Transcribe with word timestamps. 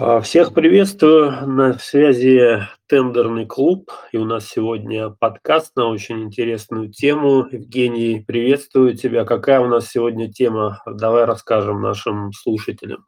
А, 0.00 0.20
всех 0.20 0.54
приветствую. 0.54 1.32
На 1.48 1.72
связи 1.74 2.60
"Тендерный 2.86 3.46
клуб", 3.46 3.90
и 4.12 4.16
у 4.16 4.24
нас 4.24 4.46
сегодня 4.46 5.10
подкаст 5.10 5.74
на 5.74 5.88
очень 5.88 6.22
интересную 6.22 6.92
тему. 6.92 7.44
Евгений, 7.50 8.24
приветствую 8.24 8.96
тебя. 8.96 9.24
Какая 9.24 9.58
у 9.58 9.66
нас 9.66 9.88
сегодня 9.88 10.32
тема? 10.32 10.80
Давай 10.86 11.24
расскажем 11.24 11.82
нашим 11.82 12.30
слушателям. 12.32 13.06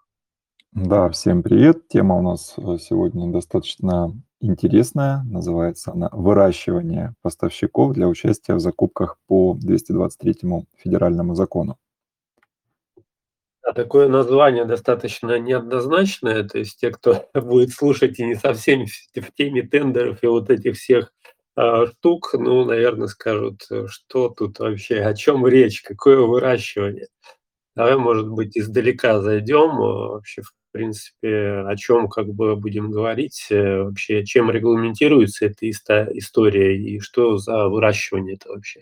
Да, 0.72 1.08
всем 1.10 1.44
привет. 1.44 1.86
Тема 1.86 2.16
у 2.16 2.22
нас, 2.22 2.54
э, 2.58 2.78
сегодня 2.80 3.30
достаточно 3.32 4.12
интересная. 4.40 5.22
Называется 5.30 5.92
она 5.92 6.08
"Выращивание 6.10 7.14
поставщиков 7.22 7.92
для 7.92 8.08
участия 8.08 8.54
в 8.54 8.60
закупках 8.60 9.16
по 9.28 9.54
223 9.54 10.66
федеральному 10.76 11.36
закону". 11.36 11.76
А 13.62 13.72
такое 13.72 14.08
название 14.08 14.64
достаточно 14.64 15.38
неоднозначное. 15.38 16.44
То 16.44 16.58
есть 16.58 16.80
те, 16.80 16.90
кто 16.90 17.28
будет 17.34 17.70
слушать 17.72 18.18
и 18.18 18.24
не 18.24 18.34
совсем 18.34 18.86
в 18.86 19.32
теме 19.36 19.62
тендеров 19.62 20.22
и 20.22 20.26
вот 20.26 20.50
этих 20.50 20.76
всех, 20.76 21.12
а, 21.56 21.86
штук, 21.86 22.30
ну, 22.34 22.64
наверно, 22.64 23.06
скажут: 23.06 23.62
э, 23.70 23.86
"Что 23.88 24.28
тут 24.30 24.58
вообще, 24.60 25.00
о 25.02 25.14
чём 25.14 25.46
речь, 25.46 25.82
какое 25.82 26.18
выращивание?" 26.20 27.08
Давай, 27.76 27.96
может 27.98 28.28
быть, 28.30 28.56
издалека 28.58 29.20
зайдём. 29.22 29.70
А, 29.82 30.08
вообще, 30.14 30.42
в 30.42 30.52
принципе, 30.72 31.64
о 31.66 31.76
чём 31.76 32.08
как 32.08 32.28
бы 32.28 32.56
будем 32.56 32.90
говорить, 32.92 33.48
э, 33.50 33.82
вообще, 33.84 34.24
чем 34.26 34.50
регламентируется 34.50 35.46
эта 35.46 36.08
история 36.18 36.76
и 36.78 37.00
что 37.00 37.38
за 37.38 37.68
выращивание 37.68 38.36
это 38.36 38.50
вообще? 38.50 38.80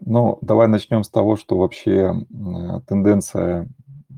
Ну, 0.00 0.38
давай 0.42 0.68
начнем 0.68 1.04
с 1.04 1.10
того, 1.10 1.36
что 1.36 1.58
вообще, 1.58 2.14
м, 2.32 2.82
тенденция 2.88 3.68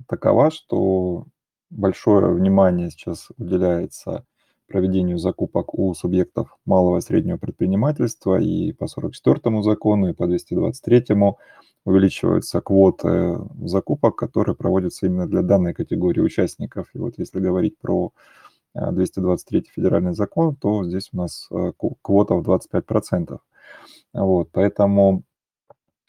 такова, 0.09 0.51
что 0.51 1.27
большое 1.71 2.33
внимание 2.33 2.91
сейчас 2.91 3.29
уделяется 3.39 4.25
проведению 4.73 5.19
закупок 5.19 5.79
у 5.79 5.95
субъектов 5.95 6.57
малого 6.65 6.99
и 6.99 7.03
среднего 7.03 7.37
предпринимательства. 7.37 8.41
И 8.41 8.73
по 8.73 8.87
44 8.87 9.63
закону, 9.63 10.09
и 10.09 10.15
по 10.15 10.27
223 10.27 11.05
увеличиваются 11.85 12.61
квоты 12.61 13.39
закупок, 13.65 14.17
которые 14.17 14.57
проводятся 14.57 15.07
именно 15.07 15.27
для 15.27 15.43
данной 15.43 15.75
категории 15.75 16.21
участников. 16.21 16.89
И 16.95 16.99
вот 16.99 17.15
если 17.19 17.41
говорить 17.41 17.77
про, 17.79 18.13
а, 18.75 18.93
223 18.93 19.71
федеральный 19.75 20.15
закон, 20.15 20.57
то 20.57 20.85
здесь 20.85 21.11
у 21.13 21.19
нас, 21.19 21.49
ко 21.51 21.91
квота 22.03 22.35
в 22.37 22.43
25 22.43 22.87
Вот, 24.13 24.49
поэтому, 24.53 25.25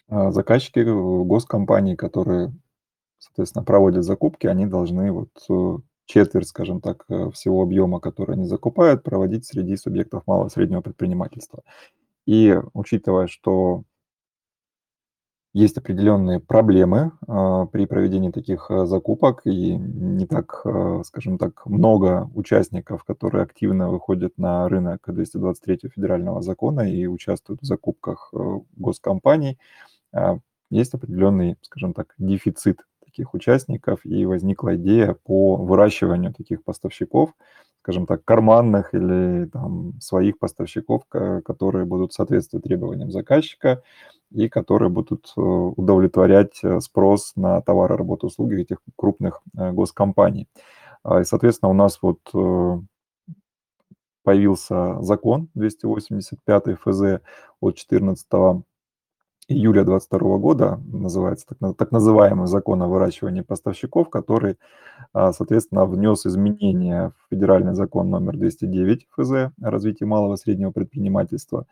а, 0.10 0.32
заказчики, 0.32 0.80
э, 0.80 1.23
госкомпании, 1.26 1.95
которые 1.95 2.54
соответственно, 3.24 3.64
проводят 3.64 4.04
закупки, 4.04 4.48
они 4.48 4.66
должны 4.66 5.12
вот, 5.12 5.30
э, 5.50 5.78
четверть, 6.06 6.48
скажем 6.48 6.82
так, 6.82 7.06
э, 7.10 7.30
всего 7.32 7.62
объема, 7.64 8.00
который 8.00 8.36
они 8.36 8.46
закупают, 8.46 9.04
проводить 9.04 9.46
среди 9.46 9.76
субъектов 9.78 10.28
малого 10.28 10.48
и 10.48 10.52
среднего 10.52 10.82
предпринимательства. 10.82 11.64
И 12.26 12.60
учитывая, 12.74 13.28
что 13.28 13.84
есть 15.54 15.78
определенные 15.78 16.40
проблемы, 16.40 17.12
а, 17.28 17.68
при 17.68 17.86
проведении 17.86 18.32
таких, 18.32 18.72
а, 18.72 18.88
закупок, 18.88 19.42
и 19.46 19.76
не 19.76 20.26
так, 20.26 20.62
а, 20.66 21.04
скажем 21.06 21.38
так, 21.38 21.66
много 21.68 22.30
участников, 22.34 23.04
которые 23.04 23.44
активно 23.44 23.90
выходят 23.92 24.36
на 24.38 24.68
рынок 24.68 25.02
223 25.06 25.90
федерального 25.90 26.42
закона 26.42 26.82
и 26.92 27.06
участвуют 27.06 27.62
в 27.62 27.66
закупках, 27.66 28.30
э, 28.34 28.60
госкомпаний, 28.76 29.60
есть 30.70 30.94
определенный, 30.94 31.56
скажем 31.62 31.94
так, 31.94 32.14
дефицит 32.18 32.80
таких 33.14 33.33
участников, 33.36 34.00
и 34.06 34.25
возникла 34.25 34.75
идея 34.75 35.16
по 35.23 35.56
выращиванию 35.56 36.33
таких 36.33 36.64
поставщиков, 36.64 37.31
скажем 37.83 38.08
так, 38.08 38.25
карманных 38.25 38.94
или 38.95 39.45
там 39.45 39.93
своих 40.02 40.39
поставщиков, 40.39 41.04
которые 41.10 41.86
будут 41.86 42.14
соответствовать 42.14 42.65
требованиям 42.65 43.11
заказчика 43.11 43.83
и 44.32 44.49
которые 44.49 44.89
будут, 44.89 45.32
э, 45.38 45.42
удовлетворять, 45.42 46.60
э, 46.64 46.80
спрос 46.80 47.33
на 47.36 47.61
товары, 47.61 47.98
работу, 47.98 48.27
услуги 48.27 48.61
этих 48.61 48.77
крупных, 48.95 49.42
э, 49.58 49.71
госкомпаний. 49.71 50.48
А, 51.04 51.21
и, 51.21 51.23
соответственно, 51.23 51.70
у 51.70 51.73
нас 51.73 51.99
вот, 52.02 52.20
появился 54.23 55.02
закон 55.02 55.49
285 55.54 56.76
ФЗ 56.76 57.20
от 57.59 57.76
14 57.76 58.64
июля 59.53 59.83
22 59.83 60.37
года, 60.37 60.80
называется 60.91 61.45
так 61.47 61.77
так 61.77 61.91
называемый 61.91 62.47
закон 62.47 62.81
о 62.81 62.87
выращивании 62.87 63.41
поставщиков, 63.41 64.09
который, 64.09 64.58
а, 65.14 65.31
соответственно, 65.33 65.86
внес 65.86 66.25
изменения 66.25 67.11
в 67.17 67.30
федеральный 67.33 67.75
закон 67.75 68.09
номер 68.09 68.37
209 68.37 69.08
ФЗ 69.11 69.31
о 69.61 69.71
развитии 69.71 70.05
малого 70.05 70.36
и 70.36 70.37
среднего 70.37 70.71
предпринимательства. 70.71 71.65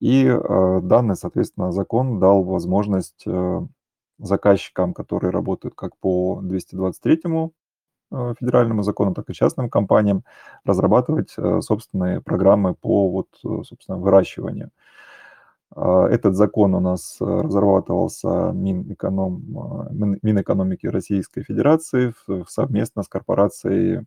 И, 0.00 0.28
а, 0.28 0.80
данный, 0.80 1.16
соответственно, 1.16 1.72
закон 1.72 2.20
дал 2.20 2.42
возможность, 2.42 3.22
э, 3.26 3.60
заказчикам, 4.18 4.94
которые 4.94 5.30
работают 5.30 5.74
как 5.74 5.96
по 5.98 6.40
223, 6.42 7.52
э, 8.12 8.34
федеральному 8.40 8.82
закону, 8.82 9.14
так 9.14 9.30
и 9.30 9.34
частным 9.34 9.70
компаниям, 9.70 10.24
разрабатывать, 10.64 11.34
э, 11.38 11.60
собственные 11.62 12.20
программы 12.20 12.74
по 12.74 13.08
вот, 13.10 13.28
собственно, 13.64 13.98
выращиванию. 13.98 14.70
А, 15.74 16.06
этот 16.08 16.34
закон 16.34 16.74
у 16.74 16.80
нас 16.80 17.16
э, 17.20 17.24
разрабатывался 17.24 18.52
Минэконом 18.52 19.58
а, 19.58 19.88
Мин 19.90 20.18
Минэкономики 20.22 20.86
Российской 20.86 21.42
Федерации 21.42 22.14
совместно 22.48 23.02
с 23.02 23.08
корпорацией 23.08 24.06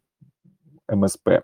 МСП. 0.89 1.43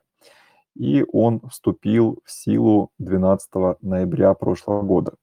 И 0.75 1.05
он 1.11 1.41
вступил 1.49 2.19
в 2.25 2.31
силу 2.31 2.91
12 2.99 3.49
ноября 3.81 4.33
прошлого 4.33 4.81
года. 4.81 5.13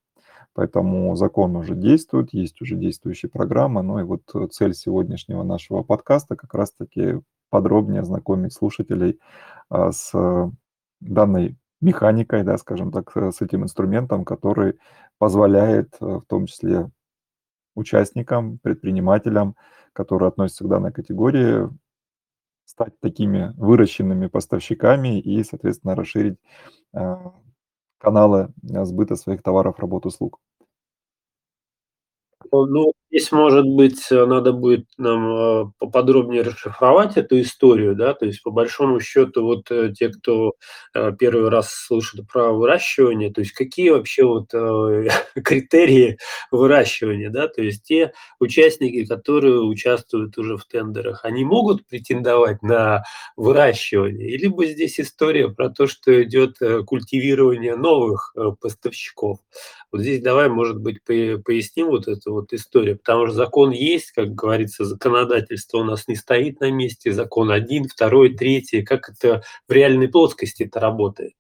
Поэтому 0.55 1.15
закон 1.17 1.55
уже 1.57 1.75
действует, 1.75 2.33
есть 2.33 2.61
уже 2.63 2.77
действующая 2.77 3.29
программа. 3.29 3.83
Ну 3.83 3.99
и 3.99 4.03
вот 4.03 4.23
цель 4.53 4.75
сегодняшнего 4.75 5.43
нашего 5.43 5.83
подкаста 5.83 6.35
как 6.37 6.55
раз 6.55 6.73
таки 6.73 7.21
подробнее 7.51 8.01
ознакомить 8.01 8.55
слушателей, 8.55 9.21
а, 9.69 9.93
с 9.93 10.13
данной 11.01 11.57
механикой, 11.81 12.43
да, 12.45 12.57
скажем 12.59 12.93
так, 12.93 13.17
э, 13.17 13.31
с 13.33 13.41
этим 13.43 13.65
инструментом, 13.65 14.25
который 14.25 14.79
позволяет, 15.19 15.95
э, 16.01 16.05
в 16.05 16.25
том 16.27 16.47
числе 16.47 16.91
участникам, 17.75 18.59
предпринимателям, 18.59 19.57
которые 19.93 20.29
относятся 20.29 20.65
к 20.65 20.69
данной 20.69 20.93
категории, 20.93 21.69
стать 22.65 22.99
такими 23.01 23.53
выращенными 23.57 24.27
поставщиками 24.27 25.21
и, 25.21 25.43
соответственно, 25.45 25.95
расширить, 25.95 26.39
а, 26.93 27.33
каналы, 27.99 28.53
сбыта 28.63 29.17
своих 29.17 29.43
товаров, 29.43 29.79
работ, 29.79 30.07
услуг. 30.07 30.41
Ну, 32.53 32.93
здесь, 33.11 33.33
может 33.33 33.67
быть, 33.67 34.07
э, 34.11 34.25
надо 34.27 34.53
будет 34.53 34.87
нам, 34.99 35.27
а, 35.27 35.73
поподробнее 35.79 36.43
расшифровать 36.43 37.17
эту 37.17 37.41
историю, 37.41 37.95
да. 37.97 38.15
То 38.15 38.27
есть, 38.27 38.43
по 38.43 38.51
большому 38.51 39.01
счету, 39.01 39.45
вот, 39.45 39.71
э, 39.71 39.93
те, 39.97 40.09
кто, 40.11 40.53
первый 41.19 41.49
раз 41.51 41.71
слышит 41.73 42.27
про 42.33 42.53
выращивание, 42.53 43.31
то 43.33 43.41
есть 43.41 43.53
какие 43.53 43.91
вообще 43.91 44.25
вот, 44.25 44.49
э, 44.55 45.09
критерии 45.45 46.19
выращивания, 46.51 47.31
да? 47.31 47.49
То 47.49 47.63
есть 47.63 47.85
те 47.85 48.13
участники, 48.41 49.05
которые 49.07 49.61
участвуют 49.61 50.37
уже 50.39 50.57
в 50.57 50.65
тендерах, 50.67 51.25
они 51.25 51.45
могут 51.45 51.87
претендовать 51.87 52.63
на 52.63 53.05
выращивание? 53.37 54.37
Либо 54.39 54.67
здесь 54.67 54.99
история 55.01 55.49
про 55.49 55.71
то, 55.71 55.87
что 55.87 56.23
идет, 56.23 56.57
культивирование 56.87 57.77
новых, 57.77 58.35
поставщиков? 58.61 59.39
Вот 59.93 60.01
здесь 60.03 60.21
давай, 60.23 60.49
может 60.49 60.79
быть, 60.81 61.03
поясним 61.05 61.89
вот 61.89 62.09
эту 62.09 62.33
вот 62.33 62.53
историю, 62.53 62.96
потому 62.97 63.27
что 63.27 63.37
закон 63.37 63.71
есть, 63.71 64.13
как 64.13 64.35
говорится, 64.35 64.85
законодательство 64.85 65.79
у 65.79 65.85
нас 65.85 66.09
не 66.09 66.17
стоит 66.17 66.61
на 66.61 66.71
месте, 66.71 67.13
закон 67.13 67.51
один, 67.51 67.89
второй, 67.89 68.35
третий. 68.35 68.83
Как 68.83 69.09
это 69.11 69.43
в 69.69 69.73
реальной 69.73 70.09
плоскости 70.09 70.65
это 70.65 70.81
работает? 70.81 71.33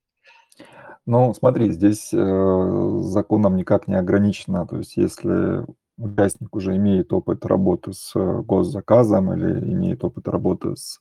Ну, 1.06 1.32
смотри, 1.34 1.70
здесь, 1.70 2.10
э, 2.12 3.00
законом 3.02 3.56
никак 3.56 3.86
не 3.86 3.94
ограничено. 3.94 4.66
То 4.66 4.78
есть 4.78 4.96
если 4.96 5.64
участник 5.98 6.54
уже 6.54 6.76
имеет 6.76 7.12
опыт 7.12 7.46
работы 7.46 7.92
с 7.92 8.12
госзаказом 8.14 9.32
или 9.32 9.72
имеет 9.72 10.04
опыт 10.04 10.28
работы 10.28 10.76
с 10.76 11.00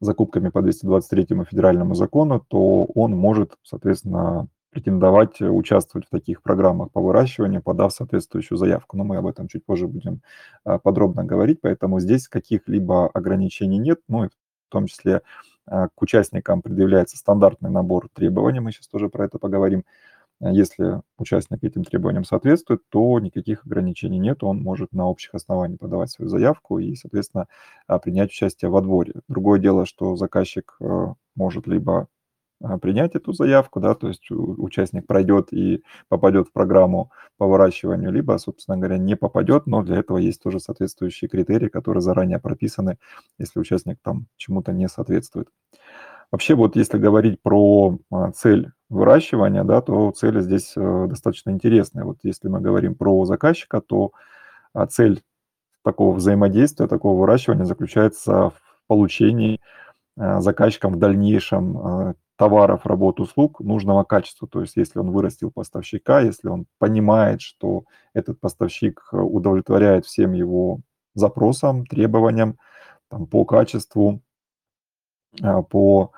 закупками 0.00 0.48
по 0.50 0.60
223 0.60 1.44
федеральному 1.44 1.94
закону, 1.94 2.44
то 2.46 2.84
он 2.84 3.12
может, 3.12 3.56
соответственно, 3.62 4.48
претендовать, 4.74 5.40
э, 5.40 5.48
участвовать 5.48 6.06
в 6.08 6.10
таких 6.10 6.42
программах 6.42 6.90
по 6.92 7.00
выращиванию, 7.00 7.62
подав 7.62 7.92
соответствующую 7.92 8.58
заявку. 8.58 8.96
Но 8.96 9.04
мы 9.04 9.16
об 9.16 9.26
этом 9.26 9.46
чуть 9.48 9.64
позже 9.64 9.86
будем, 9.86 10.20
а, 10.64 10.78
подробно 10.78 11.24
говорить, 11.24 11.60
поэтому 11.62 12.00
здесь 12.00 12.28
каких-либо 12.28 13.08
ограничений 13.08 13.78
нет. 13.78 14.00
Ну 14.08 14.24
и 14.24 14.28
в 14.28 14.32
том 14.70 14.86
числе, 14.86 15.22
а, 15.66 15.88
к 15.94 16.02
участникам 16.02 16.60
предъявляется 16.62 17.16
стандартный 17.16 17.70
набор 17.70 18.08
требований, 18.12 18.60
мы 18.60 18.72
сейчас 18.72 18.88
тоже 18.88 19.08
про 19.08 19.24
это 19.26 19.38
поговорим. 19.38 19.84
Если 20.40 21.00
участник 21.18 21.64
этим 21.64 21.84
требованиям 21.84 22.24
соответствует, 22.24 22.82
то 22.90 23.18
никаких 23.20 23.64
ограничений 23.66 24.18
нет, 24.18 24.42
он 24.44 24.60
может 24.62 24.92
на 24.92 25.06
общих 25.08 25.34
основаниях 25.34 25.80
подавать 25.80 26.10
свою 26.10 26.28
заявку 26.28 26.78
и, 26.80 26.96
соответственно, 26.96 27.46
принять 28.02 28.30
участие 28.30 28.70
в 28.70 28.76
отборе. 28.76 29.14
Другое 29.28 29.60
дело, 29.60 29.86
что 29.86 30.16
заказчик 30.16 30.78
может 31.36 31.66
либо 31.66 32.02
а, 32.02 32.06
принять 32.80 33.14
эту 33.14 33.32
заявку, 33.32 33.80
да, 33.80 33.94
то 33.94 34.08
есть 34.08 34.30
участник 34.30 35.06
пройдет 35.06 35.52
и 35.52 35.82
попадет 36.08 36.48
в 36.48 36.52
программу 36.52 37.10
по 37.36 37.46
выращиванию, 37.46 38.12
либо, 38.12 38.36
собственно 38.38 38.76
говоря, 38.76 38.98
не 38.98 39.16
попадет, 39.16 39.66
но 39.66 39.82
для 39.82 39.98
этого 39.98 40.18
есть 40.18 40.42
тоже 40.42 40.60
соответствующие 40.60 41.28
критерии, 41.28 41.68
которые 41.68 42.00
заранее 42.00 42.38
прописаны, 42.38 42.98
если 43.38 43.60
участник 43.60 43.98
там 44.02 44.26
чему-то 44.36 44.72
не 44.72 44.88
соответствует. 44.88 45.48
Вообще, 46.30 46.54
вот 46.54 46.74
если 46.74 46.98
говорить 46.98 47.40
про 47.42 47.98
а, 48.10 48.32
цель 48.32 48.72
выращивания, 48.88 49.62
да, 49.62 49.80
то 49.80 50.10
цель 50.10 50.40
здесь 50.40 50.72
э, 50.76 51.06
достаточно 51.08 51.50
интересная. 51.50 52.04
Вот 52.04 52.18
если 52.22 52.48
мы 52.48 52.60
говорим 52.60 52.96
про 52.96 53.24
заказчика, 53.24 53.80
то 53.80 54.10
а, 54.72 54.86
цель 54.86 55.22
такого 55.84 56.14
взаимодействия, 56.14 56.88
такого 56.88 57.20
выращивания 57.20 57.64
заключается 57.64 58.50
в 58.50 58.54
получении 58.88 59.60
заказчиком 60.16 60.94
в 60.94 60.96
дальнейшем 60.96 62.14
товаров, 62.36 62.86
работ, 62.86 63.20
услуг 63.20 63.60
нужного 63.60 64.04
качества. 64.04 64.48
То 64.48 64.60
есть 64.60 64.76
если 64.76 64.98
он 64.98 65.10
вырастил 65.10 65.50
поставщика, 65.50 66.20
если 66.20 66.48
он 66.48 66.66
понимает, 66.78 67.40
что 67.40 67.84
этот 68.12 68.40
поставщик 68.40 69.02
э, 69.12 69.16
удовлетворяет 69.16 70.06
всем 70.06 70.32
его 70.32 70.80
запросам, 71.14 71.86
требованиям 71.86 72.58
там, 73.08 73.26
по 73.26 73.44
качеству, 73.44 74.20
а, 75.42 75.62
по 75.62 76.12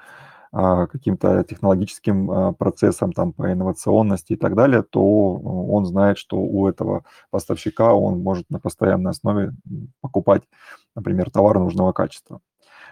а, 0.53 0.87
каким-то 0.87 1.45
технологическим 1.45 2.31
а, 2.31 2.53
процессам, 2.53 3.13
там, 3.13 3.33
по 3.33 3.53
инновационности 3.53 4.35
и 4.35 4.37
так 4.37 4.55
далее, 4.55 4.83
то 4.83 5.03
он 5.35 5.85
знает, 5.85 6.19
что 6.19 6.39
у 6.39 6.69
этого 6.69 7.05
поставщика 7.31 7.95
он 7.95 8.21
может 8.23 8.49
на 8.51 8.59
постоянной 8.59 9.11
основе 9.11 9.53
покупать, 10.01 10.43
например, 10.95 11.31
товар 11.31 11.59
нужного 11.59 11.93
качества. 11.93 12.41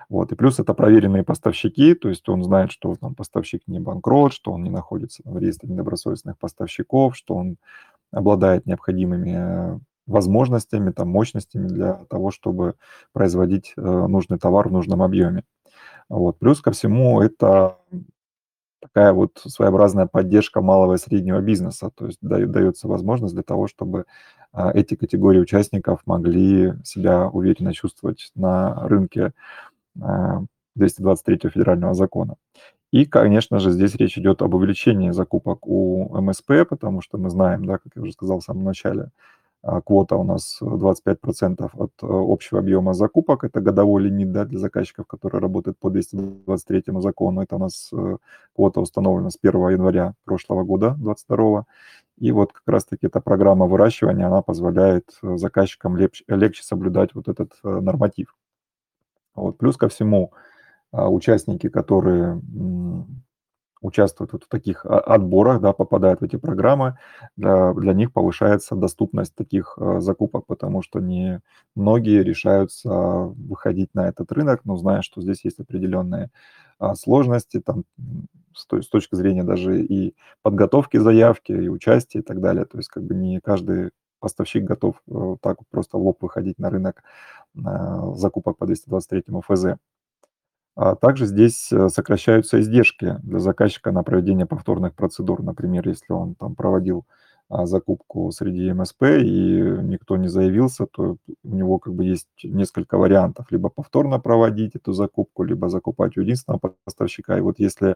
Вот. 0.09 0.33
И 0.33 0.35
плюс 0.35 0.59
это 0.59 0.75
проверенные 0.75 1.25
поставщики, 1.25 1.95
то 1.95 2.09
есть 2.09 2.29
он 2.29 2.43
знает, 2.43 2.73
что 2.73 2.95
там 2.97 3.15
поставщик 3.15 3.63
не 3.67 3.81
банкрот, 3.81 4.33
что 4.33 4.53
он 4.53 4.63
не 4.63 4.71
находится 4.71 5.23
в 5.25 5.39
реестре 5.39 5.71
недобросовестных 5.71 6.39
поставщиков, 6.39 7.17
что 7.17 7.35
он 7.35 7.57
обладает 8.11 8.67
необходимыми 8.67 9.35
э, 9.37 9.79
возможностями, 10.07 10.91
там, 10.91 11.09
мощностями 11.09 11.67
для 11.67 12.05
того, 12.09 12.31
чтобы 12.31 12.75
производить 13.13 13.73
э, 13.77 13.81
нужный 13.81 14.39
товар 14.39 14.69
в 14.69 14.73
нужном 14.73 15.03
объеме. 15.03 15.45
Вот. 16.09 16.39
Плюс 16.39 16.61
ко 16.61 16.71
всему 16.71 17.21
это 17.21 17.79
такая 18.81 19.15
вот 19.15 19.41
своеобразная 19.47 20.07
поддержка 20.07 20.61
малого 20.61 20.95
и 20.95 20.99
среднего 20.99 21.41
бизнеса, 21.41 21.91
то 21.95 22.07
есть 22.07 22.19
дается 22.21 22.87
возможность 22.87 23.35
для 23.35 23.43
того, 23.43 23.67
чтобы 23.67 24.05
а, 24.53 24.71
эти 24.73 24.95
категории 24.95 25.41
участников 25.41 26.01
могли 26.05 26.75
себя 26.85 27.29
уверенно 27.29 27.73
чувствовать 27.73 28.31
на 28.35 28.87
рынке 28.87 29.33
223 29.95 31.51
федерального 31.51 31.95
закона. 31.95 32.37
И, 32.93 33.07
конечно 33.07 33.59
же, 33.59 33.73
здесь 33.73 33.97
речь 33.97 34.19
идет 34.19 34.43
об 34.43 34.55
увеличении 34.55 35.11
закупок 35.11 35.67
у 35.67 36.17
МСП, 36.21 36.67
потому 36.69 37.01
что 37.01 37.19
мы 37.19 37.31
знаем, 37.31 37.65
да, 37.65 37.79
как 37.79 37.93
я 37.97 38.03
уже 38.03 38.13
сказал 38.13 38.39
в 38.39 38.45
самом 38.45 38.65
начале, 38.65 39.11
а, 39.67 39.81
квота 39.81 40.17
у 40.17 40.25
нас 40.25 40.59
25% 40.61 41.71
от 41.73 41.91
э, 42.03 42.07
общего 42.07 42.61
объема 42.61 42.93
закупок. 42.93 43.45
Это 43.45 43.61
годовой 43.61 44.03
лимит 44.03 44.31
да, 44.31 44.45
для 44.45 44.59
заказчиков, 44.59 45.07
которые 45.07 45.41
работают 45.41 45.79
по 45.79 45.89
223 45.89 47.01
закону. 47.01 47.41
Это 47.41 47.57
у 47.57 47.59
нас 47.59 47.91
э, 47.93 48.17
квота 48.55 48.81
установлена 48.81 49.31
с 49.31 49.39
1 49.43 49.71
января 49.71 50.15
прошлого 50.25 50.65
года, 50.65 50.91
2022. 50.99 51.65
И 52.19 52.31
вот 52.31 52.53
как 52.53 52.63
раз-таки 52.67 53.07
эта 53.07 53.21
программа 53.21 53.67
выращивания, 53.67 54.27
она 54.27 54.43
позволяет 54.43 55.07
э, 55.23 55.39
заказчикам 55.39 55.97
легче, 55.97 56.25
легче 56.29 56.63
соблюдать 56.63 57.15
вот 57.15 57.29
этот 57.29 57.53
норматив. 57.63 58.37
Вот. 59.35 59.59
Плюс 59.59 59.77
ко 59.77 59.89
всему, 59.89 60.33
а, 60.93 61.11
участники, 61.11 61.69
которые 61.69 62.41
участвуют 63.85 64.33
вот 64.33 64.45
в 64.45 64.49
таких 64.49 64.87
отборах, 64.87 65.61
да, 65.61 65.73
попадают 65.75 66.21
в 66.21 66.25
эти 66.25 66.37
программы, 66.37 66.97
для, 67.37 67.75
для 67.75 67.93
них 67.93 68.13
повышается 68.13 68.75
доступность 68.77 69.35
таких 69.35 69.77
а, 69.79 70.01
закупок, 70.01 70.47
потому 70.47 70.83
что 70.83 71.01
не 71.01 71.43
многие 71.75 72.23
решаются 72.23 72.89
выходить 72.89 73.91
на 73.95 74.09
этот 74.09 74.33
рынок, 74.33 74.63
но 74.65 74.77
зная, 74.79 75.03
что 75.03 75.21
здесь 75.21 75.45
есть 75.45 75.61
определенные 75.61 76.31
а, 76.79 76.95
сложности, 76.95 77.61
там, 77.61 77.85
с, 78.55 78.65
с 78.65 78.89
точки 78.89 79.17
зрения 79.17 79.45
даже 79.45 79.83
и 79.83 80.15
подготовки 80.43 80.97
заявки, 80.97 81.53
и 81.53 81.69
участия 81.69 82.21
и 82.21 82.23
так 82.23 82.41
далее. 82.41 82.65
То 82.65 82.79
есть 82.79 82.89
как 82.89 83.05
бы 83.05 83.15
не 83.15 83.41
каждый 83.41 83.91
поставщик 84.21 84.65
готов 84.65 84.97
э, 85.09 85.37
так 85.41 85.59
просто 85.71 85.99
в 85.99 86.03
лоб 86.03 86.19
выходить 86.23 86.59
на 86.59 86.71
рынок 86.71 87.03
закупок 88.17 88.57
по 88.59 88.67
223 88.67 89.23
ФЗ. 89.47 89.77
А 90.77 90.97
также 90.97 91.27
здесь 91.27 91.71
э, 91.73 91.89
сокращаются 91.89 92.61
издержки 92.61 93.17
для 93.23 93.39
заказчика 93.39 93.93
на 93.93 94.03
проведение 94.03 94.45
повторных 94.47 94.95
процедур. 94.95 95.43
Например, 95.43 95.87
если 95.89 96.13
он 96.13 96.35
там 96.35 96.57
проводил 96.57 97.05
а, 97.49 97.67
закупку 97.67 98.33
среди 98.33 98.73
МСП 98.73 99.03
и 99.21 99.61
никто 99.83 100.17
не 100.17 100.27
заявился, 100.27 100.87
то 100.87 101.17
у 101.45 101.55
него 101.55 101.79
как 101.79 101.95
бы 101.95 102.05
есть 102.05 102.27
несколько 102.43 102.99
вариантов. 102.99 103.47
Либо 103.51 103.69
повторно 103.69 104.19
проводить 104.19 104.75
эту 104.75 104.93
закупку, 104.93 105.45
либо 105.45 105.69
закупать 105.69 106.17
у 106.17 106.23
единственного 106.23 106.75
поставщика. 106.85 107.39
И 107.39 107.41
вот 107.41 107.61
если 107.61 107.95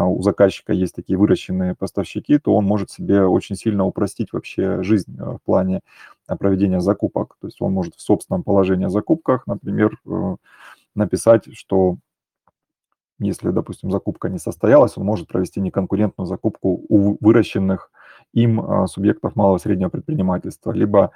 у 0.00 0.22
заказчика 0.22 0.72
есть 0.72 0.94
такие 0.94 1.18
выращенные 1.18 1.74
поставщики, 1.74 2.38
то 2.38 2.54
он 2.54 2.64
может 2.64 2.90
себе 2.90 3.24
очень 3.24 3.56
сильно 3.56 3.84
упростить 3.84 4.32
вообще 4.32 4.82
жизнь 4.82 5.16
э, 5.18 5.22
в 5.22 5.38
плане 5.44 5.80
э, 6.28 6.36
проведения 6.36 6.80
закупок. 6.80 7.36
То 7.40 7.48
есть 7.48 7.60
он 7.60 7.72
может 7.72 7.94
в 7.96 8.00
собственном 8.00 8.42
положении 8.42 8.86
о 8.86 8.90
закупках, 8.90 9.46
например, 9.46 9.98
э, 10.06 10.36
написать, 10.94 11.54
что 11.54 11.96
если, 13.18 13.50
допустим, 13.50 13.90
закупка 13.90 14.28
не 14.28 14.38
состоялась, 14.38 14.96
он 14.96 15.04
может 15.04 15.28
провести 15.28 15.60
неконкурентную 15.60 16.26
закупку 16.26 16.84
у 16.88 17.16
выращенных 17.20 17.90
им 18.32 18.60
а, 18.60 18.86
субъектов 18.86 19.36
малого 19.36 19.58
и 19.58 19.60
среднего 19.60 19.90
предпринимательства, 19.90 20.72
либо 20.72 21.12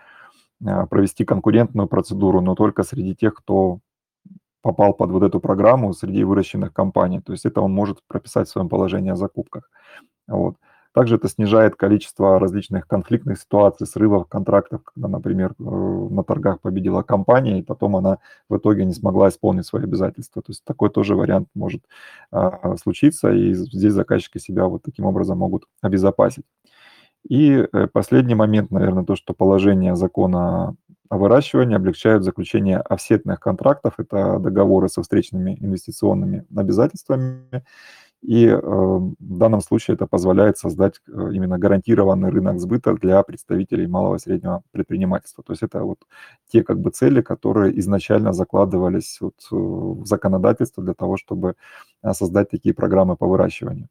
провести 0.89 1.25
конкурентную 1.25 1.89
процедуру, 1.89 2.41
но 2.41 2.55
только 2.55 2.83
среди 2.83 3.15
тех, 3.15 3.35
кто 3.35 3.81
попал 4.67 4.95
под 4.95 5.11
вот 5.13 5.23
эту 5.23 5.39
программу 5.39 5.93
среди 5.93 6.25
выращенных 6.25 6.73
компаний. 6.73 7.21
То 7.21 7.33
есть 7.33 7.47
это 7.47 7.61
он 7.61 7.73
может 7.73 7.99
прописать 8.09 8.49
в 8.49 8.51
своем 8.51 8.69
положении 8.69 9.13
о 9.13 9.17
закупках. 9.17 9.71
Вот. 10.27 10.57
Также 10.93 11.17
это 11.17 11.29
снижает 11.29 11.77
количество 11.77 12.41
различных 12.41 12.89
конфликтных 12.89 13.39
ситуаций, 13.39 13.87
срывов 13.87 14.27
контрактов, 14.29 14.81
когда, 14.83 15.07
например, 15.07 15.55
э, 15.61 15.63
на 15.63 16.25
торгах 16.25 16.61
победила 16.61 17.03
компания, 17.03 17.61
и 17.61 17.63
потом 17.63 17.95
она 17.95 18.19
в 18.49 18.57
итоге 18.57 18.85
не 18.85 18.93
смогла 18.93 19.29
исполнить 19.29 19.67
свои 19.67 19.85
обязательства. 19.85 20.43
То 20.43 20.51
есть 20.51 20.65
такой 20.65 20.91
тоже 20.91 21.15
вариант 21.15 21.49
может 21.55 21.83
а, 22.33 22.77
случиться, 22.77 23.31
и 23.31 23.55
здесь 23.55 23.93
заказчики 23.93 24.39
себя 24.39 24.65
вот 24.67 24.83
таким 24.83 25.05
образом 25.05 25.39
могут 25.39 25.65
обезопасить. 25.81 26.45
И 27.29 27.53
э, 27.53 27.87
последний 27.93 28.35
момент, 28.35 28.71
наверное, 28.73 29.05
то, 29.05 29.15
что 29.17 29.33
положение 29.35 29.95
закона 29.97 30.75
о 31.09 31.19
выращивании 31.19 31.77
облегчают 31.77 32.25
заключение 32.25 32.79
офсетных 32.79 33.41
контрактов, 33.41 33.95
это 33.99 34.39
договоры 34.39 34.89
со 34.89 35.03
встречными 35.03 35.57
инвестиционными 35.61 36.45
обязательствами, 36.55 37.65
и 38.23 38.47
э, 38.47 38.59
в 38.59 39.15
данном 39.39 39.61
случае 39.61 39.95
это 39.95 40.07
позволяет 40.07 40.59
создать 40.59 40.95
э, 41.07 41.31
именно 41.33 41.59
гарантированный 41.59 42.31
рынок 42.31 42.59
сбыта 42.59 42.95
для 42.95 43.23
представителей 43.23 43.87
малого 43.87 44.17
и 44.17 44.19
среднего 44.19 44.63
предпринимательства. 44.73 45.45
То 45.45 45.53
есть 45.53 45.63
это 45.63 45.85
вот 45.85 45.99
те 46.51 46.65
как 46.65 46.81
бы 46.81 46.91
цели, 46.91 47.21
которые 47.21 47.79
изначально 47.79 48.33
закладывались 48.33 49.19
вот 49.21 49.35
э, 49.53 49.55
в 49.55 50.07
законодательство 50.07 50.83
для 50.83 50.95
того, 50.95 51.17
чтобы 51.17 51.55
создать 52.13 52.51
такие 52.51 52.75
программы 52.75 53.17
по 53.17 53.27
выращиванию. 53.27 53.89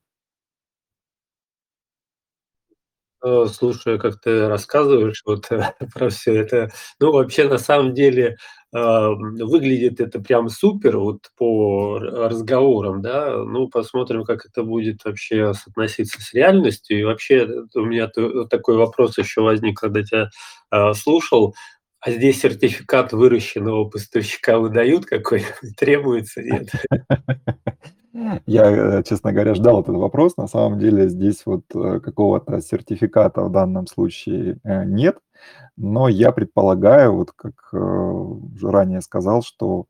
Э, 3.25 3.48
слушая, 3.51 3.98
как 3.98 4.20
ты 4.22 4.48
рассказываешь 4.48 5.24
вот 5.25 5.50
про 5.96 6.10
все 6.10 6.36
это, 6.36 6.70
ну, 7.00 7.12
вообще, 7.12 7.48
на 7.50 7.58
самом 7.58 7.96
деле, 7.96 8.38
а, 8.72 9.10
выглядит 9.12 10.00
это 10.00 10.20
прям 10.20 10.50
супер 10.50 10.98
вот 11.00 11.22
по 11.38 11.98
разговорам, 12.00 13.01
да. 13.01 13.36
Ну, 13.44 13.67
посмотрим, 13.70 14.25
как 14.25 14.46
это 14.46 14.62
будет 14.63 15.03
вообще 15.05 15.53
соотноситься 15.55 16.22
с 16.22 16.34
реальностью. 16.34 17.00
И 17.00 17.03
вообще 17.03 17.48
у 17.74 17.82
меня 17.86 18.08
такой 18.50 18.75
вопрос 18.77 19.17
еще 19.17 19.41
возник, 19.41 19.79
когда 19.79 20.03
тебя 20.03 20.29
а, 20.70 20.94
слушал. 20.94 21.55
А 22.01 22.12
здесь 22.12 22.41
сертификат 22.41 23.13
выращенного 23.13 23.86
поставщика 23.89 24.60
выдают 24.60 25.05
какой? 25.08 25.44
Требуется, 25.77 26.44
нет? 26.44 26.67
Я, 28.45 28.72
э, 29.00 29.03
честно 29.03 29.34
говоря, 29.34 29.55
ждал 29.55 29.81
этот 29.81 29.95
вопрос. 29.95 30.38
На 30.38 30.48
самом 30.48 30.79
деле 30.79 31.10
здесь 31.10 31.45
вот 31.45 31.63
э, 31.75 32.00
какого-то 32.00 32.62
сертификата 32.62 33.41
в 33.41 33.51
данном 33.51 33.88
случае 33.88 34.57
э, 34.63 34.86
нет, 34.86 35.17
но 35.75 36.07
я 36.07 36.31
предполагаю, 36.31 37.13
вот 37.13 37.31
как 37.34 37.74
уже 37.74 38.72
ранее 38.72 39.01
сказал, 39.01 39.41
что 39.43 39.88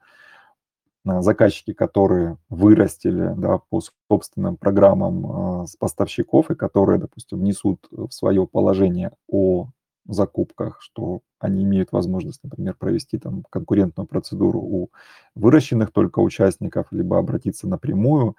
заказчики, 1.05 1.73
которые 1.73 2.37
вырастили, 2.49 3.31
да, 3.37 3.59
по 3.69 3.79
собственным 4.09 4.57
программам, 4.57 5.67
с 5.67 5.75
поставщиков 5.75 6.49
и 6.49 6.55
которые, 6.55 6.99
допустим, 6.99 7.43
несут 7.43 7.87
в 7.91 8.09
свое 8.09 8.47
положение 8.47 9.11
о 9.29 9.67
закупках, 10.07 10.81
что 10.81 11.21
они 11.39 11.63
имеют 11.63 11.91
возможность, 11.91 12.43
например, 12.43 12.75
провести 12.75 13.17
там 13.17 13.43
конкурентную 13.49 14.07
процедуру 14.07 14.59
у 14.59 14.89
выращенных 15.35 15.91
только 15.91 16.19
участников, 16.19 16.87
либо 16.91 17.17
обратиться 17.17 17.67
напрямую, 17.67 18.35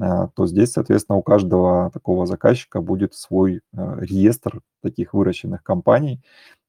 а, 0.00 0.28
то 0.28 0.46
здесь, 0.46 0.72
соответственно, 0.72 1.18
у 1.18 1.22
каждого 1.22 1.90
такого 1.90 2.26
заказчика 2.26 2.80
будет 2.80 3.14
свой 3.14 3.62
а, 3.74 3.96
реестр 4.00 4.60
таких 4.82 5.14
выращенных 5.14 5.62
компаний. 5.62 6.20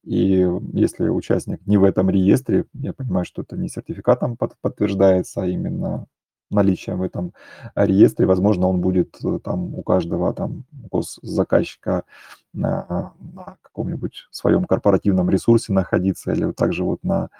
И 0.04 0.46
если 0.72 1.08
участник 1.08 1.66
не 1.66 1.76
в 1.76 1.84
этом 1.84 2.10
реестре, 2.10 2.64
я 2.72 2.92
понимаю, 2.92 3.24
что 3.24 3.42
это 3.42 3.56
не 3.56 3.68
сертификатом 3.68 4.36
подтверждается, 4.36 5.42
а 5.42 5.46
именно 5.46 6.06
наличием 6.50 6.98
в 6.98 7.02
этом 7.02 7.32
реестре. 7.74 8.26
Возможно, 8.26 8.68
он 8.68 8.80
будет 8.80 9.16
э, 9.24 9.38
там 9.42 9.74
у 9.74 9.82
каждого 9.82 10.32
там 10.34 10.64
госзаказчика 10.90 12.04
на, 12.52 13.12
на 13.34 13.56
каком-нибудь 13.62 14.26
своем 14.30 14.64
корпоративном 14.64 15.30
ресурсе 15.30 15.72
находиться 15.72 16.32
или 16.32 16.50
также 16.52 16.84
вот 16.84 17.02
на, 17.04 17.30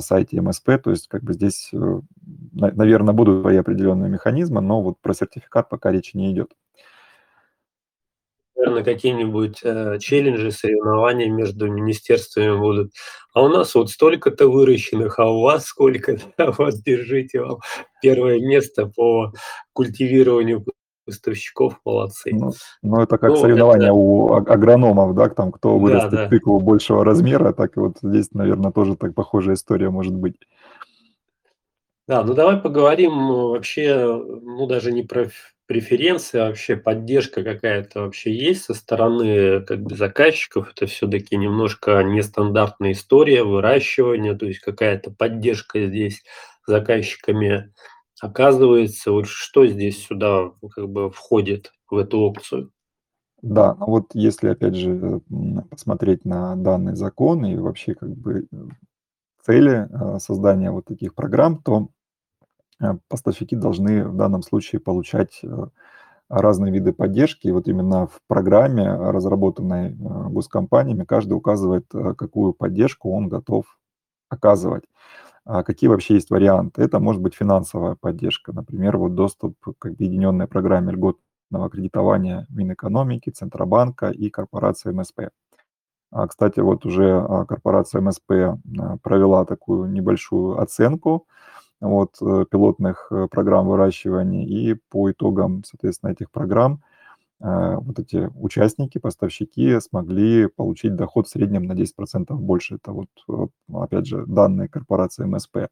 сайте 0.00 0.40
МСП. 0.40 0.70
То 0.82 0.90
есть 0.90 1.08
как 1.08 1.22
бы 1.22 1.34
здесь, 1.34 1.70
э, 1.72 2.00
наверное, 2.52 3.14
будут 3.14 3.42
свои 3.42 3.56
определенные 3.56 4.10
механизмы, 4.10 4.60
но 4.60 4.82
вот 4.82 4.98
про 5.00 5.14
сертификат 5.14 5.68
пока 5.68 5.92
речи 5.92 6.16
не 6.16 6.32
идет 6.32 6.50
наверное, 8.56 8.84
какие-нибудь 8.84 9.60
э, 9.62 9.98
челленджи, 10.00 10.50
соревнования 10.50 11.30
между 11.30 11.70
министерствами 11.70 12.56
будут. 12.56 12.92
А 13.32 13.42
у 13.42 13.48
нас 13.48 13.74
вот 13.74 13.90
столько-то 13.90 14.48
выращенных, 14.48 15.18
а 15.18 15.30
у 15.30 15.42
вас 15.42 15.66
сколько-то, 15.66 16.52
вот 16.58 16.74
держите 16.84 17.40
вам 17.40 17.58
первое 18.00 18.40
место 18.40 18.86
по 18.86 19.32
культивированию 19.72 20.64
поставщиков, 21.04 21.80
молодцы. 21.84 22.30
Ну, 22.32 22.52
ну 22.82 23.02
это 23.02 23.18
как 23.18 23.30
ну, 23.30 23.36
соревнования 23.36 23.88
это... 23.88 23.94
у 23.94 24.32
агрономов, 24.34 25.14
да, 25.14 25.28
там 25.28 25.52
кто 25.52 25.78
вырастет 25.78 26.10
да, 26.10 26.16
да. 26.24 26.28
тыкву 26.28 26.60
большего 26.60 27.04
размера, 27.04 27.52
так 27.52 27.76
и 27.76 27.80
вот 27.80 27.96
здесь, 28.02 28.32
наверное, 28.32 28.72
тоже 28.72 28.96
так 28.96 29.14
похожая 29.14 29.56
история 29.56 29.90
может 29.90 30.14
быть. 30.14 30.36
Да, 32.06 32.22
ну 32.22 32.34
давай 32.34 32.58
поговорим 32.58 33.12
э, 33.12 33.48
вообще, 33.48 34.06
ну 34.06 34.66
даже 34.66 34.92
не 34.92 35.02
про 35.02 35.30
преференции, 35.66 36.38
а 36.38 36.46
вообще 36.46 36.76
поддержка 36.76 37.42
какая-то 37.42 38.02
вообще 38.02 38.34
есть 38.34 38.64
со 38.64 38.74
стороны 38.74 39.60
как 39.62 39.82
бы 39.82 39.96
заказчиков. 39.96 40.70
Это 40.70 40.86
все-таки 40.86 41.36
немножко 41.36 42.02
нестандартная 42.02 42.92
история 42.92 43.44
выращивания, 43.44 44.34
то 44.34 44.46
есть 44.46 44.60
какая-то 44.60 45.10
поддержка 45.10 45.86
здесь 45.86 46.22
заказчиками 46.66 47.72
оказывается. 48.20 49.12
Вот 49.12 49.26
что 49.26 49.66
здесь 49.66 50.06
сюда 50.06 50.50
как 50.74 50.88
бы 50.88 51.10
входит 51.10 51.72
в 51.90 51.96
эту 51.96 52.20
опцию? 52.20 52.70
Да, 53.42 53.74
ну 53.74 53.86
вот 53.86 54.06
если 54.14 54.48
опять 54.48 54.74
же 54.74 55.20
посмотреть 55.70 56.24
на 56.24 56.56
данный 56.56 56.96
закон 56.96 57.44
и 57.44 57.56
вообще 57.56 57.94
как 57.94 58.08
бы 58.08 58.46
э, 58.50 58.56
цели 59.42 59.86
э, 59.90 60.18
создания 60.18 60.70
вот 60.70 60.86
таких 60.86 61.14
программ, 61.14 61.62
то 61.62 61.88
э, 61.88 61.93
поставщики 63.08 63.56
должны 63.56 64.06
в 64.06 64.16
данном 64.16 64.42
случае 64.42 64.80
получать 64.80 65.40
э, 65.42 65.66
разные 66.28 66.72
виды 66.72 66.92
поддержки. 66.92 67.46
И 67.46 67.52
вот 67.52 67.68
именно 67.68 68.06
в 68.06 68.20
программе, 68.26 68.92
разработанной 68.92 69.90
госкомпаниями, 69.90 71.04
каждый 71.04 71.34
указывает, 71.34 71.86
какую 72.16 72.52
поддержку 72.52 73.10
он 73.10 73.28
готов 73.28 73.66
оказывать. 74.28 74.84
А 75.46 75.62
какие 75.62 75.88
вообще 75.88 76.14
есть 76.14 76.30
варианты? 76.30 76.82
Это 76.82 76.98
может 77.00 77.20
быть 77.20 77.34
финансовая 77.34 77.96
поддержка, 78.00 78.52
например, 78.52 78.96
вот 78.96 79.14
доступ 79.14 79.56
к 79.78 79.86
объединенной 79.86 80.46
программе 80.46 80.92
льготного 80.92 81.68
кредитования 81.70 82.46
Минэкономики, 82.48 83.30
Центробанка 83.30 84.08
и 84.08 84.30
корпорации 84.30 84.92
МСП. 84.92 85.28
А, 86.10 86.28
кстати, 86.28 86.60
вот 86.60 86.86
уже 86.86 87.18
а, 87.28 87.44
корпорация 87.44 88.00
МСП 88.00 88.58
провела 89.02 89.44
такую 89.44 89.90
небольшую 89.90 90.60
оценку 90.60 91.26
вот, 91.84 92.16
э, 92.20 92.46
пилотных 92.50 93.08
э, 93.10 93.28
программ 93.30 93.68
выращивания, 93.68 94.46
и 94.46 94.74
по 94.90 95.10
итогам, 95.10 95.62
соответственно, 95.64 96.10
этих 96.12 96.30
программ 96.30 96.82
вот 97.40 97.98
эти 97.98 98.30
участники, 98.36 98.96
поставщики 98.96 99.78
смогли 99.80 100.46
получить 100.46 100.94
доход 100.94 101.26
в 101.26 101.30
среднем 101.30 101.64
на 101.64 101.74
10% 101.74 102.40
больше. 102.40 102.76
Это 102.76 102.92
вот, 102.92 103.08
э, 103.28 103.46
опять 103.74 104.06
же, 104.06 104.24
данные 104.26 104.68
корпорации 104.68 105.26
МСП. 105.26 105.68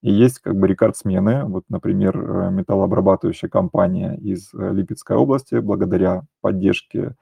И 0.00 0.10
есть 0.10 0.38
как 0.38 0.56
бы 0.56 0.66
рекордсмены. 0.68 1.44
Вот, 1.44 1.64
например, 1.68 2.16
металлообрабатывающая 2.50 3.50
компания 3.50 4.16
из 4.16 4.54
Липецкой 4.54 5.18
области 5.18 5.56
благодаря 5.56 6.22
поддержке 6.40 7.14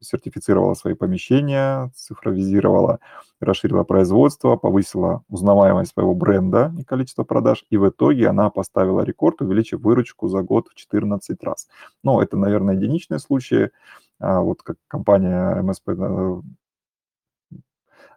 сертифицировала 0.00 0.74
свои 0.74 0.94
помещения, 0.94 1.90
цифровизировала, 1.94 3.00
расширила 3.40 3.84
производство, 3.84 4.56
повысила 4.56 5.22
узнаваемость 5.28 5.92
своего 5.92 6.14
бренда 6.14 6.72
и 6.78 6.84
количество 6.84 7.24
продаж, 7.24 7.64
и 7.70 7.76
в 7.76 7.88
итоге 7.88 8.28
она 8.28 8.50
поставила 8.50 9.02
рекорд, 9.02 9.40
увеличив 9.40 9.80
выручку 9.80 10.28
за 10.28 10.42
год 10.42 10.68
в 10.68 10.74
14 10.74 11.42
раз. 11.42 11.68
Ну, 12.02 12.20
это, 12.20 12.36
наверное, 12.36 12.74
единичные 12.74 13.18
случаи. 13.18 13.70
А 14.20 14.40
вот 14.40 14.62
как 14.62 14.76
компания 14.88 15.62
МСП 15.62 15.90
э, 15.90 16.40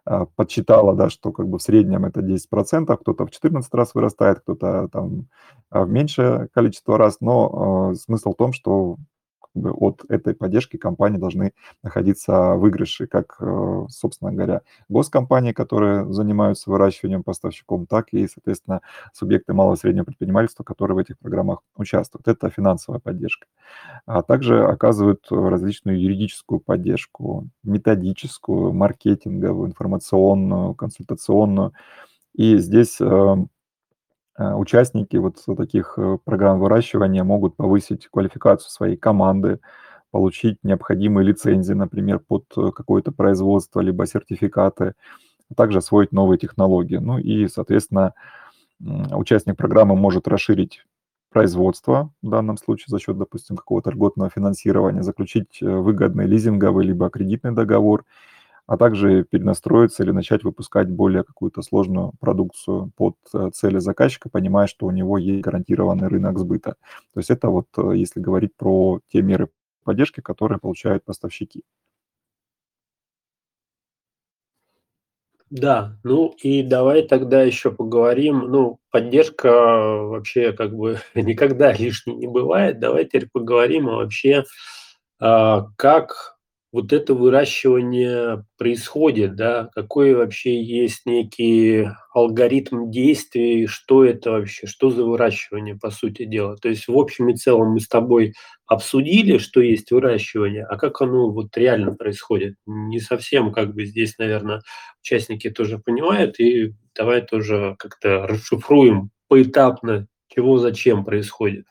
а, 0.04 0.26
подсчитала, 0.26 0.94
да, 0.94 1.10
что 1.10 1.30
как 1.30 1.46
бы 1.46 1.58
в 1.58 1.62
среднем 1.62 2.04
это 2.04 2.20
10%, 2.20 2.96
кто-то 2.96 3.26
в 3.26 3.30
14 3.30 3.72
раз 3.74 3.94
вырастает, 3.94 4.40
кто-то 4.40 4.88
там 4.88 5.28
в 5.70 5.88
меньшее 5.88 6.48
количество 6.52 6.98
раз, 6.98 7.18
но 7.20 7.92
э, 7.92 7.94
смысл 7.96 8.32
в 8.32 8.36
том, 8.36 8.52
что 8.52 8.96
от 9.54 10.04
этой 10.08 10.34
поддержки 10.34 10.76
компании 10.76 11.18
должны 11.18 11.52
находиться 11.82 12.54
выигрыши, 12.54 13.06
как, 13.06 13.36
э, 13.40 13.86
собственно 13.88 14.32
говоря, 14.32 14.62
госкомпании, 14.88 15.52
которые 15.52 16.10
занимаются 16.12 16.70
выращиванием 16.70 17.22
поставщиком, 17.22 17.86
так 17.86 18.08
и, 18.12 18.26
соответственно, 18.26 18.80
субъекты 19.12 19.52
малого 19.52 19.74
и 19.74 19.78
среднего 19.78 20.04
предпринимательства, 20.04 20.64
которые 20.64 20.94
в 20.96 20.98
этих 20.98 21.18
программах 21.18 21.62
участвуют. 21.76 22.28
Это 22.28 22.50
финансовая 22.50 23.00
поддержка. 23.00 23.46
А 24.06 24.22
также 24.22 24.64
оказывают 24.64 25.26
различную 25.30 26.00
юридическую 26.00 26.60
поддержку, 26.60 27.48
методическую, 27.62 28.72
маркетинговую, 28.72 29.68
информационную, 29.68 30.74
консультационную. 30.74 31.72
И 32.34 32.56
здесь 32.56 32.98
Э, 33.00 33.36
участники 34.38 35.16
вот 35.16 35.42
таких 35.56 35.94
э, 35.96 36.18
программ 36.24 36.58
выращивания 36.58 37.24
могут 37.24 37.56
повысить 37.56 38.08
квалификацию 38.08 38.70
своей 38.70 38.96
команды, 38.96 39.60
получить 40.10 40.58
необходимые 40.62 41.26
лицензии, 41.26 41.74
например, 41.74 42.18
под 42.18 42.44
э, 42.56 42.70
какое-то 42.74 43.12
производство, 43.12 43.80
либо 43.80 44.06
сертификаты, 44.06 44.94
а 45.50 45.54
также 45.54 45.78
освоить 45.78 46.12
новые 46.12 46.38
технологии. 46.38 46.96
Ну 46.96 47.18
и, 47.18 47.46
соответственно, 47.48 48.14
участник 48.80 49.56
программы 49.56 49.96
может 49.96 50.26
расширить 50.28 50.84
производство, 51.30 52.10
в 52.20 52.28
данном 52.28 52.56
случае 52.56 52.86
за 52.88 52.98
счет, 52.98 53.16
допустим, 53.16 53.56
какого-то 53.56 53.90
льготного 53.90 54.30
финансирования, 54.30 55.02
заключить 55.02 55.60
выгодный 55.60 56.26
лизинговый 56.26 56.86
либо 56.86 57.10
кредитный 57.10 57.52
договор– 57.52 58.04
а 58.72 58.78
также 58.78 59.24
перенастроиться 59.24 60.02
или 60.02 60.12
начать 60.12 60.44
выпускать 60.44 60.88
более 60.88 61.24
какую-то 61.24 61.60
сложную 61.60 62.12
продукцию 62.18 62.90
под 62.96 63.16
э, 63.34 63.50
цели 63.52 63.76
заказчика, 63.76 64.30
понимая, 64.30 64.66
что 64.66 64.86
у 64.86 64.90
него 64.90 65.18
есть 65.18 65.42
гарантированный 65.42 66.08
рынок 66.08 66.38
сбыта. 66.38 66.76
То 67.12 67.20
есть 67.20 67.28
это 67.28 67.50
вот 67.50 67.66
э, 67.76 67.92
если 67.96 68.18
говорить 68.20 68.56
про 68.56 69.00
те 69.12 69.20
меры 69.20 69.50
поддержки, 69.84 70.22
которые 70.22 70.58
получают 70.58 71.04
поставщики. 71.04 71.64
Да, 75.50 75.98
ну 76.02 76.34
и 76.42 76.62
давай 76.62 77.02
тогда 77.02 77.42
еще 77.42 77.72
поговорим. 77.72 78.38
Ну, 78.38 78.78
поддержка 78.90 79.50
вообще 79.50 80.54
как 80.54 80.74
бы 80.74 80.98
никогда 81.14 81.74
лишней 81.74 82.14
не 82.14 82.26
бывает. 82.26 82.80
Давай 82.80 83.04
теперь 83.04 83.28
поговорим 83.30 83.84
вообще, 83.84 84.44
как 85.18 86.31
вот 86.72 86.92
это 86.92 87.14
выращивание 87.14 88.44
происходит, 88.58 89.36
да, 89.36 89.68
какой 89.74 90.14
вообще 90.14 90.62
есть 90.62 91.06
некий 91.06 91.88
алгоритм 92.14 92.90
действий, 92.90 93.66
что 93.66 94.04
это 94.04 94.30
вообще, 94.32 94.66
что 94.66 94.90
за 94.90 95.04
выращивание, 95.04 95.76
по 95.76 95.90
сути 95.90 96.24
дела. 96.24 96.56
То 96.56 96.68
есть 96.70 96.88
в 96.88 96.96
общем 96.98 97.28
и 97.28 97.36
целом 97.36 97.72
мы 97.74 97.80
с 97.80 97.88
тобой 97.88 98.34
обсудили, 98.66 99.38
что 99.38 99.60
есть 99.60 99.90
выращивание, 99.92 100.64
а 100.64 100.76
как 100.78 101.00
оно 101.02 101.30
вот 101.30 101.56
реально 101.56 101.94
происходит. 101.94 102.54
Не 102.66 103.00
совсем 103.00 103.52
как 103.52 103.74
бы 103.74 103.84
здесь, 103.84 104.16
наверное, 104.18 104.62
участники 105.02 105.50
тоже 105.50 105.78
понимают, 105.78 106.40
и 106.40 106.72
давай 106.96 107.22
тоже 107.22 107.76
как-то 107.78 108.26
расшифруем 108.26 109.10
поэтапно, 109.28 110.06
чего 110.28 110.58
зачем 110.58 111.04
происходит. 111.04 111.66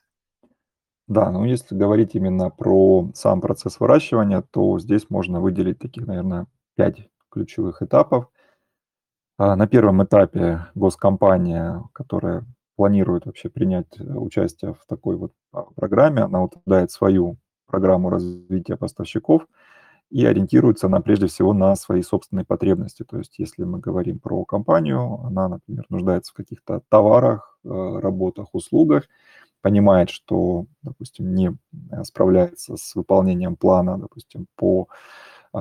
Да, 1.11 1.29
ну 1.29 1.43
если 1.43 1.75
говорить 1.75 2.15
именно 2.15 2.49
про 2.49 3.09
сам 3.15 3.41
процесс 3.41 3.81
выращивания, 3.81 4.41
то 4.49 4.79
здесь 4.79 5.09
можно 5.09 5.41
выделить 5.41 5.77
таких, 5.77 6.07
наверное, 6.07 6.47
5 6.77 7.09
ключевых 7.29 7.81
этапов. 7.81 8.29
А, 9.37 9.55
на 9.57 9.67
первом 9.67 10.03
этапе 10.03 10.67
госкомпания, 10.73 11.83
которая 11.93 12.45
планирует 12.77 13.25
вообще 13.25 13.49
принять 13.49 13.99
участие 13.99 14.73
в 14.73 14.85
такой 14.87 15.17
вот 15.17 15.33
программе, 15.75 16.21
она 16.21 16.43
утверждает 16.43 16.91
свою 16.91 17.35
программу 17.67 18.09
развития 18.09 18.77
поставщиков 18.77 19.45
и 20.11 20.25
ориентируется 20.25 20.87
она 20.87 21.01
прежде 21.01 21.27
всего 21.27 21.53
на 21.53 21.75
свои 21.75 22.03
собственные 22.03 22.45
потребности. 22.45 23.03
То 23.03 23.17
есть 23.17 23.39
если 23.39 23.65
мы 23.65 23.79
говорим 23.79 24.19
про 24.19 24.45
компанию, 24.45 25.21
она, 25.25 25.49
например, 25.49 25.85
нуждается 25.89 26.33
в 26.33 26.35
каких-то 26.37 26.81
товарах, 26.89 27.59
работах, 27.63 28.49
услугах, 28.53 29.07
понимает, 29.61 30.09
что, 30.09 30.65
допустим, 30.81 31.33
не 31.35 31.55
справляется 32.03 32.77
с 32.77 32.95
выполнением 32.95 33.55
плана, 33.55 33.97
допустим, 33.97 34.47
по 34.55 34.87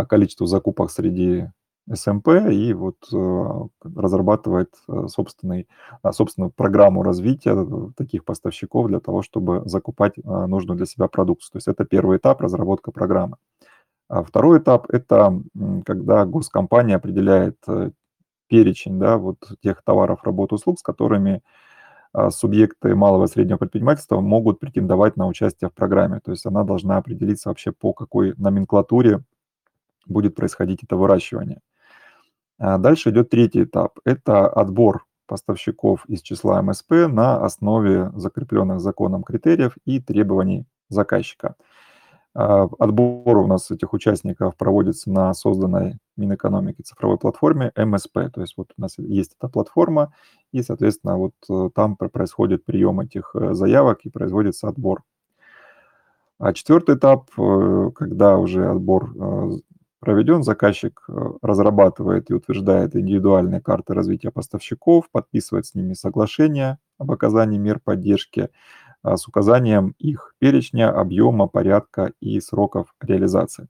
количеству 0.08 0.46
закупок 0.46 0.90
среди 0.90 1.48
СМП 1.92 2.28
и 2.50 2.72
вот 2.72 2.96
э, 3.12 3.68
разрабатывает 3.82 4.70
э, 4.88 5.06
собственный, 5.08 5.66
а, 6.02 6.12
собственную 6.12 6.52
программу 6.52 7.02
развития 7.02 7.54
э, 7.56 7.88
таких 7.96 8.24
поставщиков 8.24 8.86
для 8.88 9.00
того, 9.00 9.22
чтобы 9.22 9.62
закупать 9.64 10.16
нужную 10.24 10.76
для 10.76 10.86
себя 10.86 11.08
продукцию. 11.08 11.52
То 11.52 11.56
есть 11.56 11.68
это 11.68 11.84
первый 11.84 12.18
этап 12.18 12.40
разработка 12.40 12.92
программы. 12.92 13.36
А 14.08 14.22
второй 14.22 14.58
этап– 14.58 14.86
это 14.90 15.40
когда 15.84 16.24
госкомпания 16.26 16.96
определяет 16.96 17.58
перечень 18.48 18.98
да, 18.98 19.16
вот 19.16 19.38
тех 19.62 19.82
товаров, 19.82 20.24
работ, 20.24 20.52
услуг, 20.52 20.78
с 20.78 20.82
которыми 20.82 21.36
а, 21.36 21.40
субъекты 22.30 22.94
малого 22.94 23.24
и 23.24 23.28
среднего 23.28 23.58
предпринимательства 23.58 24.20
могут 24.20 24.58
претендовать 24.58 25.16
на 25.16 25.26
участие 25.26 25.70
в 25.70 25.74
программе. 25.74 26.20
То 26.20 26.32
есть 26.32 26.46
она 26.46 26.64
должна 26.64 26.96
определиться 26.96 27.48
вообще 27.48 27.72
по 27.72 27.92
какой 27.92 28.34
номенклатуре 28.36 29.22
будет 30.06 30.34
происходить 30.34 30.82
это 30.82 30.96
выращивание. 30.96 31.60
А 32.58 32.78
дальше 32.78 33.10
идет 33.10 33.30
третий 33.30 33.64
этап. 33.64 33.98
Это 34.04 34.48
отбор 34.48 35.06
поставщиков 35.26 36.04
из 36.06 36.22
числа 36.22 36.60
МСП 36.60 36.90
на 37.08 37.44
основе 37.44 38.10
закрепленных 38.16 38.80
законом 38.80 39.22
критериев 39.22 39.76
и 39.84 40.00
требований 40.00 40.66
заказчика. 40.88 41.54
А, 42.32 42.68
отбор 42.78 43.38
у 43.38 43.46
нас 43.46 43.70
этих 43.70 43.92
участников 43.92 44.56
проводится 44.56 45.10
на 45.10 45.34
созданной 45.34 45.98
Минэкономики 46.16 46.82
цифровой 46.82 47.18
платформе 47.18 47.72
МСП. 47.76 48.30
То 48.32 48.40
есть 48.40 48.54
вот 48.56 48.72
у 48.76 48.80
нас 48.80 48.94
есть 48.98 49.34
эта 49.38 49.48
платформа, 49.48 50.12
и, 50.52 50.62
соответственно, 50.62 51.16
вот 51.16 51.32
э, 51.48 51.70
там 51.74 51.96
происходит 51.96 52.64
прием 52.64 53.00
этих 53.00 53.32
э, 53.34 53.54
заявок 53.54 54.00
и 54.04 54.10
производится 54.10 54.68
отбор. 54.68 55.02
А 56.38 56.52
четвертый 56.52 56.96
этап, 56.96 57.30
э, 57.36 57.90
когда 57.94 58.38
уже 58.38 58.70
отбор 58.70 59.60
проведен, 59.98 60.42
заказчик 60.42 61.04
разрабатывает 61.42 62.30
и 62.30 62.34
утверждает 62.34 62.96
индивидуальные 62.96 63.60
карты 63.60 63.92
развития 63.92 64.30
поставщиков, 64.30 65.10
подписывает 65.10 65.66
с 65.66 65.74
ними 65.74 65.92
соглашение 65.92 66.78
об 66.96 67.12
оказании 67.12 67.58
мер 67.58 67.80
поддержки 67.80 68.48
с 69.04 69.26
указанием 69.28 69.94
их 69.98 70.34
перечня, 70.38 70.90
объема, 70.90 71.46
порядка 71.46 72.12
и 72.20 72.40
сроков 72.40 72.94
реализации. 73.00 73.68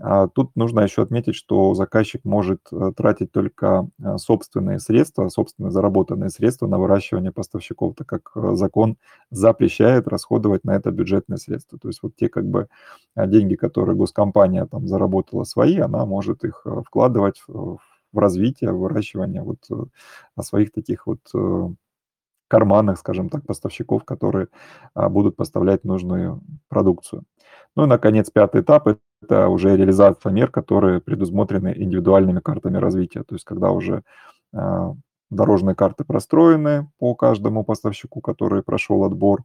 А 0.00 0.28
тут 0.28 0.54
нужно 0.54 0.80
еще 0.80 1.02
отметить, 1.02 1.34
что 1.34 1.74
заказчик 1.74 2.24
может 2.24 2.60
э, 2.70 2.92
тратить 2.96 3.32
только 3.32 3.88
э, 4.00 4.16
собственные 4.18 4.78
средства, 4.78 5.28
собственные 5.28 5.72
заработанные 5.72 6.30
средства 6.30 6.68
на 6.68 6.78
выращивание 6.78 7.32
поставщиков, 7.32 7.96
так 7.96 8.06
как 8.06 8.30
э, 8.36 8.54
закон 8.54 8.96
запрещает 9.30 10.06
расходовать 10.06 10.62
на 10.62 10.76
это 10.76 10.92
бюджетные 10.92 11.38
средства. 11.38 11.80
То 11.80 11.88
есть 11.88 12.00
вот 12.04 12.14
те 12.14 12.28
как 12.28 12.46
бы 12.46 12.68
деньги, 13.16 13.56
которые 13.56 13.96
госкомпания 13.96 14.66
там 14.66 14.86
заработала 14.86 15.42
свои, 15.42 15.78
она 15.78 16.06
может 16.06 16.44
их 16.44 16.64
вкладывать 16.86 17.42
в 17.48 17.80
развитие, 18.14 18.70
в 18.70 18.78
выращивание 18.78 19.42
вот 19.42 19.66
своих 20.40 20.70
таких 20.70 21.06
вот 21.08 21.20
карманных, 22.48 22.98
скажем 22.98 23.28
так, 23.28 23.46
поставщиков, 23.46 24.04
которые 24.04 24.48
а, 24.94 25.08
будут 25.08 25.36
поставлять 25.36 25.84
нужную 25.84 26.40
продукцию. 26.68 27.24
Ну 27.76 27.84
и, 27.84 27.86
наконец, 27.86 28.30
пятый 28.30 28.62
этап– 28.62 28.88
это 29.22 29.48
уже 29.48 29.76
реализация 29.76 30.32
мер, 30.32 30.50
которые 30.50 31.00
предусмотрены 31.00 31.74
индивидуальными 31.76 32.40
картами 32.40 32.78
развития. 32.78 33.22
То 33.22 33.34
есть 33.34 33.44
когда 33.44 33.70
уже 33.70 34.02
а, 34.54 34.94
дорожные 35.30 35.76
карты 35.76 36.04
простроены 36.04 36.90
по 36.98 37.14
каждому 37.14 37.64
поставщику, 37.64 38.20
который 38.20 38.62
прошел 38.62 39.04
отбор, 39.04 39.44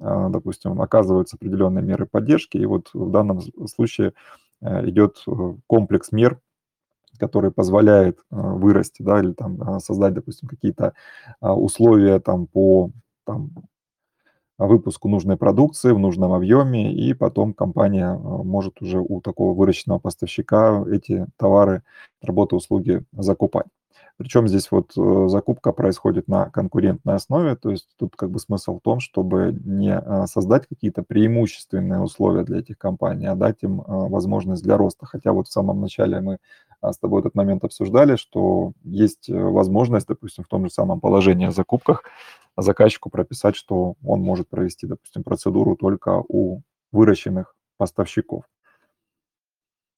а, 0.00 0.28
допустим, 0.30 0.80
оказываются 0.80 1.36
определенные 1.36 1.84
меры 1.84 2.06
поддержки, 2.06 2.56
и 2.56 2.66
вот 2.66 2.90
в 2.94 3.10
данном 3.10 3.40
случае 3.68 4.14
идет 4.60 5.22
э, 5.28 5.54
комплекс 5.68 6.10
мер 6.10 6.40
который 7.18 7.50
позволяет 7.50 8.18
а, 8.30 8.54
вырасти, 8.54 9.02
да, 9.02 9.20
или 9.20 9.32
там 9.32 9.60
а, 9.62 9.80
создать, 9.80 10.14
допустим, 10.14 10.48
какие-то 10.48 10.94
а, 11.40 11.54
условия 11.54 12.20
там 12.20 12.46
по 12.46 12.90
там, 13.24 13.50
выпуску 14.58 15.08
нужной 15.08 15.36
продукции 15.36 15.92
в 15.92 15.98
нужном 15.98 16.32
объеме, 16.32 16.92
и 16.92 17.14
потом 17.14 17.52
компания 17.54 18.14
может 18.14 18.82
уже 18.82 18.98
у 19.00 19.20
такого 19.20 19.54
выращенного 19.54 19.98
поставщика 19.98 20.84
эти 20.90 21.26
товары, 21.36 21.82
работы, 22.22 22.56
услуги 22.56 23.04
закупать. 23.12 23.66
Причем 24.18 24.48
здесь 24.48 24.68
вот 24.72 24.90
э, 24.96 25.28
закупка 25.28 25.70
происходит 25.70 26.26
на 26.26 26.50
конкурентной 26.50 27.14
основе, 27.14 27.54
то 27.54 27.70
есть 27.70 27.86
тут 27.96 28.16
как 28.16 28.30
бы 28.30 28.40
смысл 28.40 28.78
в 28.78 28.80
том, 28.80 28.98
чтобы 28.98 29.56
не 29.64 29.96
а, 29.96 30.26
создать 30.26 30.66
какие-то 30.66 31.04
преимущественные 31.04 32.00
условия 32.00 32.42
для 32.42 32.58
этих 32.58 32.78
компаний, 32.78 33.26
а 33.26 33.36
дать 33.36 33.62
им 33.62 33.80
возможность 33.86 34.64
для 34.64 34.76
роста. 34.76 35.06
Хотя 35.06 35.32
вот 35.32 35.46
в 35.46 35.52
самом 35.52 35.80
начале 35.80 36.20
мы 36.20 36.38
с 36.82 36.98
тобой 36.98 37.20
этот 37.20 37.34
момент 37.34 37.64
обсуждали, 37.64 38.16
что 38.16 38.72
есть 38.84 39.28
э, 39.28 39.34
возможность, 39.34 40.06
допустим, 40.06 40.44
в 40.44 40.48
том 40.48 40.64
же 40.64 40.72
самом 40.72 41.00
положении 41.00 41.46
о 41.46 41.50
закупках 41.50 42.04
заказчику 42.56 43.10
прописать, 43.10 43.56
что 43.56 43.94
он 44.04 44.20
может 44.20 44.48
провести, 44.48 44.86
допустим, 44.86 45.22
процедуру 45.22 45.76
только 45.76 46.22
у 46.28 46.62
выращенных 46.92 47.54
поставщиков. 47.76 48.44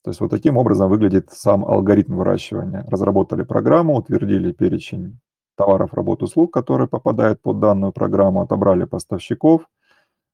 То 0.02 0.10
есть 0.10 0.20
вот 0.20 0.30
таким 0.30 0.56
образом 0.56 0.88
выглядит 0.88 1.30
сам 1.30 1.64
алгоритм 1.64 2.16
выращивания. 2.16 2.86
Разработали 2.88 3.42
программу, 3.42 3.96
утвердили 3.96 4.52
перечень 4.52 5.18
товаров, 5.56 5.92
работ, 5.92 6.22
услуг, 6.22 6.52
которые 6.52 6.88
попадают 6.88 7.42
под 7.42 7.60
данную 7.60 7.92
программу, 7.92 8.40
отобрали 8.40 8.84
поставщиков, 8.84 9.66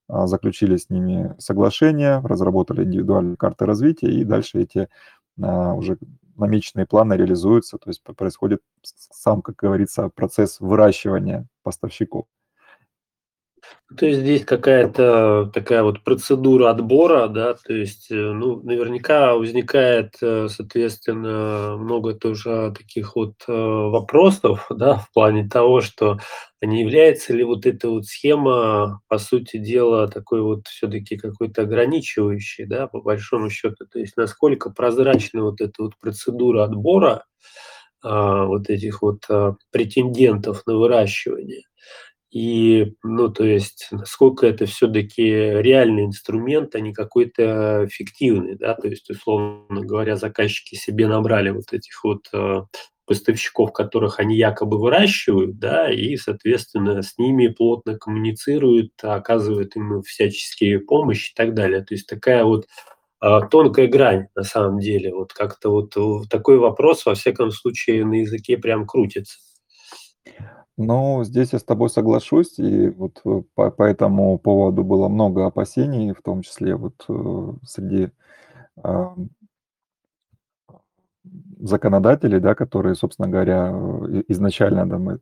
а, 0.07 0.25
заключили 0.27 0.77
с 0.77 0.89
ними 0.89 1.35
соглашение, 1.37 2.19
разработали 2.23 2.85
индивидуальные 2.85 3.35
карты 3.35 3.65
развития, 3.65 4.09
и 4.09 4.23
дальше 4.23 4.61
эти 4.61 4.87
а, 5.41 5.73
уже 5.73 5.97
намеченные 6.37 6.85
планы 6.85 7.13
реализуются, 7.15 7.77
то 7.77 7.89
есть 7.89 8.03
происходит 8.03 8.61
сам, 8.83 9.41
как 9.41 9.55
говорится, 9.57 10.09
процесс 10.09 10.59
выращивания 10.59 11.47
поставщиков. 11.63 12.25
То 13.97 14.05
есть 14.05 14.19
здесь 14.19 14.43
какая-то 14.43 15.49
такая 15.53 15.81
вот 15.81 16.03
процедура 16.03 16.71
отбора, 16.71 17.29
да, 17.29 17.53
то 17.53 17.73
есть, 17.73 18.11
э, 18.11 18.15
ну, 18.15 18.61
наверняка 18.61 19.35
возникает, 19.35 20.15
э, 20.21 20.49
соответственно, 20.49 21.77
много 21.77 22.13
тоже 22.13 22.73
таких 22.77 23.15
вот 23.15 23.35
э, 23.47 23.51
вопросов, 23.53 24.67
да, 24.69 24.95
в 24.97 25.09
плане 25.13 25.47
того, 25.47 25.79
что 25.79 26.19
не 26.61 26.81
является 26.81 27.33
ли 27.33 27.45
вот 27.45 27.65
эта 27.65 27.89
вот 27.89 28.05
схема, 28.05 28.99
по 29.07 29.19
сути 29.19 29.55
дела, 29.55 30.09
такой 30.09 30.41
вот 30.41 30.67
все-таки 30.67 31.15
какой-то 31.15 31.61
ограничивающей, 31.61 32.65
да, 32.65 32.87
по 32.87 33.01
большому 33.01 33.49
счету, 33.49 33.85
то 33.89 33.99
есть 33.99 34.17
насколько 34.17 34.69
прозрачна 34.69 35.43
вот 35.43 35.61
эта 35.61 35.83
вот 35.83 35.93
процедура 36.01 36.65
отбора 36.65 37.23
а, 38.03 38.45
вот 38.45 38.69
этих 38.69 39.01
вот 39.01 39.23
а, 39.29 39.55
претендентов 39.71 40.63
на 40.65 40.75
выращивание, 40.75 41.63
и, 42.29 42.93
ну, 43.03 43.29
то 43.29 43.45
есть, 43.45 43.87
насколько 43.91 44.45
это 44.47 44.65
все-таки 44.65 45.23
реальный 45.23 46.05
инструмент, 46.05 46.75
а 46.75 46.81
не 46.81 46.93
какой-то 46.93 47.87
фиктивный, 47.89 48.55
да, 48.55 48.73
то 48.73 48.87
есть, 48.87 49.09
условно 49.09 49.81
говоря, 49.81 50.17
заказчики 50.17 50.75
себе 50.75 51.07
набрали 51.07 51.51
вот 51.51 51.71
этих 51.71 52.03
вот 52.03 52.27
э, 52.33 52.63
поставщиков, 53.05 53.71
которых 53.71 54.19
они 54.19 54.35
якобы 54.35 54.77
выращивают, 54.77 55.57
да, 55.57 55.89
и, 55.89 56.17
соответственно, 56.17 57.01
с 57.01 57.17
ними 57.17 57.47
плотно 57.47 57.97
коммуницируют, 57.97 58.91
оказывают 59.01 59.77
им 59.77 60.01
всяческие 60.01 60.79
помощь 60.81 61.31
и 61.31 61.33
так 61.33 61.53
далее. 61.53 61.81
То 61.81 61.93
есть 61.93 62.07
такая 62.07 62.43
вот 62.43 62.67
э, 63.23 63.39
тонкая 63.49 63.87
грань 63.87 64.27
на 64.35 64.43
самом 64.43 64.79
деле. 64.79 65.15
Вот 65.15 65.31
как-то 65.31 65.69
вот 65.69 66.29
такой 66.29 66.57
вопрос, 66.57 67.05
во 67.05 67.15
всяком 67.15 67.51
случае, 67.51 68.05
на 68.05 68.15
языке 68.15 68.57
прям 68.57 68.85
крутится. 68.85 69.39
Ну, 70.77 71.23
здесь 71.23 71.53
я 71.53 71.59
с 71.59 71.63
тобой 71.63 71.89
соглашусь, 71.89 72.59
и 72.59 72.89
вот 72.89 73.21
э, 73.25 73.41
по, 73.55 73.71
по 73.71 73.83
этому 73.83 74.37
поводу 74.37 74.83
было 74.83 75.07
много 75.07 75.47
опасений, 75.47 76.13
в 76.13 76.21
том 76.21 76.43
числе 76.43 76.75
вот 76.75 77.03
э, 77.09 77.53
среди 77.65 78.11
э, 78.83 79.05
законодателей, 81.59 82.39
да, 82.39 82.55
которые, 82.55 82.95
собственно 82.95 83.27
говоря, 83.27 83.71
э, 83.73 84.23
изначально 84.27 84.87
да, 84.87 84.97
мы 84.97 85.17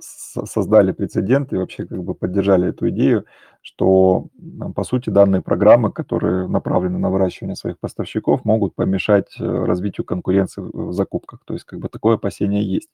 создали 0.00 0.90
прецедент 0.92 1.52
и 1.52 1.56
вообще 1.56 1.86
как 1.86 2.02
бы 2.02 2.14
поддержали 2.14 2.70
эту 2.70 2.88
идею, 2.90 3.24
что, 3.60 4.26
по 4.74 4.82
сути, 4.82 5.10
данные 5.10 5.42
программы, 5.42 5.92
которые 5.92 6.48
направлены 6.48 6.98
на 6.98 7.08
выращивание 7.10 7.54
своих 7.54 7.78
поставщиков, 7.78 8.44
могут 8.44 8.74
помешать 8.74 9.36
развитию 9.38 10.04
конкуренции 10.04 10.60
в 10.60 10.92
закупках. 10.92 11.40
То 11.46 11.54
есть 11.54 11.64
как 11.64 11.78
бы 11.78 11.88
такое 11.88 12.16
опасение 12.16 12.64
есть. 12.64 12.88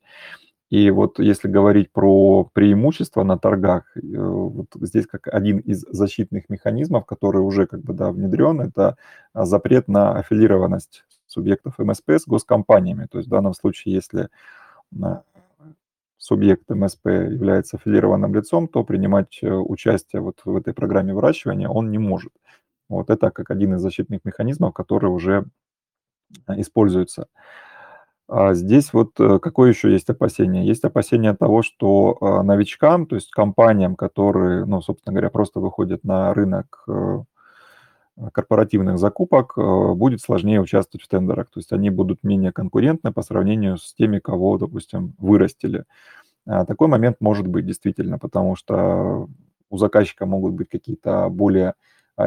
И 0.70 0.90
вот 0.90 1.18
если 1.18 1.48
говорить 1.48 1.90
про 1.92 2.44
преимущества 2.52 3.22
на 3.22 3.38
торгах, 3.38 3.84
э, 3.96 4.00
вот 4.02 4.66
здесь 4.80 5.06
как 5.06 5.26
один 5.28 5.58
из 5.60 5.80
защитных 5.88 6.50
механизмов, 6.50 7.06
который 7.06 7.40
уже 7.40 7.66
как 7.66 7.80
бы, 7.80 7.94
да, 7.94 8.12
внедрен, 8.12 8.60
это 8.60 8.96
а, 9.32 9.46
запрет 9.46 9.88
на 9.88 10.18
аффилированность 10.18 11.04
субъектов 11.26 11.78
МСП 11.78 12.10
с 12.10 12.26
госкомпаниями. 12.26 13.06
То 13.10 13.18
есть 13.18 13.28
в 13.28 13.30
данном 13.30 13.54
случае, 13.54 13.94
если 13.94 14.28
а, 15.02 15.22
субъект 16.18 16.68
МСП 16.68 17.06
является 17.06 17.78
аффилированным 17.78 18.34
лицом, 18.34 18.68
то 18.68 18.84
принимать 18.84 19.38
э, 19.40 19.50
участие 19.50 20.20
вот 20.20 20.42
в 20.44 20.54
этой 20.54 20.74
программе 20.74 21.14
выращивания 21.14 21.68
он 21.68 21.90
не 21.90 21.98
может. 21.98 22.32
Вот 22.90 23.08
это 23.08 23.30
как 23.30 23.50
один 23.50 23.74
из 23.74 23.80
защитных 23.80 24.24
механизмов, 24.24 24.74
который 24.74 25.10
уже 25.10 25.46
а, 26.46 26.60
используется. 26.60 27.28
А 28.28 28.52
здесь 28.52 28.92
вот 28.92 29.18
э, 29.18 29.38
какое 29.38 29.70
еще 29.70 29.90
есть 29.90 30.10
опасение? 30.10 30.66
Есть 30.66 30.84
опасение 30.84 31.34
того, 31.34 31.62
что 31.62 32.18
а, 32.20 32.42
новичкам, 32.42 33.06
то 33.06 33.16
есть 33.16 33.30
компаниям, 33.30 33.96
которые, 33.96 34.66
ну, 34.66 34.82
собственно 34.82 35.14
говоря, 35.14 35.30
просто 35.30 35.60
выходят 35.60 36.04
на 36.04 36.34
рынок 36.34 36.84
э, 36.88 37.22
корпоративных 38.32 38.98
закупок, 38.98 39.54
э, 39.56 39.94
будет 39.94 40.20
сложнее 40.20 40.60
участвовать 40.60 41.04
в 41.04 41.08
тендерах. 41.08 41.46
То 41.46 41.58
есть 41.60 41.72
они 41.72 41.88
будут 41.88 42.22
менее 42.22 42.52
конкурентны 42.52 43.12
по 43.12 43.22
сравнению 43.22 43.78
с 43.78 43.94
теми, 43.94 44.18
кого, 44.18 44.58
допустим, 44.58 45.14
вырастили. 45.18 45.84
Такой 46.44 46.88
момент 46.88 47.18
может 47.20 47.46
быть 47.46 47.66
действительно, 47.66 48.18
потому 48.18 48.56
что 48.56 49.28
у 49.68 49.76
заказчика 49.76 50.24
могут 50.24 50.54
быть 50.54 50.68
какие-то 50.70 51.28
более 51.28 51.68
а, 51.68 51.74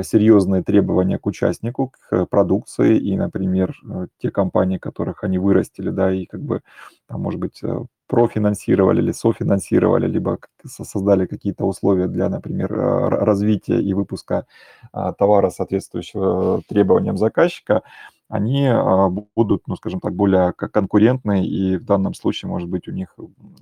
серьезные 0.03 0.63
требования 0.63 1.17
к 1.17 1.25
участнику, 1.27 1.91
к 2.09 2.25
продукции, 2.27 2.97
и, 2.97 3.17
например, 3.17 3.75
э, 3.83 4.07
те 4.19 4.31
компании, 4.31 4.77
которых 4.77 5.23
они 5.23 5.37
вырастили, 5.37 5.89
да, 5.89 6.13
и 6.13 6.25
как 6.25 6.41
бы, 6.41 6.61
там, 7.07 7.21
может 7.21 7.39
быть, 7.39 7.59
э, 7.63 7.85
профинансировали 8.07 9.01
или 9.01 9.11
софинансировали, 9.11 10.07
либо 10.07 10.37
создали 10.65 11.25
какие-то 11.25 11.65
условия 11.65 12.07
для, 12.07 12.29
например, 12.29 12.73
э, 12.73 13.07
развития 13.09 13.81
и 13.81 13.93
выпуска 13.93 14.45
а, 14.93 15.13
товара, 15.13 15.49
соответствующего 15.49 16.61
требованиям 16.67 17.17
заказчика, 17.17 17.83
они 18.27 18.67
а, 18.67 19.09
будут, 19.09 19.67
ну, 19.67 19.75
скажем 19.75 19.99
так, 19.99 20.13
более 20.13 20.53
конкурентны, 20.53 21.45
и 21.45 21.77
в 21.77 21.85
данном 21.85 22.13
случае, 22.13 22.49
может 22.49 22.69
быть, 22.69 22.87
у 22.87 22.91
них 22.91 23.13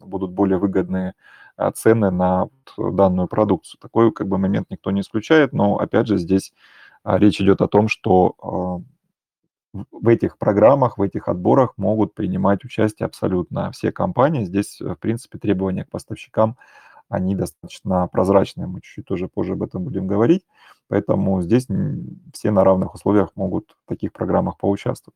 будут 0.05 0.31
более 0.31 0.57
выгодные 0.57 1.09
а, 1.09 1.38
цены 1.76 2.12
на 2.12 2.50
данную 2.78 3.28
продукцию. 3.28 3.80
Такой 3.82 4.12
как 4.12 4.28
бы 4.28 4.38
момент 4.38 4.67
никто 4.69 4.91
не 4.91 5.02
исключает, 5.02 5.54
но 5.54 5.78
опять 5.78 6.08
же 6.08 6.17
здесь 6.17 6.54
а, 7.04 7.17
речь 7.17 7.41
идет 7.41 7.62
о 7.62 7.67
том, 7.67 7.88
что 7.88 8.84
в 9.74 10.08
этих 10.08 10.38
программах, 10.38 10.98
в 10.98 11.02
этих 11.02 11.28
отборах 11.28 11.74
могут 11.78 12.13
принимать 12.15 12.65
участие 12.65 13.06
абсолютно 13.06 13.72
все 13.72 13.91
компании. 13.91 14.45
Здесь, 14.45 14.80
в 14.82 14.95
принципе, 14.95 15.38
требования 15.38 15.86
к 15.86 15.89
поставщикам, 15.89 16.58
они 17.08 17.36
достаточно 17.36 18.08
прозрачные. 18.08 18.67
Мы 18.67 18.82
чуть-чуть 18.82 19.06
тоже 19.06 19.28
позже 19.28 19.54
об 19.54 19.63
этом 19.63 19.84
будем 19.84 20.08
говорить. 20.08 20.43
Поэтому 20.88 21.41
здесь 21.41 21.67
все 22.34 22.52
на 22.52 22.63
равных 22.63 22.95
условиях 22.95 23.30
могут 23.36 23.76
в 23.86 23.89
таких 23.89 24.12
программах 24.12 24.58
поучаствовать. 24.58 25.15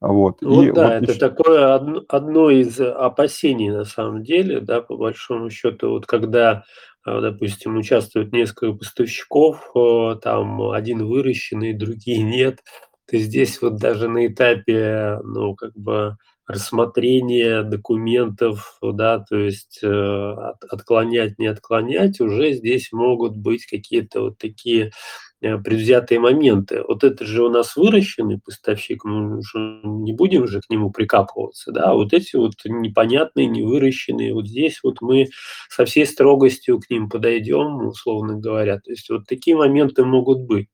Вот. 0.00 0.38
Вот 0.42 0.64
и 0.64 0.72
да, 0.72 0.84
вот 0.84 1.02
это 1.02 1.12
еще... 1.12 1.18
такое 1.18 1.74
одно, 1.74 2.02
одно 2.08 2.50
из 2.50 2.80
опасений 2.80 3.70
на 3.70 3.84
самом 3.84 4.22
деле, 4.22 4.60
да, 4.60 4.80
по 4.80 4.96
большому 4.96 5.50
счету, 5.50 5.90
вот 5.90 6.06
когда, 6.06 6.64
а, 7.04 7.20
допустим, 7.20 7.76
участвуют 7.76 8.32
несколько 8.32 8.72
поставщиков, 8.74 9.72
там 10.22 10.70
один 10.70 11.04
выращенный, 11.04 11.72
другие 11.72 12.22
нет, 12.22 12.60
то 13.10 13.16
здесь 13.18 13.60
вот 13.60 13.76
даже 13.76 14.08
на 14.08 14.26
этапе, 14.26 15.18
ну, 15.24 15.54
как 15.54 15.72
бы 15.74 16.16
рассмотрения 16.46 17.62
документов, 17.62 18.78
да, 18.80 19.18
то 19.18 19.36
есть 19.36 19.80
э, 19.82 19.86
от, 19.86 20.64
отклонять, 20.64 21.38
не 21.38 21.46
отклонять, 21.46 22.20
уже 22.20 22.54
здесь 22.54 22.90
могут 22.90 23.36
быть 23.36 23.66
какие-то 23.66 24.22
вот 24.22 24.38
такие 24.38 24.86
Э, 24.86 24.90
предвзятые 25.40 26.20
моменты. 26.20 26.82
Вот 26.86 27.04
это 27.04 27.24
же 27.24 27.44
у 27.44 27.50
нас 27.50 27.76
выращенный 27.76 28.40
поставщик, 28.44 29.04
мы 29.04 29.38
уже 29.38 29.80
не 29.84 30.12
будем 30.12 30.46
же 30.48 30.60
к 30.60 30.70
нему 30.70 30.90
прикапываться, 30.90 31.72
да, 31.72 31.94
вот 31.94 32.12
эти 32.12 32.36
вот 32.36 32.54
непонятные, 32.64 33.46
невыращенные, 33.46 34.34
вот 34.34 34.48
здесь 34.48 34.80
вот 34.82 35.00
мы 35.00 35.28
со 35.70 35.84
всей 35.84 36.06
строгостью 36.06 36.80
к 36.80 36.90
ним 36.90 37.08
подойдем, 37.08 37.86
условно 37.86 38.34
говоря. 38.36 38.78
То 38.80 38.90
есть 38.90 39.08
вот 39.10 39.26
такие 39.26 39.56
моменты 39.56 40.04
могут 40.04 40.40
быть. 40.40 40.68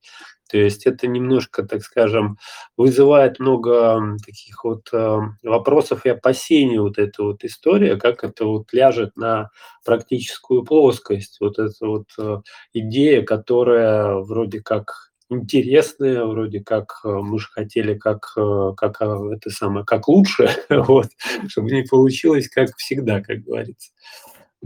То 0.49 0.57
есть 0.57 0.85
это 0.85 1.07
немножко, 1.07 1.63
так 1.63 1.81
скажем, 1.81 2.37
вызывает 2.77 3.39
много 3.39 4.17
таких 4.23 4.63
вот 4.63 4.89
э, 4.93 5.19
вопросов 5.41 6.05
и 6.05 6.09
опасений 6.09 6.77
вот 6.77 6.99
эта 6.99 7.23
вот 7.23 7.43
история, 7.43 7.95
как 7.97 8.23
это 8.23 8.45
вот 8.45 8.71
ляжет 8.71 9.15
на 9.15 9.49
практическую 9.83 10.63
плоскость. 10.63 11.37
Вот 11.41 11.57
эта 11.57 11.85
вот 11.87 12.05
э, 12.19 12.41
идея, 12.73 13.23
которая 13.23 14.15
вроде 14.17 14.61
как 14.61 15.11
интересная, 15.29 16.23
вроде 16.25 16.59
как 16.59 17.01
э, 17.03 17.07
мы 17.09 17.39
же 17.39 17.47
хотели 17.47 17.95
как, 17.95 18.35
как 18.77 19.01
это 19.01 19.49
самое, 19.49 19.83
как 19.83 20.07
лучше, 20.07 20.49
вот, 20.69 21.07
чтобы 21.47 21.71
не 21.71 21.83
получилось 21.83 22.47
как 22.49 22.75
всегда, 22.77 23.21
как 23.21 23.39
говорится. 23.39 23.91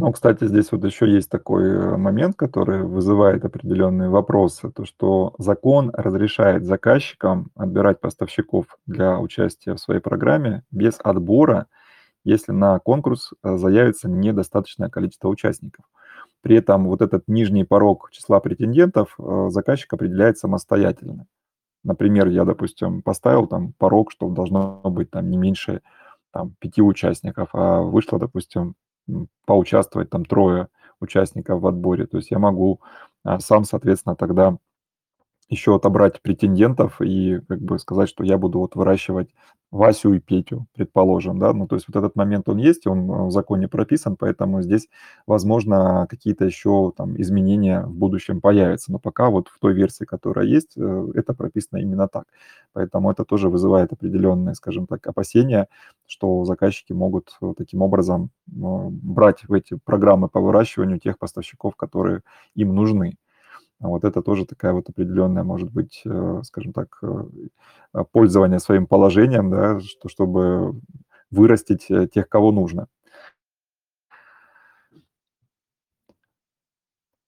Ну, 0.02 0.14
кстати, 0.14 0.46
здесь 0.46 0.72
вот 0.72 0.86
еще 0.86 1.12
есть 1.12 1.30
такой 1.30 1.64
э, 1.70 1.98
момент, 1.98 2.38
который 2.38 2.84
вызывает 2.84 3.44
определенные 3.44 4.08
вопросы, 4.08 4.72
то 4.72 4.86
что 4.86 5.36
закон 5.40 5.92
разрешает 5.94 6.64
заказчикам 6.64 7.52
отбирать 7.54 8.00
поставщиков 8.00 8.66
для 8.86 9.20
участия 9.20 9.74
в 9.74 9.78
своей 9.78 10.00
программе 10.00 10.64
без 10.72 11.02
отбора, 11.04 11.68
если 12.24 12.54
на 12.54 12.80
конкурс 12.80 13.34
э, 13.44 13.58
заявится 13.58 14.08
недостаточное 14.08 14.88
количество 14.88 15.28
участников. 15.28 15.84
При 16.40 16.56
этом 16.56 16.88
вот 16.88 17.02
этот 17.02 17.28
нижний 17.28 17.66
порог 17.66 18.10
числа 18.12 18.40
претендентов 18.40 19.16
э, 19.20 19.48
заказчик 19.50 19.92
определяет 19.92 20.38
самостоятельно. 20.38 21.26
Например, 21.84 22.30
я, 22.30 22.46
допустим, 22.46 23.02
поставил 23.02 23.48
там 23.48 23.74
порог, 23.78 24.14
что 24.14 24.30
должно 24.30 24.80
быть 24.86 25.12
там 25.12 25.30
не 25.30 25.36
меньше 25.36 25.82
там, 26.32 26.56
пяти 26.60 26.82
участников, 26.82 27.50
а 27.52 27.82
вышло, 27.82 28.18
допустим, 28.18 28.76
поучаствовать 29.46 30.10
там 30.10 30.26
трое 30.26 30.68
участников 31.00 31.62
в 31.62 31.68
отборе. 31.68 32.06
То 32.06 32.18
есть 32.18 32.32
я 32.32 32.40
могу 32.40 32.82
а, 33.24 33.40
сам, 33.40 33.64
соответственно, 33.64 34.16
тогда 34.16 34.58
еще 35.50 35.76
отобрать 35.76 36.22
претендентов 36.22 37.02
и 37.02 37.40
как 37.48 37.60
бы 37.62 37.80
сказать, 37.80 38.10
что 38.10 38.24
я 38.24 38.38
буду 38.38 38.60
вот 38.60 38.76
выращивать 38.76 39.30
Васю 39.72 40.14
и 40.14 40.20
Петю, 40.20 40.66
предположим, 40.76 41.38
да, 41.38 41.54
ну, 41.54 41.68
то 41.68 41.76
есть 41.76 41.88
вот 41.88 41.96
этот 41.96 42.16
момент 42.16 42.50
он 42.50 42.58
есть, 42.58 42.88
он 42.88 43.10
э, 43.12 43.26
в 43.28 43.32
законе 43.32 43.68
прописан, 43.68 44.16
поэтому 44.18 44.64
здесь, 44.64 44.88
возможно, 45.28 46.08
какие-то 46.10 46.46
еще 46.46 46.92
там 46.98 47.20
изменения 47.22 47.82
в 47.84 47.94
будущем 47.94 48.42
появятся, 48.42 48.92
но 48.92 48.98
пока 49.00 49.30
вот 49.30 49.48
в 49.48 49.60
той 49.60 49.74
версии, 49.74 50.06
которая 50.06 50.48
есть, 50.48 50.74
э, 50.76 51.08
это 51.14 51.36
прописано 51.36 51.78
именно 51.78 52.08
так, 52.08 52.26
поэтому 52.74 53.12
это 53.12 53.26
тоже 53.26 53.50
вызывает 53.50 53.94
определенные, 53.94 54.56
скажем 54.56 54.88
так, 54.88 55.06
опасения, 55.06 55.68
что 56.08 56.46
заказчики 56.46 56.94
могут 56.94 57.38
таким 57.58 57.84
образом 57.84 58.32
брать 58.48 59.44
в 59.48 59.54
эти 59.54 59.78
программы 59.86 60.30
по 60.30 60.40
выращиванию 60.40 61.00
тех 61.00 61.20
поставщиков, 61.20 61.76
которые 61.76 62.22
им 62.56 62.74
нужны. 62.74 63.18
Вот 63.80 64.04
это 64.04 64.22
тоже 64.22 64.46
такая 64.46 64.74
вот 64.74 64.90
определенная, 64.90 65.44
может 65.44 65.72
быть, 65.72 66.02
э, 66.06 66.42
скажем 66.44 66.74
так, 66.74 66.98
э, 67.02 67.08
э, 67.96 68.04
пользование 68.12 68.60
своим 68.60 68.86
положением, 68.88 69.50
да, 69.52 69.80
что, 69.80 70.10
чтобы 70.10 70.80
вырастить 71.32 71.88
тех, 72.14 72.28
кого 72.28 72.52
нужно. 72.52 72.88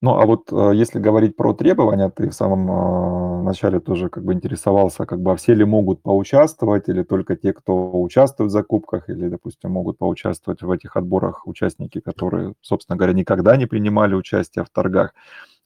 Ну, 0.04 0.12
а 0.20 0.26
вот 0.26 0.52
если 0.76 1.00
говорить 1.00 1.36
про 1.36 1.54
требования, 1.54 2.10
ты 2.10 2.28
в 2.30 2.34
самом 2.34 3.44
начале 3.46 3.80
тоже 3.80 4.10
как 4.10 4.24
бы 4.24 4.34
интересовался, 4.34 5.06
как 5.06 5.22
бы, 5.22 5.32
а 5.32 5.36
все 5.36 5.54
ли 5.54 5.64
могут 5.64 6.02
поучаствовать, 6.02 6.90
или 6.90 7.04
только 7.04 7.36
те, 7.36 7.54
кто 7.54 8.02
участвует 8.02 8.50
в 8.50 8.54
закупках, 8.54 9.10
или, 9.10 9.28
допустим, 9.30 9.72
могут 9.72 10.00
поучаствовать 10.00 10.64
в 10.64 10.72
этих 10.72 10.96
отборах 10.98 11.46
участники, 11.48 12.00
которые, 12.00 12.56
собственно 12.62 12.98
говоря, 12.98 13.14
никогда 13.14 13.56
не 13.58 13.68
принимали 13.68 14.16
участие 14.16 14.66
в 14.66 14.70
торгах. 14.70 15.14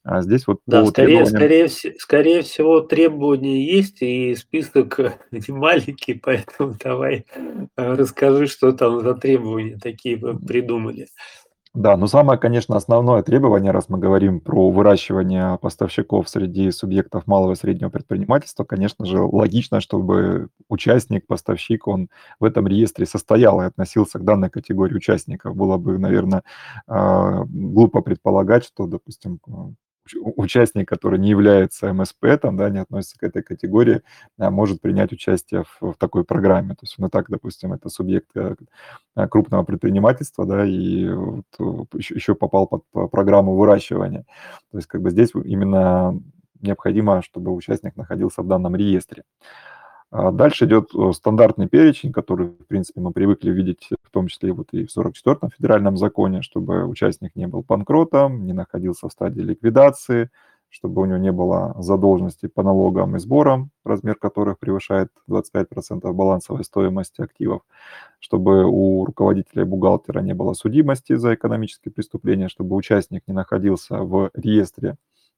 А 0.05 0.21
здесь 0.21 0.45
вот 0.45 0.59
да, 0.67 0.85
скорее, 0.85 1.25
требованиям... 1.25 1.67
скорее, 1.67 1.95
скорее 1.99 2.41
всего 2.43 2.79
требования 2.81 3.65
есть, 3.65 4.03
и 4.03 4.35
список 4.35 4.99
не 5.31 5.53
маленький, 5.53 6.13
поэтому 6.13 6.75
давай 6.81 7.25
э, 7.35 7.65
расскажи, 7.75 8.45
что 8.45 8.71
там 8.71 9.01
за 9.01 9.15
требования 9.15 9.79
такие 9.81 10.15
вы 10.17 10.37
придумали. 10.37 11.07
Да, 11.73 11.97
но 11.97 12.07
самое, 12.07 12.39
конечно, 12.39 12.77
основное 12.77 13.21
требование, 13.21 13.71
раз 13.71 13.89
мы 13.89 13.97
говорим 13.97 14.39
про 14.39 14.69
выращивание 14.69 15.57
поставщиков 15.57 16.29
среди 16.29 16.71
субъектов 16.71 17.27
малого 17.27 17.51
и 17.51 17.55
среднего 17.55 17.89
предпринимательства, 17.89 18.63
конечно 18.63 19.05
же, 19.05 19.19
логично, 19.19 19.81
чтобы 19.81 20.47
участник, 20.69 21.27
поставщик, 21.27 21.87
он 21.87 22.09
в 22.39 22.45
этом 22.45 22.65
реестре 22.67 23.05
состоял 23.05 23.59
и 23.59 23.65
относился 23.65 24.19
к 24.19 24.23
данной 24.23 24.49
категории 24.49 24.95
участников. 24.95 25.55
Было 25.55 25.77
бы, 25.77 25.97
наверное, 25.97 26.43
а, 26.87 27.43
глупо 27.43 28.01
предполагать, 28.01 28.63
что, 28.63 28.85
допустим, 28.85 29.39
участник, 30.13 30.87
который 30.87 31.19
не 31.19 31.29
является 31.29 31.91
МСП, 31.91 32.25
там, 32.41 32.57
да, 32.57 32.69
не 32.69 32.79
относится 32.79 33.17
к 33.17 33.23
этой 33.23 33.41
категории, 33.43 34.01
а, 34.37 34.51
может 34.51 34.81
принять 34.81 35.11
участие 35.11 35.63
в, 35.63 35.93
в 35.93 35.97
такой 35.97 36.23
программе. 36.23 36.71
То 36.71 36.83
есть, 36.83 36.95
ну 36.97 37.09
так, 37.09 37.29
допустим, 37.29 37.73
это 37.73 37.89
субъект 37.89 38.29
э, 38.35 38.55
а, 39.15 39.27
крупного 39.27 39.63
предпринимательства, 39.63 40.45
да, 40.45 40.65
и 40.65 41.09
вот 41.09 41.45
еще, 41.93 42.15
еще 42.15 42.35
попал 42.35 42.67
под 42.67 42.83
программу 43.11 43.55
выращивания. 43.55 44.25
То 44.71 44.77
есть, 44.77 44.87
как 44.87 45.01
бы 45.01 45.09
здесь 45.09 45.31
именно 45.33 46.19
необходимо, 46.61 47.21
чтобы 47.21 47.53
участник 47.53 47.95
находился 47.95 48.41
в 48.41 48.47
данном 48.47 48.75
реестре. 48.75 49.23
А 50.17 50.31
дальше 50.31 50.63
идет 50.63 50.91
э, 50.95 51.11
стандартный 51.11 51.67
перечень, 51.67 52.13
который, 52.13 52.47
в 52.47 52.67
принципе, 52.67 53.01
мы 53.01 53.11
привыкли 53.11 53.51
видеть, 53.51 53.89
в 54.01 54.09
том 54.11 54.27
числе 54.27 54.53
вот 54.53 54.69
и 54.71 54.85
в 54.85 54.97
44-м 54.97 55.49
федеральном 55.49 55.97
законе, 55.97 56.41
чтобы 56.41 56.85
участник 56.85 57.35
не 57.35 57.47
был 57.47 57.65
банкротом, 57.67 58.45
не 58.45 58.53
находился 58.53 59.09
в 59.09 59.11
стадии 59.11 59.41
ликвидации, 59.41 60.29
чтобы 60.69 61.01
у 61.01 61.05
него 61.05 61.17
не 61.17 61.33
было 61.33 61.75
задолженности 61.79 62.47
по 62.47 62.63
налогам 62.63 63.17
и 63.17 63.19
сборам, 63.19 63.71
размер 63.83 64.15
которых 64.15 64.57
превышает 64.57 65.09
25% 65.29 66.09
балансовой 66.13 66.63
стоимости 66.63 67.21
активов, 67.21 67.63
чтобы 68.19 68.63
у 68.63 69.03
руководителя 69.03 69.63
и 69.63 69.65
бухгалтера 69.65 70.21
не 70.21 70.33
было 70.33 70.53
судимости 70.53 71.13
за 71.15 71.35
экономические 71.35 71.91
преступления, 71.91 72.47
чтобы 72.47 72.77
участник 72.77 73.23
не 73.27 73.33
находился 73.33 73.97
в 73.97 74.31
реестре 74.33 74.95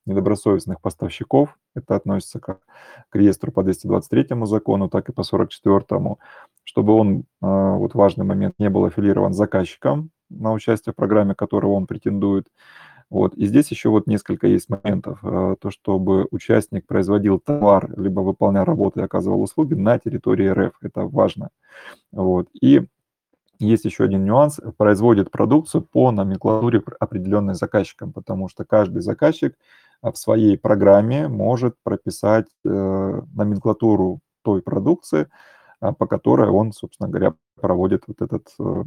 недобросовестных 0.08 0.82
поставщиков. 0.82 1.58
Это 1.76 1.96
относится 1.96 2.40
как 2.40 2.60
к 3.10 3.16
реестру 3.16 3.52
по 3.52 3.64
223 3.64 4.46
закону, 4.46 4.90
так 4.90 5.10
и 5.10 5.14
по 5.14 5.24
44, 5.24 6.18
чтобы 6.64 6.94
он, 6.94 7.24
а, 7.42 7.76
вот 7.76 7.94
важный 7.94 8.26
момент, 8.26 8.56
не 8.58 8.70
был 8.70 8.86
аффилирован 8.86 9.34
заказчиком 9.34 10.10
на 10.30 10.54
участие 10.54 10.94
в 10.94 10.96
программе, 10.96 11.36
которого 11.36 11.74
он 11.74 11.88
претендует. 11.88 12.48
Вот. 13.10 13.34
И 13.36 13.46
здесь 13.46 13.72
еще 13.72 13.90
вот 13.90 14.08
несколько 14.08 14.48
есть 14.48 14.68
моментов. 14.70 15.20
А, 15.24 15.56
то, 15.56 15.72
чтобы 15.72 16.28
участник 16.32 16.86
производил 16.86 17.40
товар, 17.40 17.90
либо 17.98 18.22
выполнял 18.22 18.66
работу 18.66 19.00
и 19.00 19.04
оказывал 19.04 19.42
услуги 19.42 19.76
на 19.76 19.98
территории 20.00 20.48
РФ. 20.48 20.74
Это 20.82 21.06
важно. 21.06 21.50
Вот. 22.12 22.50
И 22.60 22.86
есть 23.60 23.86
еще 23.86 24.04
один 24.04 24.26
нюанс. 24.26 24.60
Производит 24.78 25.32
продукцию 25.32 25.82
по 25.82 26.12
номенклатуре, 26.12 26.82
определенной 27.00 27.56
заказчиком, 27.56 28.12
потому 28.12 28.50
что 28.50 28.66
каждый 28.66 29.02
заказчик 29.02 29.56
в 30.02 30.16
своей 30.16 30.58
программе 30.58 31.28
может 31.28 31.76
прописать 31.84 32.48
э, 32.66 33.22
номенклатуру 33.34 34.20
той 34.44 34.62
продукции, 34.62 35.28
а, 35.80 35.94
по 35.94 36.08
которой 36.08 36.50
он, 36.50 36.72
собственно 36.72 37.10
говоря, 37.10 37.34
проводит 37.60 38.04
вот 38.08 38.22
этот 38.22 38.48
э, 38.60 38.84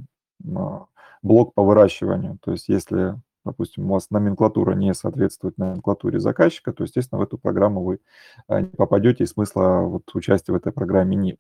а, 0.57 0.87
блок 1.23 1.55
по 1.55 1.63
выращиванию. 1.63 2.39
То 2.43 2.53
есть 2.53 2.69
если, 2.69 3.15
допустим, 3.45 3.91
у 3.91 3.95
вас 3.95 4.11
номенклатура 4.11 4.75
не 4.75 4.95
соответствует 4.95 5.59
номенклатуре 5.59 6.19
заказчика, 6.19 6.73
то, 6.73 6.85
естественно, 6.85 7.19
в 7.19 7.23
эту 7.23 7.39
программу 7.39 7.83
вы 7.83 8.01
а, 8.49 8.63
не 8.63 8.69
попадете, 8.69 9.25
и 9.25 9.27
смысла 9.27 9.83
вот 9.83 10.05
участия 10.15 10.53
в 10.53 10.57
этой 10.57 10.73
программе 10.73 11.17
нет. 11.17 11.39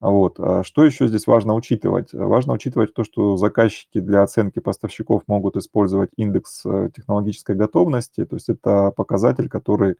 Вот. 0.00 0.38
А 0.38 0.62
что 0.62 0.84
еще 0.84 1.08
здесь 1.08 1.26
важно 1.26 1.54
учитывать? 1.54 2.12
Важно 2.12 2.52
учитывать 2.52 2.92
то, 2.92 3.02
что 3.02 3.36
заказчики 3.36 4.00
для 4.00 4.22
оценки 4.22 4.58
поставщиков 4.58 5.22
могут 5.26 5.56
использовать 5.56 6.10
индекс 6.16 6.62
э, 6.66 6.90
технологической 6.94 7.56
готовности, 7.56 8.26
то 8.26 8.36
есть 8.36 8.50
это 8.50 8.90
показатель, 8.90 9.48
который 9.48 9.96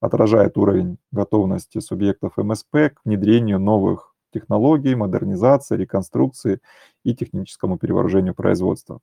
отражает 0.00 0.58
уровень 0.58 0.98
готовности 1.12 1.80
субъектов 1.80 2.36
МСП 2.36 2.92
к 2.94 3.00
внедрению 3.04 3.58
новых 3.58 4.14
технологий, 4.34 4.94
модернизации, 4.94 5.76
реконструкции 5.76 6.60
и 7.02 7.14
техническому 7.14 7.78
перевооружению 7.78 8.34
производства. 8.34 9.00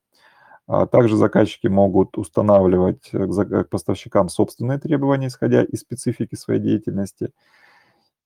А 0.67 0.85
также 0.85 1.17
заказчики 1.17 1.67
могут 1.67 2.17
устанавливать 2.17 3.09
к 3.11 3.67
поставщикам 3.69 4.29
собственные 4.29 4.77
требования, 4.77 5.27
исходя 5.27 5.63
из 5.63 5.79
специфики 5.79 6.35
своей 6.35 6.61
деятельности– 6.61 7.31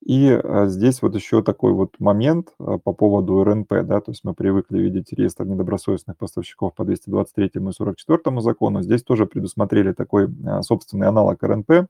и 0.02 0.30
а, 0.32 0.68
здесь 0.68 1.02
вот 1.02 1.16
еще 1.16 1.44
такой 1.44 1.74
вот 1.74 2.00
момент 2.00 2.54
а, 2.60 2.78
по 2.78 2.94
поводу 2.94 3.44
РНП, 3.44 3.70
да, 3.84 4.00
то 4.00 4.12
есть 4.12 4.24
мы 4.24 4.34
привыкли 4.34 4.80
видеть 4.80 5.12
реестр 5.12 5.46
недобросовестных 5.46 6.18
поставщиков 6.18 6.74
по 6.74 6.86
223 6.86 7.52
и 7.54 7.72
44 7.72 8.42
закону. 8.42 8.82
Здесь 8.82 9.04
тоже 9.04 9.26
предусмотрели 9.26 9.92
такой 9.92 10.30
а, 10.46 10.62
собственный 10.62 11.08
аналог 11.08 11.44
РНП 11.44 11.88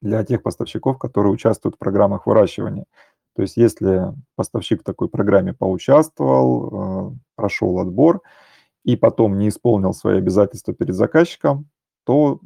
для 0.00 0.24
тех 0.24 0.42
поставщиков, 0.42 0.98
которые 0.98 1.32
участвуют 1.32 1.74
в 1.74 1.78
программах 1.78 2.26
выращивания. 2.26 2.84
То 3.34 3.42
есть 3.42 3.56
если 3.56 4.12
поставщик 4.36 4.80
в 4.80 4.84
такой 4.84 5.08
программе 5.08 5.54
поучаствовал, 5.54 7.16
прошел 7.36 7.78
отбор 7.78 8.20
и 8.84 8.96
потом 8.96 9.38
не 9.38 9.48
исполнил 9.48 9.92
свои 9.92 10.18
обязательства 10.18 10.74
перед 10.74 10.94
заказчиком, 10.94 11.68
то 12.04 12.40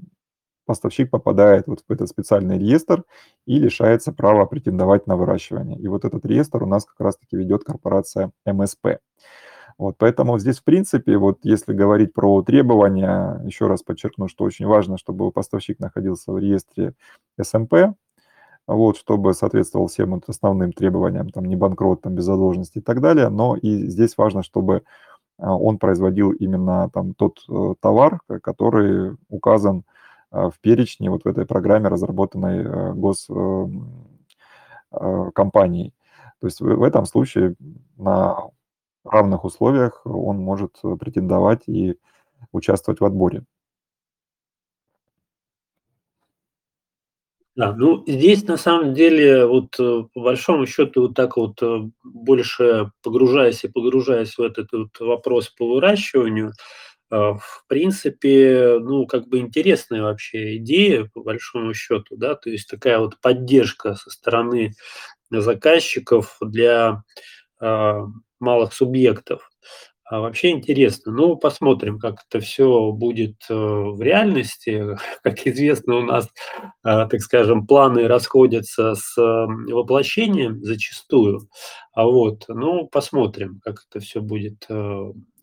поставщик 0.65 1.11
попадает 1.11 1.67
вот 1.67 1.83
в 1.87 1.93
этот 1.93 2.09
специальный 2.09 2.59
реестр 2.59 3.05
и 3.47 3.59
лишается 3.59 4.13
права 4.13 4.47
претендовать 4.47 5.07
на 5.07 5.17
выращивание. 5.17 5.79
И 5.79 5.89
вот 5.89 6.05
этот 6.05 6.25
реестр 6.25 6.63
у 6.63 6.67
нас 6.67 6.85
как 6.85 7.01
раз-таки 7.01 7.37
ведет 7.37 7.65
корпорация 7.65 8.31
МСП. 8.47 8.99
Вот, 9.79 9.97
поэтому 9.99 10.39
здесь, 10.39 10.59
в 10.59 10.65
принципе, 10.65 11.17
вот 11.17 11.39
если 11.43 11.73
говорить 11.73 12.13
про 12.13 12.43
требования, 12.43 13.41
еще 13.45 13.67
раз 13.67 13.83
подчеркну, 13.83 14.29
что 14.29 14.45
очень 14.45 14.67
важно, 14.67 14.99
чтобы 14.99 15.33
поставщик 15.33 15.81
находился 15.81 16.31
в 16.31 16.39
реестре 16.39 16.95
СМП, 17.41 17.95
вот, 18.67 18.97
чтобы 18.97 19.35
соответствовал 19.35 19.89
всем 19.89 20.13
вот 20.13 20.25
основным 20.29 20.73
требованиям, 20.73 21.31
там, 21.31 21.47
не 21.47 21.57
банкрот, 21.57 22.03
там, 22.03 22.15
без 22.15 22.25
задолженности 22.25 22.79
и 22.79 22.81
так 22.83 23.01
далее, 23.01 23.29
но 23.29 23.57
и 23.57 23.87
здесь 23.89 24.17
важно, 24.17 24.43
чтобы 24.43 24.83
а, 25.39 25.57
он 25.57 25.79
производил 25.79 26.31
именно 26.31 26.89
там 26.91 27.15
тот 27.15 27.39
э, 27.49 27.75
товар, 27.81 28.21
который 28.43 29.17
указан 29.29 29.85
в 30.33 30.55
перечне 30.61 31.11
вот 31.11 31.25
в 31.25 31.29
этой 31.29 31.47
программе, 31.47 31.89
разработанной 31.89 32.65
э, 32.65 32.93
госкомпанией. 32.95 35.89
Э, 35.89 35.93
То 36.41 36.47
есть 36.47 36.61
в 36.61 36.83
этом 36.83 37.07
случае 37.07 37.55
на 37.99 38.51
равных 39.05 39.45
условиях 39.45 40.07
он 40.07 40.39
может 40.39 40.81
претендовать 40.99 41.69
и 41.69 41.97
участвовать 42.53 43.01
в 43.01 43.05
отборе. 43.05 43.45
Да, 47.55 47.75
ну 47.77 48.03
здесь 48.07 48.45
на 48.45 48.57
самом 48.57 48.95
деле 48.95 49.45
вот 49.45 49.79
э, 49.79 50.05
по 50.15 50.21
большому 50.23 50.67
счету 50.67 51.03
вот 51.03 51.15
так 51.15 51.37
вот 51.37 51.63
больше 52.03 52.91
погружаясь 53.03 53.63
и 53.65 53.69
погружаясь 53.69 54.39
в 54.39 54.41
этот 54.41 54.73
вот 54.73 54.99
вопрос 55.01 55.51
по 55.51 55.67
выращиванию, 55.67 56.49
а, 56.49 56.53
в 57.13 57.65
принципе, 57.69 58.79
ну, 58.81 59.07
как 59.07 59.29
бы 59.29 59.39
интересная 59.39 60.03
вообще 60.03 60.57
идея, 60.57 61.11
по 61.13 61.23
большому 61.23 61.75
счету, 61.75 62.17
да, 62.17 62.35
то 62.35 62.49
есть 62.49 62.69
такая 62.69 62.99
вот 62.99 63.21
поддержка 63.21 63.95
со 63.97 64.11
стороны 64.11 64.73
заказчиков 65.31 66.37
для 66.41 67.03
э, 67.61 68.01
малых 68.41 68.73
субъектов. 68.73 69.51
А 70.05 70.21
вообще 70.21 70.51
интересно. 70.51 71.13
Ну, 71.13 71.37
посмотрим, 71.37 71.99
как 71.99 72.17
это 72.29 72.41
все 72.41 72.93
будет 72.93 73.37
э, 73.49 73.55
в 73.55 74.03
реальности. 74.03 74.99
Как 75.23 75.47
известно, 75.47 75.97
у 75.97 76.03
нас, 76.03 76.29
так 76.83 77.21
скажем, 77.21 77.67
планы 77.67 78.09
расходятся 78.09 78.95
с 78.95 79.17
э, 79.19 79.47
воплощением 79.73 80.63
зачастую. 80.63 81.49
А 81.93 82.05
вот, 82.05 82.45
ну, 82.49 82.87
посмотрим, 82.89 83.61
как 83.63 83.85
это 83.89 84.01
все 84.01 84.21
будет 84.21 84.67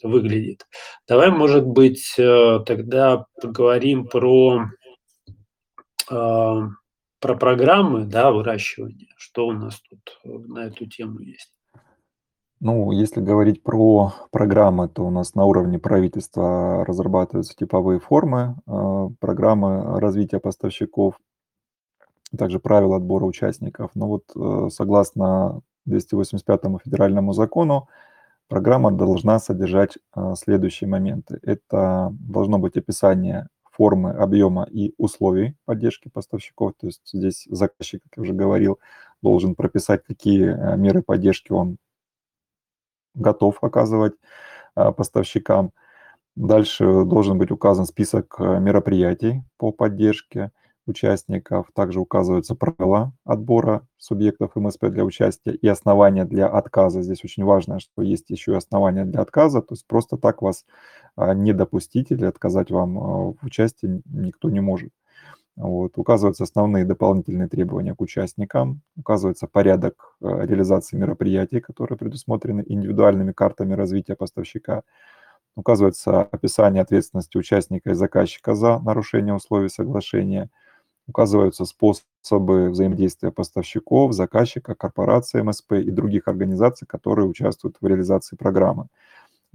выглядит. 0.02 0.66
Давай, 1.08 1.30
может 1.30 1.66
быть, 1.66 2.16
тогда 2.16 3.26
поговорим 3.42 4.08
про 4.08 4.66
про 7.20 7.36
программы 7.36 8.06
да, 8.06 8.32
выращивания. 8.32 9.10
Что 9.18 9.48
у 9.48 9.52
нас 9.52 9.80
тут 9.82 10.20
на 10.24 10.66
эту 10.66 10.86
тему 10.86 11.20
есть? 11.20 11.52
Ну, 12.62 12.92
если 12.92 13.22
говорить 13.22 13.64
про 13.64 14.14
программы, 14.32 14.90
то 14.90 15.06
у 15.06 15.10
нас 15.10 15.34
на 15.34 15.46
уровне 15.46 15.80
правительства 15.80 16.84
разрабатываются 16.86 17.56
типовые 17.56 18.02
формы 18.02 18.58
э, 18.68 19.08
программы 19.22 19.98
развития 20.00 20.40
поставщиков, 20.40 21.16
также 22.38 22.60
правила 22.60 22.98
отбора 22.98 23.26
участников. 23.26 23.92
Но 23.96 24.08
вот 24.08 24.24
э, 24.36 24.70
согласно 24.72 25.62
285 25.86 26.62
федеральному 26.84 27.34
закону, 27.34 27.88
программа 28.48 28.92
должна 28.92 29.40
содержать 29.40 29.98
э, 30.16 30.34
следующие 30.38 30.90
моменты. 30.90 31.40
Это 31.42 32.10
должно 32.20 32.60
быть 32.60 32.78
описание 32.78 33.48
формы, 33.72 34.12
объема 34.12 34.68
и 34.70 34.94
условий 34.98 35.56
поддержки 35.66 36.10
поставщиков. 36.10 36.74
То 36.80 36.88
есть 36.88 37.10
здесь 37.14 37.48
заказчик, 37.50 38.04
как 38.04 38.18
я 38.18 38.24
уже 38.24 38.34
говорил, 38.34 38.80
должен 39.22 39.56
прописать, 39.56 40.04
какие 40.04 40.78
меры 40.78 41.02
поддержки 41.02 41.52
он 41.52 41.78
готов 43.16 43.64
оказывать 43.64 44.14
поставщикам. 44.76 45.72
Дальше 46.40 47.04
должен 47.04 47.38
быть 47.38 47.52
указан 47.52 47.86
список 47.86 48.36
э, 48.40 48.60
мероприятий 48.62 49.44
по 49.58 49.74
поддержке. 49.74 50.52
Участников. 50.90 51.68
Также 51.74 52.00
указываются 52.00 52.56
правила 52.56 53.14
отбора 53.24 53.88
субъектов 53.98 54.56
МСП 54.56 54.86
для 54.88 55.06
участия 55.06 55.52
и 55.52 55.68
основания 55.68 56.26
для 56.26 56.48
отказа. 56.48 57.02
Здесь 57.02 57.24
очень 57.24 57.44
важно, 57.44 57.80
что 57.80 58.02
есть 58.02 58.30
еще 58.30 58.54
и 58.54 58.56
основания 58.56 59.06
для 59.06 59.22
отказа, 59.22 59.62
то 59.62 59.74
есть 59.74 59.88
просто 59.88 60.18
так 60.18 60.42
вас 60.42 60.66
а, 61.16 61.34
не 61.34 61.54
допустить 61.54 62.12
или 62.12 62.26
отказать 62.26 62.72
вам 62.72 62.98
а, 62.98 63.34
в 63.34 63.38
участии 63.44 64.02
никто 64.06 64.50
не 64.50 64.60
может. 64.60 64.92
Вот. 65.60 65.98
Указываются 65.98 66.46
основные 66.46 66.86
дополнительные 66.86 67.50
требования 67.50 67.94
к 67.94 68.02
участникам, 68.02 68.82
указывается 68.96 69.46
порядок 69.46 70.16
а, 70.22 70.46
реализации 70.46 70.96
мероприятий, 70.96 71.60
которые 71.60 71.98
предусмотрены 71.98 72.64
индивидуальными 72.66 73.34
картами 73.34 73.74
развития 73.74 74.16
поставщика, 74.16 74.84
указывается 75.58 76.22
описание 76.22 76.82
ответственности 76.82 77.38
участника 77.38 77.92
и 77.92 77.94
заказчика 77.94 78.56
за 78.56 78.80
нарушение 78.80 79.34
условий 79.34 79.70
соглашения, 79.70 80.50
указываются 81.10 81.66
способы 81.66 82.70
взаимодействия 82.70 83.32
поставщиков, 83.32 84.14
заказчика, 84.14 84.76
корпорации 84.76 85.42
МСП 85.42 85.74
и 85.74 85.92
других 85.92 86.28
организаций, 86.28 86.88
которые 86.88 87.28
участвуют 87.28 87.78
в 87.82 87.88
реализации 87.88 88.36
программы. 88.36 88.88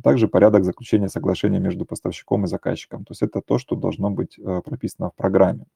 Также 0.02 0.28
порядок 0.28 0.64
заключения 0.64 1.08
соглашения 1.08 1.60
между 1.60 1.84
поставщиком 1.84 2.44
и 2.44 2.48
заказчиком. 2.48 3.04
То 3.04 3.12
есть 3.12 3.22
это 3.22 3.40
то, 3.40 3.58
что 3.58 3.76
должно 3.76 4.10
быть 4.10 4.38
э, 4.38 4.60
прописано 4.64 5.10
в 5.10 5.14
программе. 5.14 5.66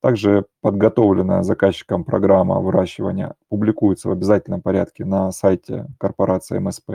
Также 0.00 0.44
подготовленная 0.60 1.42
заказчиком 1.42 2.04
программа 2.04 2.60
выращивания 2.60 3.34
публикуется 3.48 4.08
в 4.08 4.12
обязательном 4.12 4.60
порядке 4.60 5.06
на 5.06 5.32
сайте 5.32 5.86
корпорации 5.98 6.58
МСП 6.58 6.90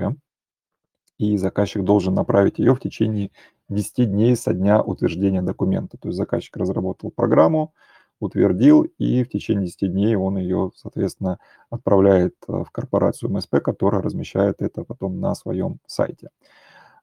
и 1.18 1.38
заказчик 1.38 1.84
должен 1.84 2.16
направить 2.16 2.58
ее 2.60 2.74
в 2.74 2.80
течение 2.80 3.32
10 3.70 4.10
дней 4.12 4.36
со 4.36 4.54
дня 4.54 4.82
утверждения 4.82 5.42
документа. 5.42 5.98
То 5.98 6.10
есть 6.10 6.18
заказчик 6.18 6.58
разработал 6.58 7.12
программу, 7.12 7.74
утвердил, 8.22 8.84
и 8.98 9.24
в 9.24 9.30
течение 9.30 9.66
10 9.66 9.92
дней 9.92 10.16
он 10.16 10.38
ее, 10.38 10.72
соответственно, 10.76 11.40
отправляет 11.70 12.36
э, 12.48 12.64
в 12.64 12.72
корпорацию 12.72 13.32
МСП, 13.32 13.62
которая 13.62 14.02
размещает 14.02 14.62
это 14.62 14.84
потом 14.84 15.20
на 15.20 15.36
своем 15.36 15.80
сайте. 15.86 16.30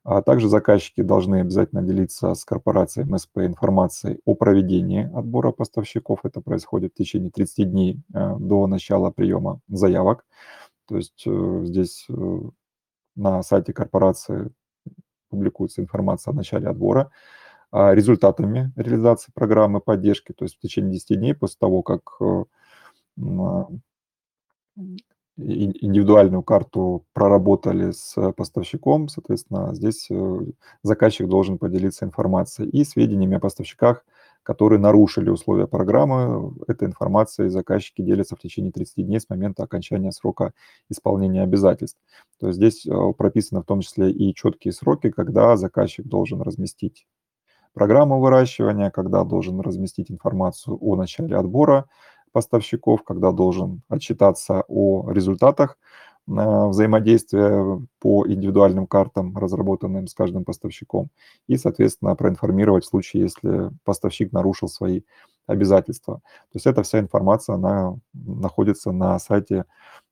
А 0.05 0.23
также 0.23 0.49
заказчики 0.49 1.03
должны 1.03 1.41
обязательно 1.41 1.83
делиться 1.83 2.35
с 2.35 2.45
корпорацией 2.45 3.07
МСП 3.07 3.39
информацией 3.39 4.21
о 4.25 4.35
проведении 4.35 5.11
отбора 5.15 5.53
поставщиков. 5.53 6.21
Это 6.23 6.41
происходит 6.41 6.93
в 6.95 6.97
течение 6.97 7.31
30 7.31 7.71
дней 7.71 8.01
э, 8.15 8.37
до 8.39 8.67
начала 8.67 9.11
приема 9.11 9.61
заявок. 9.69 10.25
То 10.87 10.97
есть 10.97 11.25
э, 11.27 11.61
здесь 11.65 12.07
на 13.17 13.43
сайте 13.43 13.73
корпорации 13.73 14.51
публикуется 15.29 15.83
информация 15.83 16.33
о 16.33 16.35
начале 16.35 16.69
отбора, 16.69 17.11
результатами 17.73 18.73
реализации 18.77 19.31
программы 19.35 19.81
поддержки, 19.81 20.33
то 20.33 20.45
есть 20.45 20.57
в 20.57 20.61
течение 20.61 20.93
10 20.93 21.19
дней 21.19 21.35
после 21.35 21.57
того, 21.61 21.83
как 21.83 22.01
э, 22.21 22.45
индивидуальную 25.39 26.43
карту 26.43 27.05
проработали 27.13 27.93
с 27.93 28.33
поставщиком, 28.33 29.09
соответственно, 29.09 29.75
здесь 29.75 30.09
э, 30.11 30.41
заказчик 30.83 31.29
должен 31.29 31.59
поделиться 31.59 32.05
информацией 32.05 32.69
и 32.71 32.85
сведениями 32.85 33.37
о 33.37 33.41
поставщиках, 33.41 34.05
которые 34.43 34.81
нарушили 34.81 35.31
условия 35.31 35.69
программы. 35.69 36.55
Эта 36.67 36.87
информация 36.87 37.51
заказчики 37.51 38.03
делятся 38.03 38.35
в 38.35 38.41
течение 38.41 38.73
30 38.73 39.07
дней 39.07 39.21
с 39.21 39.29
момента 39.29 39.63
окончания 39.63 40.11
срока 40.11 40.53
исполнения 40.89 41.43
обязательств. 41.43 42.01
То 42.41 42.49
есть 42.49 42.57
здесь 42.57 42.87
э, 42.87 43.13
прописаны 43.17 43.61
в 43.61 43.65
том 43.65 43.81
числе 43.81 44.11
и 44.11 44.35
четкие 44.35 44.73
сроки, 44.73 45.11
когда 45.11 45.57
заказчик 45.57 46.07
должен 46.07 46.43
разместить 46.43 47.07
программу 47.75 48.21
выращивания, 48.21 48.91
когда 48.91 49.25
должен 49.25 49.61
разместить 49.61 50.11
информацию 50.11 50.79
о 50.81 50.97
начале 50.97 51.37
отбора 51.37 51.87
поставщиков, 52.33 53.03
когда 53.05 53.33
должен 53.33 53.83
отчитаться 53.89 54.65
о 54.69 55.11
результатах 55.11 55.79
взаимодействия 56.27 57.81
по 58.01 58.27
индивидуальным 58.29 58.87
картам, 58.87 59.35
разработанным 59.37 60.07
с 60.07 60.15
каждым 60.15 60.45
поставщиком, 60.45 61.09
и, 61.47 61.57
соответственно, 61.57 62.15
проинформировать 62.17 62.85
в 62.85 62.89
случае, 62.89 63.23
если 63.23 63.71
поставщик 63.85 64.33
нарушил 64.33 64.69
свои 64.69 65.03
обязательства. 65.47 66.17
То 66.17 66.57
есть 66.57 66.67
эта 66.67 66.83
вся 66.83 66.99
информация, 67.01 67.55
она 67.55 67.97
находится 68.13 68.93
на 68.93 69.19
сайте 69.19 69.65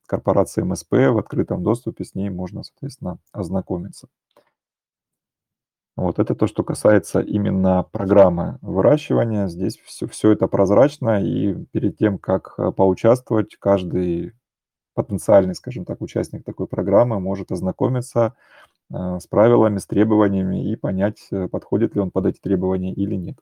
корпорации 0.07 0.63
МСП 0.63 0.91
в 0.93 1.19
открытом 1.19 1.61
доступе, 1.63 2.03
с 2.03 2.15
ней 2.15 2.31
можно, 2.31 2.63
соответственно, 2.63 3.19
ознакомиться. 3.31 4.07
Вот 5.97 6.19
это 6.19 6.35
то, 6.35 6.45
что 6.45 6.63
касается 6.63 7.21
именно 7.21 7.81
программы 7.91 8.59
выращивания. 8.61 9.47
Здесь 9.47 9.79
все, 9.83 10.07
все 10.07 10.31
это 10.31 10.47
прозрачно, 10.47 11.23
и 11.23 11.55
перед 11.71 11.97
тем, 11.97 12.19
как 12.19 12.53
э, 12.59 12.71
поучаствовать, 12.71 13.55
каждый 13.59 14.33
потенциальный, 14.93 15.55
скажем 15.55 15.85
так, 15.85 16.01
участник 16.01 16.43
такой 16.45 16.67
программы 16.67 17.19
может 17.19 17.51
ознакомиться 17.51 18.35
э, 18.93 19.17
с 19.19 19.25
правилами, 19.25 19.79
с 19.79 19.87
требованиями 19.87 20.71
и 20.71 20.75
понять, 20.75 21.27
э, 21.31 21.47
подходит 21.47 21.95
ли 21.95 22.01
он 22.01 22.11
под 22.11 22.27
эти 22.27 22.39
требования 22.39 22.93
или 22.93 23.15
нет. 23.15 23.37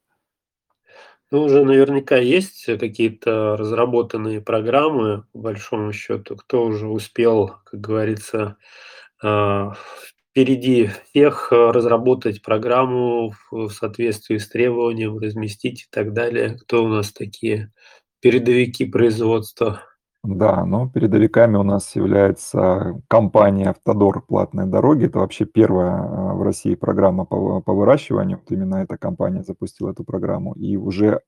Ну, 1.31 1.41
уже 1.43 1.65
наверняка 1.65 2.15
есть 2.15 2.65
какие-то 2.65 3.57
разработанные 3.57 4.39
программы, 4.39 5.23
по 5.33 5.39
большому 5.39 5.91
счету, 5.91 6.37
кто 6.37 6.63
уже 6.63 6.87
успел, 6.87 7.55
как 7.65 7.81
говорится, 7.81 8.55
э, 9.21 9.71
впереди 10.35 10.89
всех 11.05 11.47
разработать 11.53 12.41
программу 12.41 13.31
в 13.51 13.69
соответствии 13.69 14.37
с 14.37 14.49
требованием, 14.49 15.17
разместить 15.17 15.83
и 15.83 15.85
так 15.89 16.11
далее. 16.11 16.57
Кто 16.61 16.83
у 16.83 16.89
нас 16.89 17.13
такие 17.13 17.71
передовики 18.19 18.83
производства? 18.83 19.79
Да, 20.23 20.65
но 20.65 20.89
передовиками 20.89 21.55
у 21.55 21.63
нас 21.63 21.95
является 21.95 23.01
компания 23.07 23.69
«Автодор. 23.69 24.23
Платные 24.23 24.65
дороги». 24.65 25.05
Это 25.05 25.19
вообще 25.19 25.45
первая 25.45 26.01
а, 26.01 26.33
в 26.33 26.41
России 26.41 26.75
программа 26.75 27.23
по, 27.23 27.61
по 27.61 27.73
выращиванию. 27.73 28.39
Вот 28.39 28.51
именно 28.51 28.77
эта 28.77 28.97
компания 28.97 29.41
запустила 29.41 29.91
эту 29.91 30.03
программу. 30.03 30.51
И 30.55 30.75
уже 30.75 31.21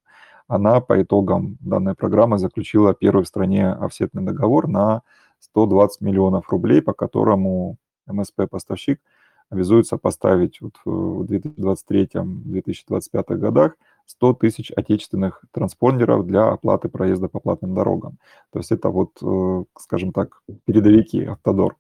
она 0.50 0.82
по 0.82 1.02
итогам 1.02 1.58
данной 1.62 1.96
программы 1.96 2.40
заключила 2.40 2.94
первый 2.94 3.24
в 3.24 3.28
стране 3.28 3.72
офсетный 3.72 4.24
договор 4.24 4.68
на 4.68 5.02
120 5.40 6.02
миллионов 6.02 6.50
рублей, 6.50 6.82
по 6.82 6.92
которому 6.92 7.78
МСП-поставщик 8.08 9.00
обязуется 9.50 9.98
поставить 9.98 10.62
вот 10.62 10.74
в 10.84 11.24
2023-2025 11.24 13.36
годах 13.36 13.76
100 14.08 14.34
тысяч 14.34 14.72
отечественных 14.76 15.44
транспондеров 15.52 16.26
для 16.26 16.50
оплаты 16.50 16.90
проезда 16.90 17.28
по 17.28 17.40
платным 17.40 17.76
дорогам. 17.76 18.18
То 18.52 18.60
есть 18.60 18.72
это 18.72 18.90
вот, 18.90 19.12
э, 19.22 19.64
скажем 19.80 20.14
так, 20.14 20.42
передовики 20.66 21.26
Автодор. 21.26 21.76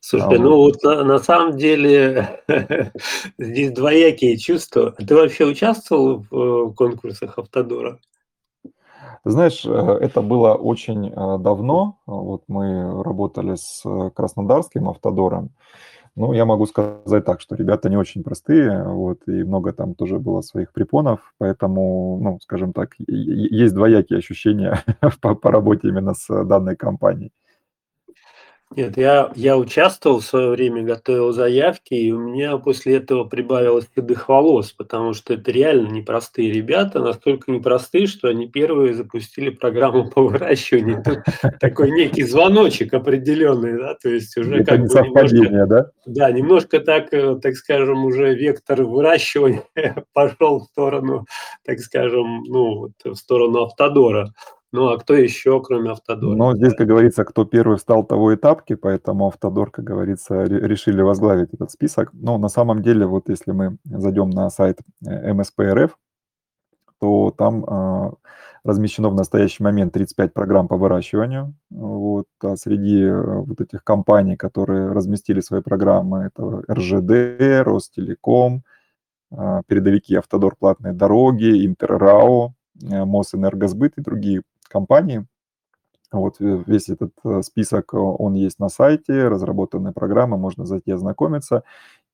Слушай, 0.00 0.36
а, 0.36 0.40
ну 0.40 0.56
вот 0.56 0.82
на, 0.82 1.04
на 1.04 1.18
самом 1.18 1.56
деле 1.56 2.42
здесь 3.38 3.72
двоякие 3.72 4.38
чувства. 4.38 4.92
Ты 4.92 5.14
вообще 5.14 5.44
участвовал 5.44 6.24
в 6.30 6.70
э, 6.70 6.74
конкурсах 6.74 7.38
Автодора? 7.38 8.00
Знаешь, 9.24 9.64
э, 9.66 9.70
это 10.00 10.22
было 10.22 10.54
очень 10.54 11.10
давно. 11.10 11.98
Вот 12.06 12.42
мы 12.48 13.02
работали 13.02 13.56
с 13.56 13.82
Краснодарским 14.14 14.88
автодором. 14.88 15.50
Ну, 16.16 16.32
я 16.32 16.44
могу 16.44 16.66
сказать 16.66 17.24
так, 17.24 17.40
что 17.40 17.54
ребята 17.54 17.88
не 17.88 17.96
очень 17.96 18.24
простые, 18.24 18.82
вот, 18.84 19.20
и 19.28 19.44
много 19.44 19.72
там 19.72 19.94
тоже 19.94 20.18
было 20.18 20.40
своих 20.40 20.72
препонов, 20.72 21.20
поэтому, 21.38 22.18
ну, 22.20 22.38
скажем 22.42 22.72
так, 22.72 22.94
есть 22.98 23.74
двоякие 23.74 24.18
ощущения 24.18 24.82
по, 25.22 25.34
по 25.34 25.50
работе 25.50 25.88
именно 25.88 26.14
с 26.14 26.44
данной 26.44 26.76
компанией. 26.76 27.32
Нет, 28.76 28.96
я, 28.96 29.32
я 29.34 29.58
участвовал 29.58 30.20
в 30.20 30.24
свое 30.24 30.50
время, 30.50 30.84
готовил 30.84 31.32
заявки, 31.32 31.94
и 31.94 32.12
у 32.12 32.20
меня 32.20 32.56
после 32.56 32.98
этого 32.98 33.24
прибавилось 33.24 33.88
седых 33.96 34.28
волос, 34.28 34.70
потому 34.70 35.12
что 35.12 35.34
это 35.34 35.50
реально 35.50 35.88
непростые 35.88 36.52
ребята, 36.52 37.00
настолько 37.00 37.50
непростые, 37.50 38.06
что 38.06 38.28
они 38.28 38.46
первые 38.46 38.94
запустили 38.94 39.50
программу 39.50 40.08
по 40.08 40.22
выращиванию. 40.22 41.02
Тут 41.02 41.18
такой 41.60 41.90
некий 41.90 42.22
звоночек 42.22 42.94
определенный, 42.94 43.76
да, 43.76 43.96
то 44.00 44.08
есть 44.08 44.36
уже 44.36 44.62
как 44.62 44.82
бы 44.82 45.00
немножко, 45.00 45.66
да? 45.66 45.90
Да, 46.06 46.30
немножко 46.30 46.78
так, 46.78 47.12
э, 47.12 47.40
так 47.42 47.56
скажем, 47.56 48.04
уже 48.04 48.36
вектор 48.36 48.84
выращивания 48.84 49.64
пошел 50.12 50.60
в 50.60 50.64
сторону, 50.66 51.26
так 51.64 51.80
скажем, 51.80 52.44
ну, 52.44 52.92
в 53.04 53.16
сторону 53.16 53.64
автодора. 53.64 54.32
Ну, 54.72 54.88
а 54.88 54.98
кто 54.98 55.14
еще, 55.14 55.60
кроме 55.60 55.90
Автодора? 55.90 56.36
Ну, 56.36 56.54
здесь, 56.54 56.74
как 56.74 56.86
говорится, 56.86 57.24
кто 57.24 57.44
первый 57.44 57.76
встал, 57.76 58.04
того 58.04 58.32
и 58.32 58.36
поэтому 58.76 59.26
Автодор, 59.26 59.70
как 59.70 59.84
говорится, 59.84 60.44
решили 60.44 61.02
возглавить 61.02 61.52
этот 61.52 61.72
список. 61.72 62.10
Но 62.12 62.38
на 62.38 62.48
самом 62.48 62.82
деле, 62.82 63.06
вот 63.06 63.28
если 63.28 63.50
мы 63.50 63.78
зайдем 63.84 64.30
на 64.30 64.48
сайт 64.48 64.78
э, 65.04 65.32
МСПРФ, 65.32 65.96
то 67.00 67.34
там 67.36 67.64
э, 67.64 68.10
размещено 68.62 69.10
в 69.10 69.14
настоящий 69.14 69.62
момент 69.64 69.92
35 69.92 70.32
программ 70.32 70.68
по 70.68 70.76
выращиванию. 70.76 71.54
Вот, 71.70 72.26
а 72.40 72.56
среди 72.56 73.02
э, 73.02 73.38
вот 73.40 73.60
этих 73.60 73.82
компаний, 73.82 74.36
которые 74.36 74.92
разместили 74.92 75.40
свои 75.40 75.62
программы, 75.62 76.30
это 76.32 76.62
РЖД, 76.72 77.66
Ростелеком, 77.66 78.62
э, 79.32 79.62
передовики 79.66 80.14
Автодор 80.14 80.54
платные 80.56 80.92
дороги, 80.92 81.66
Интеррао, 81.66 82.54
Мосэнергосбыт 82.82 83.98
и 83.98 84.00
другие 84.00 84.42
компании. 84.70 85.26
Вот 86.12 86.36
весь 86.40 86.88
этот 86.88 87.12
список, 87.44 87.94
он 87.94 88.34
есть 88.34 88.58
на 88.58 88.68
сайте, 88.68 89.28
разработанные 89.28 89.92
программы, 89.92 90.38
можно 90.38 90.64
зайти 90.64 90.90
ознакомиться. 90.90 91.62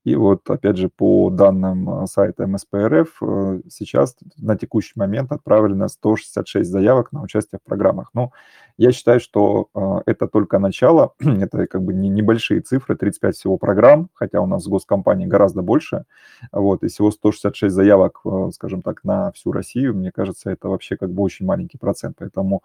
И 0.06 0.14
вот, 0.14 0.48
опять 0.48 0.76
же, 0.76 0.88
по 0.88 1.30
данным 1.30 2.04
э, 2.04 2.06
сайта 2.06 2.46
МСПРФ, 2.46 3.18
э, 3.20 3.60
сейчас 3.68 4.14
на 4.36 4.56
текущий 4.56 4.92
момент 4.94 5.32
отправлено 5.32 5.88
166 5.88 6.70
заявок 6.70 7.10
на 7.10 7.22
участие 7.22 7.58
в 7.58 7.68
программах. 7.68 8.10
Ну, 8.14 8.30
я 8.78 8.92
считаю, 8.92 9.20
что 9.20 9.68
э, 9.74 10.02
это 10.06 10.26
только 10.28 10.58
начало, 10.58 11.12
это 11.20 11.66
как 11.66 11.82
бы 11.82 11.94
не 11.94 12.08
небольшие 12.08 12.60
цифры, 12.60 12.96
35 12.96 13.36
всего 13.36 13.56
программ, 13.58 14.08
хотя 14.14 14.40
у 14.40 14.46
нас 14.46 14.66
в 14.66 14.68
госкомпании 14.68 15.26
гораздо 15.26 15.62
больше, 15.62 16.04
вот, 16.52 16.82
и 16.82 16.88
всего 16.88 17.10
166 17.10 17.74
заявок, 17.74 18.22
скажем 18.52 18.82
так, 18.82 19.04
на 19.04 19.32
всю 19.32 19.52
Россию, 19.52 19.94
мне 19.94 20.12
кажется, 20.12 20.50
это 20.50 20.68
вообще 20.68 20.96
как 20.96 21.10
бы 21.10 21.22
очень 21.22 21.46
маленький 21.46 21.78
процент, 21.78 22.16
поэтому 22.18 22.62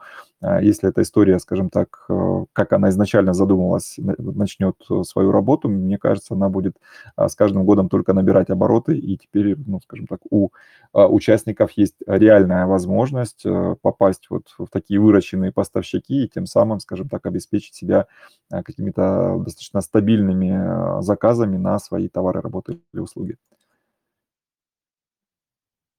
если 0.61 0.89
эта 0.89 1.01
история, 1.01 1.39
скажем 1.39 1.69
так, 1.69 2.07
как 2.53 2.73
она 2.73 2.89
изначально 2.89 3.33
задумывалась, 3.33 3.95
начнет 3.97 4.75
свою 5.03 5.31
работу, 5.31 5.69
мне 5.69 5.97
кажется, 5.97 6.33
она 6.33 6.49
будет 6.49 6.75
с 7.17 7.35
каждым 7.35 7.65
годом 7.65 7.89
только 7.89 8.13
набирать 8.13 8.49
обороты, 8.49 8.97
и 8.97 9.17
теперь, 9.17 9.55
ну, 9.65 9.79
скажем 9.81 10.07
так, 10.07 10.19
у 10.29 10.49
а, 10.93 11.07
участников 11.07 11.71
есть 11.71 11.95
реальная 12.05 12.65
возможность 12.65 13.45
э, 13.45 13.75
попасть 13.81 14.27
вот 14.29 14.47
в 14.57 14.67
такие 14.67 14.99
выращенные 14.99 15.51
поставщики 15.53 16.00
и 16.07 16.27
тем 16.27 16.45
самым, 16.45 16.79
скажем 16.79 17.09
так, 17.09 17.25
обеспечить 17.25 17.75
себя 17.75 18.07
а, 18.49 18.63
какими-то 18.63 19.37
достаточно 19.43 19.81
стабильными 19.81 20.51
а, 20.51 21.01
заказами 21.01 21.57
на 21.57 21.79
свои 21.79 22.07
товары, 22.09 22.41
работы 22.41 22.79
или 22.93 23.01
услуги. 23.01 23.37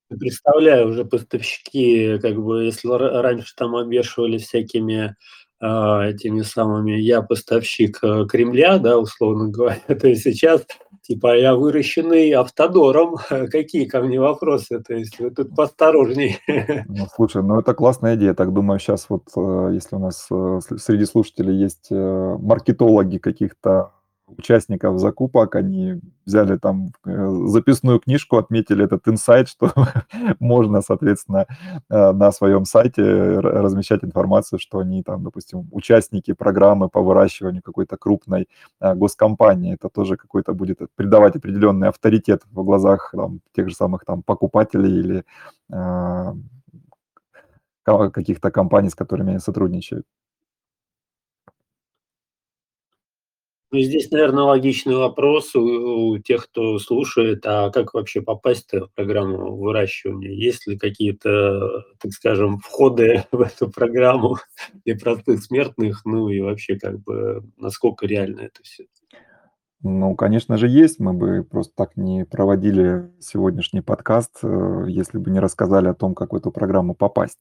Представляю 0.08 0.88
уже 0.88 1.04
поставщики, 1.04 2.18
как 2.18 2.36
бы, 2.36 2.64
если 2.64 2.88
раньше 2.88 3.54
там 3.56 3.74
обвешивали 3.76 4.38
всякими 4.38 5.16
а, 5.64 6.06
этими 6.08 6.42
самыми 6.42 6.92
«я 6.92 7.22
поставщик 7.22 8.02
э, 8.02 8.26
Кремля», 8.28 8.78
да, 8.78 8.98
условно 8.98 9.48
говоря, 9.48 9.80
то 9.86 10.08
есть 10.08 10.24
сейчас 10.24 10.66
типа 11.02 11.36
«я 11.36 11.54
выращенный 11.54 12.30
автодором», 12.32 13.16
какие 13.50 13.84
ко 13.84 14.00
мне 14.00 14.20
вопросы, 14.20 14.80
то 14.80 14.94
есть 14.94 15.18
вы 15.18 15.30
тут 15.30 15.54
поосторожней. 15.54 16.38
Ну, 16.88 17.06
слушай, 17.14 17.42
ну 17.42 17.58
это 17.58 17.74
классная 17.74 18.16
идея, 18.16 18.34
так 18.34 18.52
думаю, 18.52 18.78
сейчас 18.78 19.06
вот, 19.08 19.24
э, 19.36 19.70
если 19.74 19.96
у 19.96 19.98
нас 19.98 20.26
э, 20.30 20.60
среди 20.78 21.04
слушателей 21.04 21.56
есть 21.56 21.90
маркетологи 21.90 23.18
каких-то 23.18 23.92
участников 24.38 24.98
закупок, 24.98 25.54
они 25.56 26.00
взяли 26.26 26.56
там 26.56 26.92
э, 27.04 27.30
записную 27.46 27.98
книжку, 28.00 28.36
отметили 28.36 28.84
этот 28.84 29.08
инсайт, 29.08 29.48
что 29.48 29.72
можно, 30.40 30.82
соответственно, 30.82 31.46
э, 31.90 32.12
на 32.12 32.32
своем 32.32 32.64
сайте 32.64 33.02
размещать 33.40 34.04
информацию, 34.04 34.58
что 34.58 34.78
они 34.78 35.02
там, 35.02 35.24
допустим, 35.24 35.68
участники 35.72 36.32
программы 36.32 36.88
по 36.88 37.02
выращиванию 37.02 37.62
какой-то 37.62 37.96
крупной 37.96 38.48
э, 38.80 38.94
госкомпании. 38.94 39.74
Это 39.74 39.88
тоже 39.88 40.16
какой-то 40.16 40.54
будет 40.54 40.78
придавать 40.96 41.36
определенный 41.36 41.88
авторитет 41.88 42.42
в 42.52 42.64
глазах 42.64 43.12
там, 43.16 43.40
тех 43.52 43.68
же 43.68 43.74
самых 43.74 44.04
там 44.04 44.22
покупателей 44.22 45.00
или 45.00 45.24
каких-то 47.84 48.50
компаний, 48.50 48.90
с 48.90 48.94
которыми 48.94 49.30
они 49.30 49.38
сотрудничают. 49.40 50.04
Ну, 53.74 53.80
здесь, 53.80 54.10
наверное, 54.10 54.44
логичный 54.44 54.96
вопрос 54.96 55.54
у, 55.56 56.10
у 56.10 56.18
тех, 56.18 56.44
кто 56.44 56.78
слушает, 56.78 57.46
а 57.46 57.70
как 57.70 57.94
вообще 57.94 58.20
попасть 58.20 58.70
в 58.70 58.90
программу 58.94 59.56
выращивания? 59.56 60.30
Есть 60.30 60.66
ли 60.66 60.76
какие-то, 60.76 61.82
так 61.98 62.12
скажем, 62.12 62.58
входы 62.58 63.24
в 63.32 63.40
эту 63.40 63.70
программу 63.70 64.36
для 64.84 64.94
простых 64.94 65.42
смертных? 65.42 66.02
Ну 66.04 66.28
и 66.28 66.40
вообще, 66.40 66.78
как 66.78 67.00
бы, 67.00 67.44
насколько 67.56 68.06
реально 68.06 68.40
это 68.42 68.62
все? 68.62 68.84
Ну, 69.80 70.14
конечно 70.16 70.58
же, 70.58 70.68
есть. 70.68 71.00
Мы 71.00 71.14
бы 71.14 71.42
просто 71.42 71.72
так 71.74 71.96
не 71.96 72.26
проводили 72.26 73.10
сегодняшний 73.20 73.80
подкаст, 73.80 74.40
э, 74.42 74.84
если 74.88 75.16
бы 75.16 75.30
не 75.30 75.40
рассказали 75.40 75.88
о 75.88 75.94
том, 75.94 76.14
как 76.14 76.34
в 76.34 76.36
эту 76.36 76.52
программу 76.52 76.94
попасть. 76.94 77.38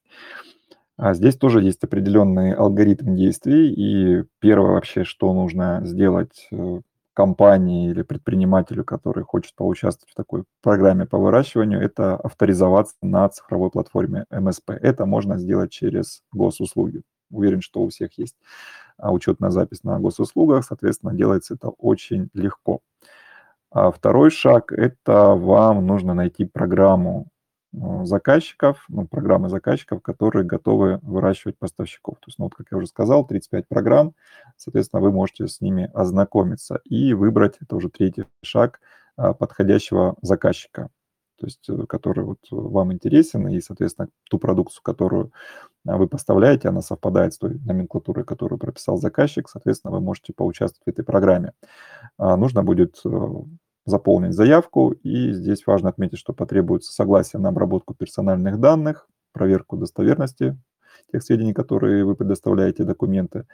А 1.01 1.15
здесь 1.15 1.35
тоже 1.35 1.63
есть 1.63 1.83
определенный 1.83 2.53
алгоритм 2.53 3.15
действий, 3.15 3.73
и 3.73 4.23
первое 4.37 4.73
вообще, 4.73 5.03
что 5.03 5.33
нужно 5.33 5.81
сделать 5.83 6.47
э, 6.51 6.81
компании 7.15 7.89
или 7.89 8.03
предпринимателю, 8.03 8.85
который 8.85 9.23
хочет 9.23 9.55
поучаствовать 9.55 10.11
в 10.11 10.15
такой 10.15 10.43
программе 10.61 11.07
по 11.07 11.17
выращиванию, 11.17 11.81
это 11.81 12.17
авторизоваться 12.17 12.93
на 13.01 13.27
цифровой 13.29 13.71
платформе 13.71 14.25
МСП. 14.29 14.69
Это 14.79 15.07
можно 15.07 15.39
сделать 15.39 15.71
через 15.71 16.21
госуслуги. 16.31 17.01
Уверен, 17.31 17.61
что 17.61 17.81
у 17.81 17.89
всех 17.89 18.15
есть 18.19 18.35
а, 18.99 19.11
учетная 19.11 19.49
запись 19.49 19.83
на 19.83 19.99
госуслугах, 19.99 20.63
соответственно, 20.63 21.15
делается 21.15 21.55
это 21.55 21.69
очень 21.69 22.29
легко. 22.35 22.81
А 23.71 23.89
второй 23.91 24.29
шаг– 24.29 24.71
это 24.71 25.33
вам 25.33 25.87
нужно 25.87 26.13
найти 26.13 26.45
программу 26.45 27.25
заказчиков, 27.73 28.85
ну, 28.89 29.07
программы 29.07 29.49
заказчиков, 29.49 30.01
которые 30.01 30.45
готовы 30.45 30.99
выращивать 31.01 31.57
поставщиков. 31.57 32.15
То 32.19 32.25
есть, 32.27 32.39
ну, 32.39 32.45
вот, 32.45 32.55
как 32.55 32.67
я 32.71 32.77
уже 32.77 32.87
сказал, 32.87 33.25
35 33.25 33.67
программ, 33.67 34.13
соответственно, 34.57 35.01
вы 35.01 35.11
можете 35.11 35.47
с 35.47 35.61
ними 35.61 35.89
ознакомиться 35.93 36.81
и 36.83 37.13
выбрать, 37.13 37.55
это 37.61 37.75
уже 37.75 37.89
третий 37.89 38.25
шаг, 38.41 38.79
а, 39.15 39.33
подходящего 39.33 40.15
заказчика, 40.21 40.89
то 41.39 41.47
есть, 41.47 41.67
э, 41.69 41.85
который 41.87 42.23
вот 42.23 42.39
вам 42.51 42.93
интересен, 42.93 43.47
и, 43.47 43.59
соответственно, 43.61 44.09
ту 44.29 44.37
продукцию, 44.37 44.83
которую 44.83 45.31
вы 45.83 46.07
поставляете, 46.07 46.69
она 46.69 46.81
совпадает 46.81 47.33
с 47.33 47.39
той 47.39 47.59
номенклатурой, 47.65 48.23
которую 48.23 48.59
прописал 48.59 48.97
заказчик, 48.97 49.49
соответственно, 49.49 49.91
вы 49.93 50.01
можете 50.01 50.33
поучаствовать 50.33 50.85
в 50.85 50.89
этой 50.89 51.03
программе. 51.03 51.53
А, 52.17 52.37
нужно 52.37 52.63
будет 52.63 53.01
э, 53.05 53.09
заполнить 53.85 54.33
заявку. 54.33 54.91
И 55.03 55.31
здесь 55.31 55.65
важно 55.65 55.89
отметить, 55.89 56.19
что 56.19 56.33
потребуется 56.33 56.93
согласие 56.93 57.39
на 57.41 57.49
обработку 57.49 57.93
персональных 57.93 58.59
данных, 58.59 59.07
проверку 59.33 59.77
достоверности 59.77 60.57
тех 61.11 61.23
сведений, 61.23 61.53
которые 61.53 62.05
вы 62.05 62.15
предоставляете, 62.15 62.83
документы. 62.83 63.45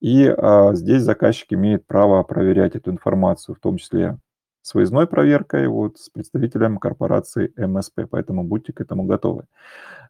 И 0.00 0.26
а, 0.26 0.74
здесь 0.74 1.02
заказчик 1.02 1.52
имеет 1.52 1.86
право 1.86 2.22
проверять 2.22 2.76
эту 2.76 2.90
информацию, 2.90 3.54
в 3.54 3.60
том 3.60 3.78
числе 3.78 4.18
с 4.62 4.74
выездной 4.74 5.06
проверкой 5.06 5.66
вот, 5.68 5.98
с 5.98 6.10
представителем 6.10 6.78
корпорации 6.78 7.52
МСП, 7.56 8.02
поэтому 8.10 8.44
будьте 8.44 8.72
к 8.72 8.80
этому 8.80 9.04
готовы. 9.04 9.44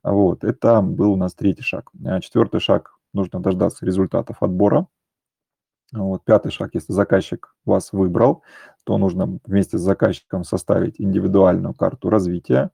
Вот, 0.02 0.44
это 0.44 0.80
был 0.80 1.12
у 1.12 1.16
нас 1.16 1.34
третий 1.34 1.62
шаг. 1.62 1.90
А 2.04 2.20
четвертый 2.20 2.61
шаг, 2.61 2.98
нужно 3.12 3.40
дождаться 3.40 3.86
результатов 3.86 4.42
отбора 4.42 4.86
вот, 5.93 6.24
пятый 6.24 6.51
шаг, 6.53 6.70
если 6.74 6.93
заказчик 6.93 7.55
вас 7.64 7.93
выбрал, 7.93 8.43
то 8.84 8.99
нужно 8.99 9.39
вместе 9.47 9.78
с 9.78 9.82
заказчиком 9.82 10.45
составить 10.45 11.01
индивидуальную 11.01 11.74
карту 11.74 12.11
развития. 12.11 12.70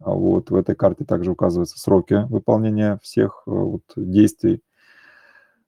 А 0.00 0.10
вот, 0.12 0.50
в 0.50 0.54
этой 0.54 0.74
карте 0.74 1.04
также 1.04 1.30
указываются 1.30 1.78
сроки 1.78 2.26
выполнения 2.28 2.98
всех 3.02 3.42
э, 3.46 3.50
вот, 3.50 3.82
действий. 3.96 4.62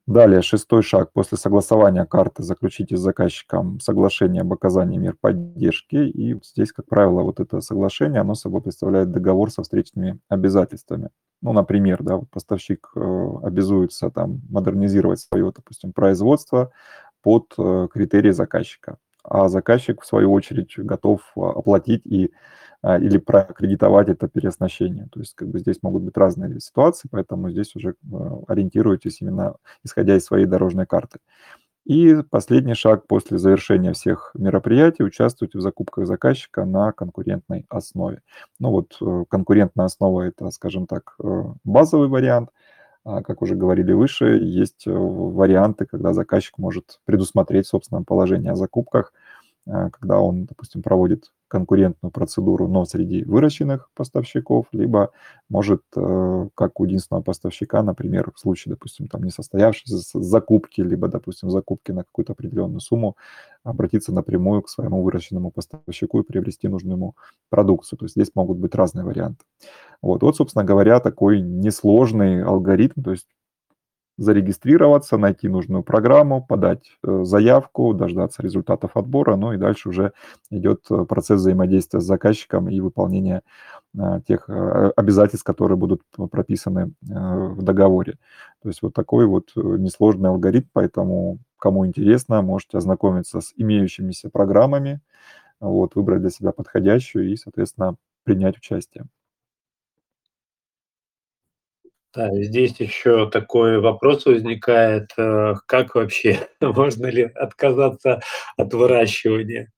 Далее, 0.07 0.43
шестой 0.43 0.83
шаг. 0.83 1.13
После 1.13 1.39
согласования 1.39 2.05
карты 2.05 2.43
заключите 2.43 2.97
с 2.97 3.01
заказчиком 3.01 3.79
соглашение 3.79 4.43
об 4.43 4.53
оказании 4.53 4.99
мер 4.99 5.17
поддержки. 5.21 5.95
И 5.95 6.37
здесь, 6.43 6.73
как 6.73 6.87
правило, 6.87 7.23
вот 7.23 7.39
это 7.39 7.61
соглашение, 7.61 8.21
оно 8.21 8.35
собой 8.35 8.63
представляет 8.63 9.13
договор 9.13 9.53
со 9.53 9.63
встречными 9.63 10.19
обязательствами. 10.29 11.11
Ну, 11.41 11.53
например, 11.53 12.03
да, 12.03 12.21
поставщик 12.33 12.91
э, 12.97 13.29
обязуется 13.45 14.11
там 14.11 14.41
модернизировать 14.51 15.21
свое, 15.21 15.53
допустим, 15.55 15.93
производство 15.93 16.73
под 17.23 17.55
э, 17.57 17.87
критерии 17.93 18.31
заказчика, 18.33 18.99
а 19.23 19.49
заказчик, 19.49 20.03
в 20.03 20.07
свою 20.07 20.33
очередь, 20.33 20.75
готов 20.77 21.21
а, 21.37 21.51
оплатить 21.51 22.03
и 22.05 22.33
или 22.85 23.19
прокредитовать 23.19 24.09
это 24.09 24.29
переоснащение. 24.29 25.09
То 25.13 25.21
есть 25.21 25.35
как 25.35 25.49
бы 25.49 25.61
здесь 25.61 25.79
могут 25.83 26.03
быть 26.03 26.17
разные 26.17 26.61
ситуации, 26.61 27.09
поэтому 27.11 27.51
здесь 27.51 27.77
уже 27.77 27.91
э, 27.91 27.95
ориентируйтесь 28.49 29.21
именно 29.21 29.55
исходя 29.85 30.17
из 30.17 30.25
своей 30.25 30.47
дорожной 30.47 30.87
карты. 30.87 31.19
И 31.85 32.17
последний 32.31 32.75
шаг 32.75 33.07
после 33.07 33.39
завершения 33.39 33.93
всех 33.93 34.33
мероприятий– 34.35 35.03
участвуйте 35.05 35.59
в 35.59 35.61
закупках 35.63 36.07
заказчика 36.07 36.65
на 36.65 36.93
конкурентной 36.93 37.67
основе. 37.69 38.21
Ну 38.59 38.71
вот 38.71 38.97
э, 39.01 39.25
конкурентная 39.29 39.87
основа– 39.87 40.23
это, 40.23 40.51
скажем 40.51 40.87
так, 40.87 41.15
э, 41.23 41.45
базовый 41.65 42.09
вариант. 42.09 42.51
А, 43.05 43.23
как 43.23 43.43
уже 43.43 43.57
говорили 43.57 43.93
выше, 43.93 44.39
есть 44.43 44.87
э, 44.87 44.93
варианты, 44.93 45.87
когда 45.87 46.13
заказчик 46.13 46.59
может 46.59 47.01
предусмотреть 47.05 47.67
в 47.67 47.71
собственном 47.71 48.05
положении 48.05 48.51
о 48.51 48.57
закупках– 48.57 49.13
а, 49.67 49.91
когда 49.91 50.19
он, 50.21 50.45
допустим, 50.47 50.83
проводит 50.83 51.33
конкурентную 51.53 52.11
процедуру, 52.11 52.67
но 52.67 52.87
среди 52.87 53.25
выращенных 53.25 53.91
поставщиков, 53.95 54.67
либо 54.73 55.11
может, 55.51 55.83
э, 55.95 56.49
как 56.55 56.81
у 56.81 56.85
единственного 56.87 57.23
поставщика, 57.23 57.83
например, 57.83 58.33
в 58.35 58.41
случае, 58.41 58.73
допустим, 58.73 59.07
там 59.07 59.23
несостоявшейся 59.23 60.19
закупки, 60.19 60.81
либо, 60.81 61.09
допустим, 61.09 61.51
закупки 61.51 61.93
на 61.93 62.05
какую-то 62.05 62.33
определенную 62.33 62.81
сумму, 62.81 63.17
обратиться 63.65 64.15
напрямую 64.15 64.63
к 64.63 64.71
своему 64.71 65.03
выращенному 65.03 65.51
поставщику 65.51 66.21
и 66.21 66.23
приобрести 66.25 66.69
нужную 66.69 66.97
ему 66.97 67.17
продукцию. 67.51 67.99
То 67.99 68.07
есть 68.07 68.15
здесь 68.15 68.31
могут 68.35 68.57
быть 68.57 68.75
разные 68.75 69.05
варианты. 69.05 69.45
Вот, 70.01 70.23
вот 70.23 70.37
собственно 70.37 70.65
говоря, 70.65 71.01
такой 71.01 71.43
несложный 71.43 72.43
алгоритм, 72.43 73.03
то 73.03 73.11
есть 73.11 73.27
зарегистрироваться, 74.19 75.17
найти 75.17 75.49
нужную 75.49 75.83
программу, 75.83 76.45
подать 76.45 76.85
э, 77.03 77.25
заявку, 77.25 77.95
дождаться 77.95 78.43
результатов 78.43 78.97
отбора, 78.97 79.37
ну 79.37 79.53
и 79.53 79.57
дальше 79.57 79.89
уже 79.89 80.13
идет 80.51 80.85
э, 80.91 81.05
процесс 81.07 81.41
взаимодействия 81.41 82.01
с 82.01 82.05
заказчиком 82.05 82.69
и 82.69 82.81
выполнения 82.81 83.43
э, 83.99 84.21
тех 84.27 84.49
обязательств, 84.49 85.45
которые 85.45 85.79
будут 85.79 86.03
прописаны 86.31 86.93
в 87.01 87.63
договоре. 87.63 88.19
То 88.63 88.69
есть 88.69 88.83
вот 88.83 88.95
такой 88.95 89.27
вот 89.27 89.51
несложный 89.57 90.31
алгоритм, 90.31 90.69
поэтому 90.73 91.39
кому 91.59 91.87
интересно, 91.87 92.43
можете 92.43 92.79
ознакомиться 92.79 93.41
с 93.41 93.53
имеющимися 93.57 94.31
программами, 94.31 95.01
вот, 95.61 95.95
выбрать 95.95 96.21
для 96.21 96.31
себя 96.31 96.53
подходящую 96.53 97.31
и, 97.31 97.37
соответственно, 97.37 97.97
принять 98.25 98.59
участие. 98.59 99.07
Да, 102.15 102.31
здесь 102.43 102.79
еще 102.79 103.31
такой 103.31 103.81
вопрос 103.81 104.27
возникает, 104.27 105.11
э, 105.17 105.55
как 105.67 105.95
вообще 105.95 106.47
можно 106.61 107.07
ли 107.07 107.23
отказаться 107.23 108.21
от 108.59 108.75
выращивания? 108.75 109.73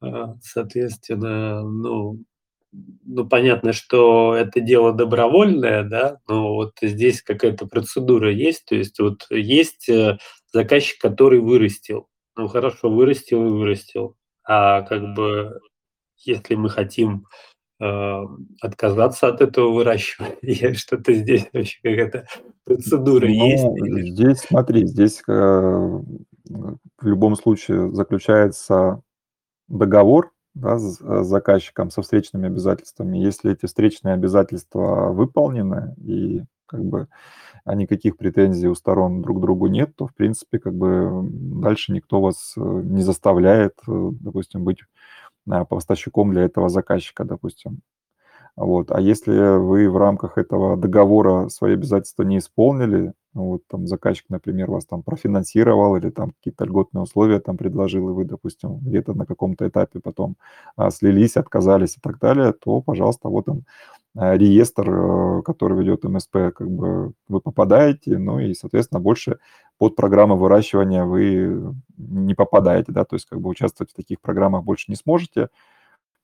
А, 0.00 0.36
соответственно, 0.42 1.62
ну, 1.62 2.24
ну, 2.72 3.28
понятно, 3.28 3.72
что 3.72 4.34
это 4.34 4.60
дело 4.60 4.92
добровольное, 4.92 5.82
да, 5.84 6.18
но 6.28 6.54
вот 6.54 6.74
здесь 6.80 7.22
какая-то 7.22 7.66
процедура 7.66 8.32
есть, 8.32 8.64
то 8.66 8.74
есть 8.74 8.98
вот 8.98 9.26
есть 9.30 9.88
э, 9.88 10.18
заказчик, 10.52 11.00
который 11.00 11.40
вырастил, 11.40 12.08
ну 12.36 12.48
хорошо, 12.48 12.90
вырастил 12.90 13.46
и 13.46 13.50
вырастил, 13.50 14.16
а 14.44 14.82
как 14.82 15.14
бы 15.14 15.60
если 16.18 16.54
мы 16.54 16.70
хотим 16.70 17.26
отказаться 17.78 19.28
от 19.28 19.40
этого 19.40 19.72
выращивания? 19.72 20.74
Что-то 20.74 21.12
здесь 21.12 21.46
вообще 21.52 21.78
какая-то 21.82 22.26
процедура 22.64 23.28
есть? 23.28 23.64
Ну, 23.64 23.98
здесь 24.00 24.38
смотри, 24.40 24.86
здесь 24.86 25.22
э, 25.28 25.32
в 25.32 27.06
любом 27.06 27.36
случае 27.36 27.92
заключается 27.92 29.02
договор 29.68 30.32
да, 30.54 30.78
с 30.78 31.00
э, 31.00 31.22
заказчиком 31.22 31.90
со 31.90 32.02
встречными 32.02 32.46
обязательствами. 32.46 33.18
Если 33.18 33.52
эти 33.52 33.66
встречные 33.66 34.14
обязательства 34.14 35.12
выполнены 35.12 35.94
и 35.98 36.42
как 36.66 36.84
бы 36.84 37.08
а 37.64 37.74
никаких 37.74 38.16
претензий 38.16 38.68
у 38.68 38.76
сторон 38.76 39.22
друг 39.22 39.38
к 39.38 39.40
другу 39.40 39.66
нет, 39.66 39.96
то, 39.96 40.06
в 40.06 40.14
принципе, 40.14 40.60
как 40.60 40.72
бы 40.72 41.28
дальше 41.60 41.92
никто 41.92 42.20
вас 42.20 42.54
не 42.56 43.02
заставляет, 43.02 43.74
допустим, 43.86 44.62
быть 44.62 44.78
поставщиком 45.68 46.32
для 46.32 46.42
этого 46.44 46.68
заказчика, 46.68 47.24
допустим. 47.24 47.80
Вот. 48.56 48.90
А 48.90 49.00
если 49.00 49.58
вы 49.58 49.90
в 49.90 49.98
рамках 49.98 50.38
этого 50.38 50.76
договора 50.76 51.48
свои 51.48 51.74
обязательства 51.74 52.22
не 52.22 52.38
исполнили, 52.38 53.12
ну, 53.34 53.44
вот 53.50 53.62
там 53.68 53.86
заказчик, 53.86 54.24
например, 54.30 54.70
вас 54.70 54.86
там 54.86 55.02
профинансировал 55.02 55.96
или 55.96 56.08
там 56.08 56.30
какие-то 56.32 56.64
льготные 56.64 57.02
условия 57.02 57.38
там 57.38 57.58
предложил, 57.58 58.08
и 58.08 58.12
вы, 58.12 58.24
допустим, 58.24 58.78
где-то 58.78 59.12
на 59.12 59.26
каком-то 59.26 59.68
этапе 59.68 60.00
потом 60.00 60.36
а, 60.74 60.90
слились, 60.90 61.36
отказались 61.36 61.98
и 61.98 62.00
так 62.00 62.18
далее, 62.18 62.54
то, 62.54 62.80
пожалуйста, 62.80 63.28
вот 63.28 63.48
он 63.50 63.64
реестр, 64.16 64.90
э, 64.90 65.42
который 65.42 65.78
ведет 65.78 66.04
МСП, 66.04 66.32
как 66.54 66.70
бы 66.70 67.12
вы 67.28 67.40
попадаете, 67.40 68.18
ну 68.18 68.38
и, 68.38 68.54
соответственно, 68.54 69.00
больше 69.00 69.38
под 69.78 69.96
программы 69.96 70.36
выращивания 70.36 71.04
вы 71.04 71.74
не 71.98 72.34
попадаете, 72.34 72.92
да, 72.92 73.04
то 73.04 73.16
есть 73.16 73.26
как 73.26 73.40
бы 73.40 73.50
участвовать 73.50 73.92
в 73.92 73.94
таких 73.96 74.20
программах 74.20 74.64
больше 74.64 74.86
не 74.88 74.96
сможете, 74.96 75.48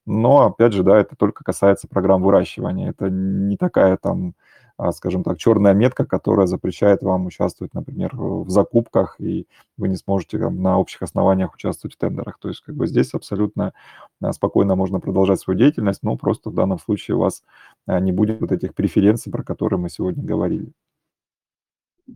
но, 0.06 0.46
опять 0.46 0.72
же, 0.72 0.82
да, 0.82 0.98
это 0.98 1.16
только 1.16 1.44
касается 1.44 1.88
программ 1.88 2.22
выращивания. 2.22 2.90
Это 2.90 3.08
не 3.10 3.56
такая 3.56 3.96
там, 3.96 4.34
а, 4.76 4.92
скажем 4.92 5.22
так, 5.22 5.38
черная 5.38 5.74
метка, 5.74 6.04
которая 6.04 6.46
запрещает 6.46 7.02
вам 7.02 7.26
участвовать, 7.26 7.72
например, 7.74 8.10
в 8.14 8.48
закупках, 8.50 9.16
и 9.20 9.46
вы 9.76 9.88
не 9.88 9.96
сможете 9.96 10.38
там, 10.38 10.60
на 10.62 10.78
общих 10.78 11.02
основаниях 11.02 11.54
участвовать 11.54 11.94
в 11.94 11.98
тендерах. 11.98 12.38
То 12.40 12.48
есть 12.48 12.62
как 12.62 12.74
бы 12.74 12.86
здесь 12.86 13.14
абсолютно 13.14 13.74
а, 14.20 14.32
спокойно 14.32 14.74
можно 14.74 15.00
продолжать 15.00 15.40
свою 15.40 15.58
деятельность, 15.58 16.02
но 16.02 16.16
просто 16.16 16.50
в 16.50 16.54
данном 16.54 16.78
случае 16.80 17.16
у 17.16 17.20
вас 17.20 17.44
а, 17.86 18.00
не 18.00 18.12
будет 18.12 18.40
вот 18.40 18.52
этих 18.52 18.74
преференций, 18.74 19.30
про 19.30 19.44
которые 19.44 19.78
мы 19.78 19.88
сегодня 19.88 20.24
говорили. 20.24 20.72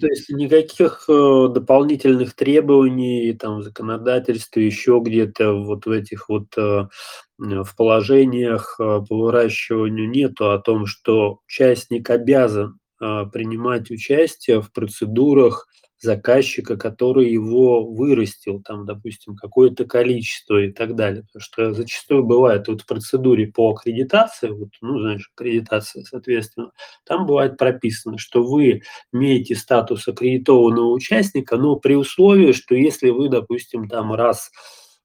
То 0.00 0.08
есть 0.08 0.28
никаких 0.30 1.04
э, 1.08 1.48
дополнительных 1.48 2.34
требований 2.34 3.32
там 3.34 3.58
в 3.58 3.62
законодательстве, 3.62 4.66
еще 4.66 5.00
где-то 5.02 5.52
вот 5.52 5.86
в 5.86 5.90
этих 5.90 6.28
вот 6.28 6.48
э, 6.58 6.88
в 7.38 7.76
положениях 7.76 8.76
э, 8.78 9.00
по 9.08 9.16
выращиванию 9.16 10.08
нету 10.08 10.52
о 10.52 10.58
том, 10.58 10.86
что 10.86 11.40
участник 11.46 12.10
обязан 12.10 12.78
принимать 12.98 13.90
участие 13.90 14.62
в 14.62 14.72
процедурах 14.72 15.68
заказчика, 16.00 16.76
который 16.76 17.30
его 17.30 17.84
вырастил, 17.84 18.62
там, 18.62 18.84
допустим, 18.84 19.34
какое-то 19.36 19.84
количество 19.84 20.62
и 20.62 20.72
так 20.72 20.94
далее. 20.94 21.22
Потому 21.24 21.42
что 21.42 21.72
зачастую 21.74 22.24
бывает 22.24 22.68
вот 22.68 22.82
в 22.82 22.86
процедуре 22.86 23.46
по 23.46 23.70
аккредитации, 23.70 24.48
вот, 24.48 24.68
ну, 24.80 25.00
знаешь, 25.00 25.30
аккредитация, 25.34 26.02
соответственно, 26.04 26.70
там 27.04 27.26
бывает 27.26 27.56
прописано, 27.56 28.18
что 28.18 28.42
вы 28.42 28.82
имеете 29.12 29.54
статус 29.54 30.06
аккредитованного 30.06 30.90
участника, 30.92 31.56
но 31.56 31.76
при 31.76 31.94
условии, 31.94 32.52
что 32.52 32.74
если 32.74 33.10
вы, 33.10 33.28
допустим, 33.28 33.88
там 33.88 34.12
раз 34.12 34.50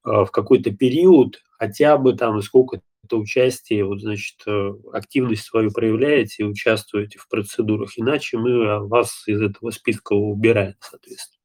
э, 0.06 0.10
в 0.10 0.32
какой-то 0.32 0.72
период 0.72 1.42
хотя 1.62 1.96
бы 1.96 2.14
там 2.14 2.42
сколько 2.42 2.82
это 3.04 3.18
участие, 3.18 3.86
вот, 3.86 4.02
значит, 4.02 4.42
э, 4.48 4.72
активность 4.94 5.44
свою 5.44 5.72
проявляете 5.72 6.42
и 6.42 6.46
участвуете 6.46 7.20
в 7.20 7.28
процедурах, 7.30 7.92
иначе 7.98 8.40
мы 8.40 8.88
вас 8.88 9.28
из 9.28 9.40
этого 9.40 9.70
списка 9.70 10.14
убираем, 10.14 10.74
соответственно. 10.80 11.40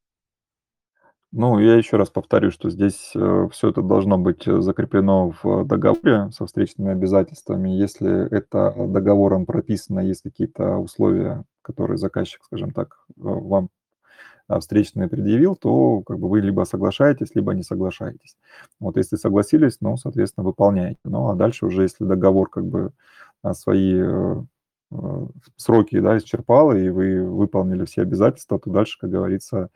Ну, 1.31 1.59
я 1.59 1.75
еще 1.75 1.97
раз 1.97 2.09
повторю, 2.09 2.49
что 2.49 2.71
здесь 2.71 3.11
э, 3.13 3.47
все 3.51 3.69
это 3.69 3.83
должно 3.83 4.17
быть 4.17 4.47
э, 4.47 4.59
закреплено 4.59 5.35
в 5.43 5.65
договоре 5.65 6.31
со 6.31 6.47
встречными 6.47 6.93
обязательствами. 6.93 7.69
Если 7.69 8.35
это 8.35 8.73
договором 8.75 9.45
прописано, 9.45 9.99
есть 9.99 10.23
какие-то 10.23 10.77
условия, 10.77 11.43
которые 11.61 11.97
заказчик, 11.97 12.41
скажем 12.43 12.71
так, 12.71 13.05
вам 13.17 13.69
а, 14.47 14.59
встречный 14.59 15.07
предъявил, 15.09 15.55
то 15.55 16.01
как 16.01 16.19
бы 16.19 16.29
вы 16.29 16.41
либо 16.41 16.63
соглашаетесь, 16.63 17.35
либо 17.35 17.53
не 17.53 17.63
соглашаетесь. 17.63 18.37
Вот 18.79 18.97
если 18.97 19.17
согласились, 19.17 19.77
ну, 19.81 19.97
соответственно, 19.97 20.45
выполняете. 20.45 20.99
Ну, 21.03 21.29
а 21.29 21.35
дальше 21.35 21.65
уже, 21.65 21.83
если 21.83 22.05
договор 22.05 22.49
как 22.49 22.65
бы 22.65 22.91
а, 23.43 23.53
свои 23.53 23.93
э, 23.95 24.35
э, 24.91 25.27
сроки 25.57 25.99
да, 25.99 26.17
исчерпал, 26.17 26.75
и 26.75 26.89
вы 26.89 27.23
выполнили 27.29 27.85
все 27.85 28.03
обязательства, 28.03 28.57
то 28.59 28.69
дальше, 28.69 28.97
как 28.99 29.09
говорится, 29.09 29.69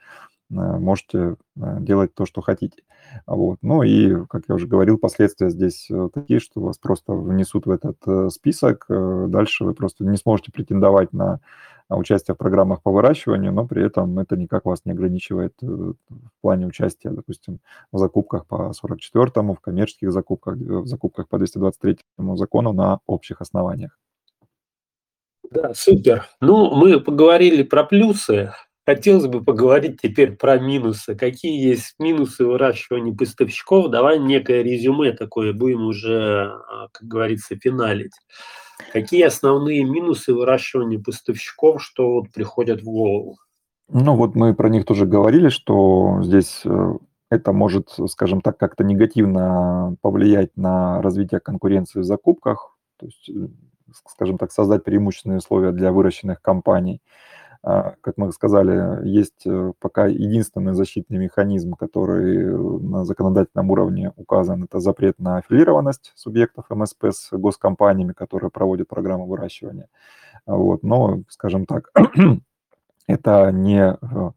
э, 0.50 0.54
можете 0.54 1.36
делать 1.56 2.14
то, 2.14 2.26
что 2.26 2.42
хотите. 2.42 2.84
Вот. 3.28 3.58
Ну 3.62 3.84
и, 3.84 4.26
как 4.28 4.44
я 4.48 4.56
уже 4.56 4.68
говорил, 4.68 4.98
последствия 4.98 5.50
здесь 5.50 5.90
такие, 6.14 6.40
что 6.40 6.62
вас 6.62 6.78
просто 6.78 7.12
внесут 7.14 7.66
в 7.66 7.72
этот 7.72 8.32
список. 8.32 8.86
Дальше 8.88 9.66
вы 9.66 9.74
просто 9.74 10.06
не 10.06 10.18
сможете 10.18 10.52
претендовать 10.52 11.12
на 11.12 11.42
участие 11.98 12.36
в 12.36 12.38
программах 12.38 12.82
по 12.82 12.92
выращиванию, 12.92 13.52
но 13.52 13.68
при 13.68 13.86
этом 13.86 14.20
это 14.20 14.36
никак 14.36 14.66
вас 14.66 14.82
не 14.86 14.92
ограничивает 14.92 15.54
э, 15.62 15.66
в 15.66 15.96
плане 16.42 16.68
участия, 16.68 17.10
допустим, 17.10 17.60
в 17.92 17.98
закупках 17.98 18.46
по 18.46 18.72
44-му, 18.72 19.56
в 19.56 19.60
коммерческих 19.60 20.12
закупках, 20.12 20.56
э, 20.56 20.58
в 20.58 20.88
закупках 20.88 21.28
по 21.28 21.36
223-му 21.36 22.38
закону 22.38 22.74
на 22.74 23.00
общих 23.08 23.42
основаниях. 23.42 23.98
Да, 25.50 25.74
супер. 25.74 26.26
Ну, 26.40 26.76
мы 26.76 27.02
поговорили 27.02 27.64
про 27.64 27.84
плюсы. 27.84 28.54
Хотелось 28.86 29.28
бы 29.28 29.44
поговорить 29.44 30.02
теперь 30.02 30.32
про 30.36 30.58
минусы. 30.58 31.14
Какие 31.16 31.70
есть 31.70 31.96
минусы 32.00 32.46
выращивания 32.46 33.14
поставщиков? 33.14 33.92
Давай 33.92 34.18
некое 34.18 34.64
резюме 34.64 35.12
такое 35.12 35.54
будем 35.54 35.86
уже, 35.86 36.46
а, 36.46 36.88
как 36.92 37.08
говорится, 37.08 37.56
финалить. 37.58 38.14
Какие 38.94 39.24
основные 39.24 39.84
минусы 39.84 40.34
выращивания 40.34 41.00
поставщиков, 41.00 41.82
что 41.82 42.14
вот 42.14 42.32
приходят 42.32 42.82
в 42.82 42.86
голову? 42.86 43.38
Ну 43.90 44.16
вот 44.16 44.36
мы 44.36 44.54
про 44.54 44.70
них 44.70 44.86
тоже 44.86 45.06
говорили, 45.06 45.50
что 45.50 46.20
здесь 46.24 46.62
э, 46.66 46.94
это 47.30 47.52
может, 47.52 47.90
скажем 48.08 48.42
так, 48.42 48.58
как-то 48.58 48.84
негативно 48.84 49.96
повлиять 50.02 50.56
на 50.56 51.02
развитие 51.02 51.40
конкуренции 51.40 52.00
в 52.00 52.06
закупках, 52.06 52.78
то 52.98 53.08
есть, 53.08 53.30
э, 53.30 53.48
скажем 54.08 54.38
так, 54.38 54.52
создать 54.52 54.84
преимущественные 54.84 55.40
условия 55.40 55.72
для 55.72 55.92
выращенных 55.92 56.42
компаний. 56.42 57.02
А, 57.64 57.94
как 58.02 58.18
мы 58.18 58.32
сказали, 58.32 59.08
есть 59.08 59.46
э, 59.46 59.74
пока 59.80 60.08
единственный 60.08 60.74
защитный 60.74 61.20
механизм, 61.20 61.76
который 61.76 62.58
на 62.82 63.06
законодательном 63.06 63.70
уровне 63.70 64.12
указан, 64.16 64.64
это 64.64 64.80
запрет 64.80 65.20
на 65.20 65.38
аффилированность 65.38 66.12
субъектов 66.16 66.66
МСП 66.70 67.06
с 67.12 67.30
госкомпаниями, 67.32 68.14
которые 68.14 68.50
проводят 68.50 68.88
программу 68.88 69.28
выращивания. 69.28 69.90
Вот. 70.48 70.82
Но, 70.82 71.22
скажем 71.30 71.68
так, 71.68 71.92
это 73.08 73.52
не 73.52 73.96
э, 74.02 74.32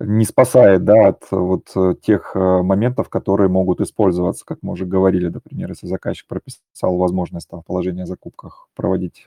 не 0.00 0.24
спасает, 0.24 0.84
да, 0.84 1.08
от 1.08 1.30
вот 1.30 2.00
тех 2.02 2.34
моментов, 2.34 3.08
которые 3.08 3.48
могут 3.48 3.80
использоваться, 3.80 4.44
как 4.44 4.58
мы 4.62 4.72
уже 4.72 4.86
говорили, 4.86 5.28
например, 5.28 5.70
если 5.70 5.86
заказчик 5.86 6.26
прописал 6.26 6.96
возможность 6.96 7.48
там 7.48 7.62
в 7.62 7.64
положении 7.64 8.02
о 8.02 8.06
закупках 8.06 8.68
проводить 8.74 9.24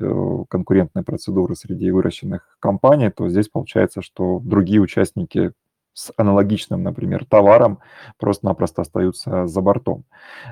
конкурентные 0.50 1.04
процедуры 1.04 1.56
среди 1.56 1.90
выращенных 1.90 2.58
компаний, 2.60 3.10
то 3.10 3.30
здесь 3.30 3.48
получается, 3.48 4.02
что 4.02 4.42
другие 4.44 4.82
участники 4.82 5.54
с 5.94 6.14
аналогичным, 6.16 6.84
например, 6.84 7.26
товаром 7.26 7.80
просто-напросто 8.20 8.84
остаются 8.84 9.48
за 9.48 9.62
бортом. 9.62 10.04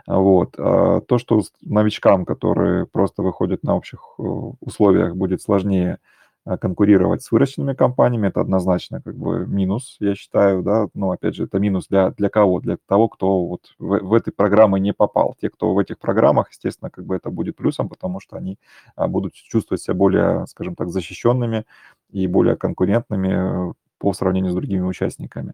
Вот. 0.07 0.55
А 0.57 1.01
то, 1.01 1.19
что 1.19 1.43
новичкам, 1.61 2.25
которые 2.25 2.87
просто 2.87 3.21
выходят 3.21 3.61
на 3.61 3.75
общих 3.75 3.99
э, 4.17 4.23
условиях, 4.23 5.15
будет 5.15 5.43
сложнее 5.43 5.99
конкурировать 6.45 7.23
с 7.23 7.31
выращенными 7.31 7.73
компаниями, 7.73 8.27
это 8.27 8.41
однозначно 8.41 9.01
как 9.01 9.15
бы 9.17 9.47
минус, 9.47 9.97
я 9.99 10.13
считаю, 10.13 10.61
да, 10.61 10.87
но 10.93 11.11
опять 11.11 11.35
же, 11.35 11.45
это 11.45 11.57
минус 11.57 11.87
для, 11.87 12.11
для 12.11 12.29
кого? 12.29 12.59
Для 12.59 12.77
того, 12.87 13.07
кто 13.07 13.45
вот 13.45 13.73
в, 13.79 13.99
в 13.99 14.13
этой 14.13 14.31
программы 14.31 14.79
не 14.79 14.93
попал. 14.93 15.35
Те, 15.41 15.49
кто 15.49 15.73
в 15.73 15.79
этих 15.79 15.97
программах, 15.97 16.51
естественно, 16.51 16.91
как 16.91 17.05
бы 17.05 17.15
это 17.15 17.31
будет 17.31 17.55
плюсом, 17.55 17.89
потому 17.89 18.19
что 18.19 18.37
они 18.37 18.59
а, 18.95 19.07
будут 19.07 19.33
чувствовать 19.33 19.81
себя 19.81 19.95
более, 19.95 20.45
скажем 20.47 20.75
так, 20.75 20.89
защищенными 20.89 21.65
и 22.11 22.27
более 22.27 22.55
конкурентными 22.55 23.73
по 23.97 24.13
сравнению 24.13 24.51
с 24.51 24.55
другими 24.55 24.85
участниками. 24.85 25.53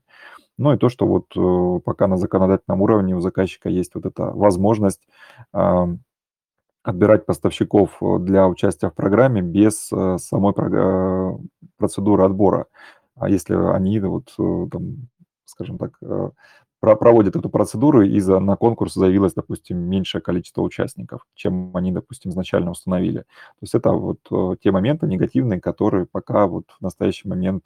Ну 0.57 0.73
и 0.73 0.77
то, 0.77 0.89
что 0.89 1.07
вот 1.07 1.25
э, 1.35 1.79
пока 1.85 2.07
на 2.07 2.17
законодательном 2.17 2.81
уровне 2.81 3.15
у 3.15 3.21
заказчика 3.21 3.69
есть 3.69 3.95
вот 3.95 4.05
эта 4.05 4.25
возможность 4.25 5.01
отбирать 6.83 7.25
поставщиков 7.25 7.97
э, 8.01 8.17
для 8.19 8.47
участия 8.47 8.89
в 8.89 8.93
программе 8.93 9.41
без 9.41 9.91
э, 9.91 10.17
самой 10.17 10.53
процедуры 11.77 12.23
отбора. 12.23 12.67
А 13.15 13.29
если 13.29 13.55
они 13.55 13.99
вот, 13.99 14.33
там, 14.71 15.09
скажем 15.45 15.77
так, 15.77 15.91
проводят 16.79 17.35
эту 17.35 17.49
процедуру, 17.49 18.01
и 18.01 18.19
за, 18.19 18.39
на 18.39 18.55
конкурс 18.55 18.93
заявилось, 18.93 19.33
допустим, 19.33 19.77
меньшее 19.77 20.21
количество 20.21 20.61
участников, 20.61 21.27
чем 21.35 21.75
они, 21.75 21.91
допустим, 21.91 22.31
изначально 22.31 22.71
установили. 22.71 23.19
То 23.19 23.61
есть 23.61 23.75
это 23.75 23.91
вот 23.91 24.19
те 24.61 24.71
моменты 24.71 25.05
негативные, 25.05 25.61
которые 25.61 26.07
пока 26.07 26.47
вот 26.47 26.65
в 26.79 26.81
настоящий 26.81 27.27
момент 27.27 27.65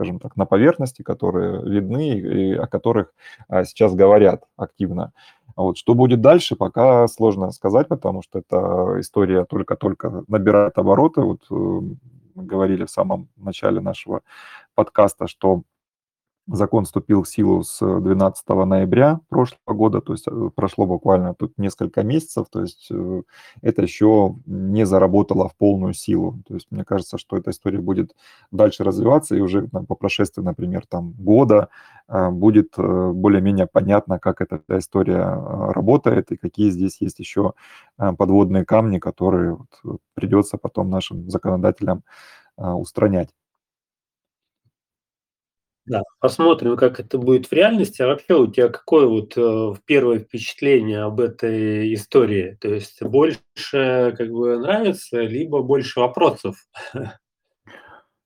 скажем 0.00 0.18
так, 0.18 0.34
на 0.36 0.46
поверхности, 0.46 1.02
которые 1.02 1.62
видны 1.62 2.18
и 2.18 2.54
о 2.54 2.66
которых 2.66 3.12
а, 3.48 3.64
сейчас 3.64 3.94
говорят 3.94 4.44
активно. 4.56 5.12
Вот. 5.60 5.76
Что 5.76 5.94
будет 5.94 6.20
дальше, 6.22 6.56
пока 6.56 7.06
сложно 7.06 7.52
сказать, 7.52 7.88
потому 7.88 8.22
что 8.22 8.38
эта 8.38 9.00
история 9.00 9.44
только-только 9.44 10.24
набирает 10.26 10.78
обороты. 10.78 11.20
Вот 11.20 11.42
э, 11.50 11.54
мы 11.54 12.44
говорили 12.44 12.84
в 12.86 12.90
самом 12.90 13.28
начале 13.36 13.80
нашего 13.80 14.22
подкаста, 14.74 15.26
что 15.26 15.62
Закон 16.52 16.84
вступил 16.84 17.22
в 17.22 17.28
силу 17.28 17.62
с 17.62 17.78
12 17.80 18.48
ноября 18.48 19.20
прошлого 19.28 19.74
года, 19.74 20.00
то 20.00 20.12
есть 20.12 20.26
э, 20.26 20.50
прошло 20.54 20.84
буквально 20.84 21.34
тут 21.34 21.56
несколько 21.58 22.02
месяцев, 22.02 22.46
то 22.50 22.62
есть 22.62 22.88
э, 22.90 23.22
это 23.62 23.82
еще 23.82 24.34
не 24.46 24.84
заработало 24.84 25.48
в 25.48 25.56
полную 25.56 25.94
силу. 25.94 26.42
То 26.48 26.54
есть 26.54 26.66
мне 26.70 26.84
кажется, 26.84 27.18
что 27.18 27.36
эта 27.36 27.50
история 27.50 27.78
будет 27.78 28.16
дальше 28.50 28.82
развиваться, 28.82 29.36
и 29.36 29.40
уже 29.40 29.68
там, 29.68 29.86
по 29.86 29.94
прошествии, 29.94 30.42
например, 30.42 30.86
там, 30.88 31.12
года 31.12 31.68
э, 32.08 32.30
будет 32.30 32.72
более-менее 32.76 33.68
понятно, 33.68 34.18
как 34.18 34.40
эта 34.40 34.60
история 34.78 35.24
работает 35.72 36.32
и 36.32 36.36
какие 36.36 36.70
здесь 36.70 37.00
есть 37.00 37.20
еще 37.20 37.52
подводные 37.96 38.64
камни, 38.64 38.98
которые 38.98 39.56
придется 40.14 40.58
потом 40.58 40.90
нашим 40.90 41.30
законодателям 41.30 42.02
устранять. 42.56 43.30
Да, 45.86 46.02
посмотрим, 46.20 46.76
как 46.76 47.00
это 47.00 47.18
будет 47.18 47.46
в 47.46 47.52
реальности. 47.52 48.02
А 48.02 48.08
вообще 48.08 48.34
у 48.34 48.46
тебя 48.46 48.68
какое 48.68 49.06
вот 49.06 49.32
э, 49.36 49.74
первое 49.86 50.20
впечатление 50.20 51.02
об 51.02 51.20
этой 51.20 51.92
истории? 51.94 52.56
То 52.60 52.68
есть 52.68 53.02
больше 53.02 54.14
как 54.16 54.30
бы 54.30 54.58
нравится, 54.58 55.20
либо 55.20 55.62
больше 55.62 56.00
вопросов? 56.00 56.56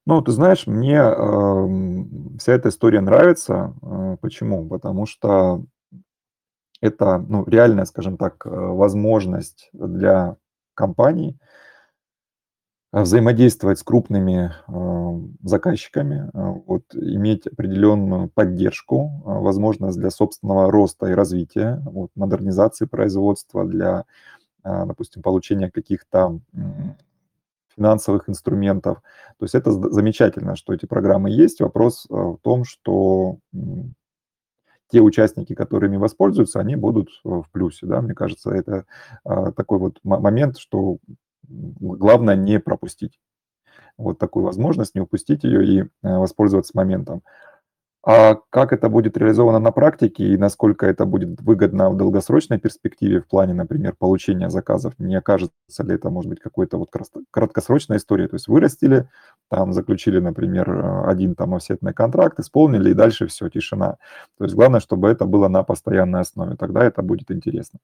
Ну, 0.07 0.21
ты 0.21 0.33
знаешь, 0.33 0.67
мне 0.67 0.99
э, 0.99 2.39
вся 2.39 2.53
эта 2.53 2.69
история 2.69 3.01
нравится. 3.01 3.73
Э, 3.81 4.19
почему? 4.21 4.69
Потому 4.69 5.07
что 5.07 5.65
это 6.83 7.17
ну, 7.19 7.47
реальная, 7.47 7.87
скажем 7.87 8.19
так, 8.19 8.45
э, 8.45 8.51
возможность 8.51 9.71
для 9.73 10.37
компаний– 10.75 11.39
взаимодействовать 13.03 13.81
с 13.81 13.83
крупными 13.83 14.53
а, 14.69 15.21
заказчиками, 15.43 16.31
а, 16.33 16.53
вот, 16.67 16.85
иметь 16.95 17.47
определенную 17.47 18.29
поддержку, 18.29 19.23
возможность 19.25 19.99
для 19.99 20.11
собственного 20.11 20.71
роста 20.71 21.07
и 21.07 21.15
развития, 21.15 21.83
вот, 21.85 22.11
модернизации 22.15 22.87
производства, 22.87 23.65
для, 23.65 24.05
допустим, 24.63 25.23
получения 25.23 25.71
каких-то 25.71 26.39
финансовых 27.75 28.29
инструментов. 28.29 29.03
То 29.39 29.45
есть 29.45 29.57
это 29.57 29.73
замечательно, 29.73 30.55
что 30.55 30.73
эти 30.73 30.87
программы 30.87 31.31
есть. 31.31 31.61
Вопрос 31.61 32.07
в 32.09 32.39
том, 32.43 32.65
что 32.65 33.39
те 34.93 35.01
участники, 35.01 35.55
которыми 35.55 35.97
воспользуются, 35.97 36.61
они 36.61 36.77
будут 36.77 37.09
в 37.25 37.47
плюсе. 37.51 37.87
Да? 37.87 38.01
Мне 38.01 38.15
кажется, 38.15 38.53
это 38.53 38.85
такой 39.25 39.79
вот 39.79 39.99
момент, 40.05 40.59
что 40.59 40.99
главное 41.49 42.37
не 42.37 42.61
пропустить 42.61 43.19
вот 43.97 44.19
такую 44.19 44.45
возможность, 44.45 44.95
не 44.95 45.01
упустить 45.01 45.45
ее 45.45 45.65
и 45.65 45.81
э, 45.81 45.87
воспользоваться 46.03 46.73
моментом. 46.75 47.23
А 48.07 48.37
как 48.51 48.75
это 48.75 48.91
будет 48.91 49.17
реализовано 49.17 49.59
на 49.61 49.73
практике 49.73 50.25
и 50.25 50.37
насколько 50.37 50.85
это 50.85 51.07
будет 51.07 51.41
выгодно 51.41 51.89
в 51.89 51.97
долгосрочной 51.97 52.59
перспективе 52.59 53.23
в 53.23 53.27
плане, 53.27 53.55
например, 53.55 53.95
получения 53.99 54.51
заказов, 54.51 54.93
не 54.99 55.17
окажется 55.17 55.83
ли 55.83 55.95
это, 55.95 56.11
может 56.11 56.29
быть, 56.29 56.41
какой-то 56.41 56.77
вот 56.77 56.91
краткосрочная 57.31 57.97
история, 57.97 58.29
то 58.29 58.37
есть 58.37 58.47
вырастили, 58.47 59.09
там 59.49 59.73
заключили, 59.73 60.19
например, 60.19 60.71
э, 60.71 61.11
один 61.11 61.35
там 61.35 61.55
офсетный 61.55 61.95
контракт, 61.95 62.39
исполнили, 62.39 62.91
и 62.91 62.95
дальше 62.95 63.27
все, 63.27 63.49
тишина. 63.49 63.97
То 64.37 64.45
есть 64.45 64.55
главное, 64.55 64.81
чтобы 64.81 65.09
это 65.09 65.25
было 65.25 65.49
на 65.49 65.63
постоянной 65.63 66.21
основе, 66.21 66.57
тогда 66.57 66.85
это 66.85 67.01
будет 67.01 67.31
интересно. 67.31 67.79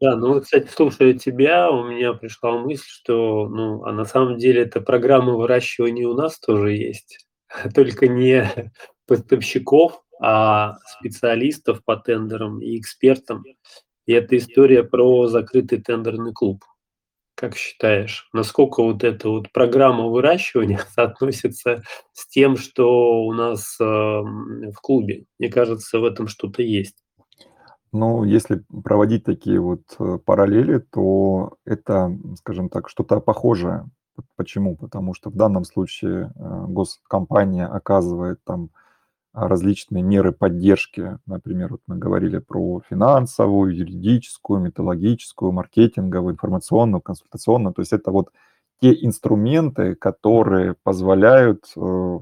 Да, 0.00 0.16
ну 0.16 0.34
вот, 0.34 0.44
кстати, 0.44 0.68
слушая 0.68 1.12
тебя, 1.14 1.70
у 1.70 1.84
меня 1.84 2.12
пришла 2.14 2.58
мысль, 2.58 2.84
что, 2.88 3.48
ну, 3.48 3.84
а 3.84 3.92
на 3.92 4.04
самом 4.04 4.36
деле 4.38 4.62
эта 4.62 4.80
программа 4.80 5.34
выращивания 5.34 6.08
у 6.08 6.14
нас 6.14 6.38
тоже 6.40 6.72
есть, 6.72 7.26
только 7.74 8.08
не 8.08 8.50
поставщиков, 9.06 10.02
а 10.20 10.76
специалистов 10.98 11.84
по 11.84 11.96
тендерам 11.96 12.60
и 12.60 12.78
экспертам. 12.78 13.44
И 14.06 14.12
это 14.12 14.36
история 14.36 14.82
про 14.84 15.26
закрытый 15.28 15.80
тендерный 15.82 16.32
клуб. 16.32 16.64
Как 17.36 17.56
считаешь, 17.56 18.28
насколько 18.32 18.82
вот 18.82 19.04
эта 19.04 19.28
вот 19.30 19.52
программа 19.52 20.06
выращивания 20.08 20.80
соотносится 20.94 21.82
с 22.14 22.28
тем, 22.28 22.56
что 22.56 23.24
у 23.24 23.32
нас 23.34 23.76
э, 23.80 23.84
в 23.84 24.74
клубе? 24.82 25.26
Мне 25.38 25.50
кажется, 25.50 26.00
в 26.00 26.04
этом 26.06 26.28
что-то 26.28 26.62
есть. 26.62 27.01
Ну, 27.92 28.24
если 28.24 28.64
проводить 28.84 29.24
такие 29.24 29.60
вот 29.60 29.82
э, 29.98 30.18
параллели, 30.24 30.78
то 30.78 31.58
это, 31.66 32.18
скажем 32.38 32.70
так, 32.70 32.88
что-то 32.88 33.20
похожее. 33.20 33.86
Почему? 34.36 34.76
Потому 34.76 35.12
что 35.14 35.30
в 35.30 35.34
данном 35.34 35.64
случае 35.64 36.32
э, 36.34 36.64
госкомпания 36.68 37.66
оказывает 37.66 38.42
там 38.44 38.70
а, 39.34 39.48
различные 39.48 40.02
меры 40.02 40.32
поддержки. 40.32 41.18
Например, 41.26 41.70
вот 41.72 41.80
мы 41.86 41.96
говорили 41.96 42.38
про 42.38 42.82
финансовую, 42.88 43.74
юридическую, 43.74 44.60
металлогическую, 44.60 45.52
маркетинговую, 45.52 46.34
информационную, 46.34 47.00
консультационную. 47.00 47.74
То 47.74 47.80
есть 47.80 47.92
это 47.92 48.10
вот 48.10 48.30
те 48.80 48.92
инструменты, 49.04 49.94
которые 49.94 50.74
позволяют 50.82 51.66
э, 51.76 52.18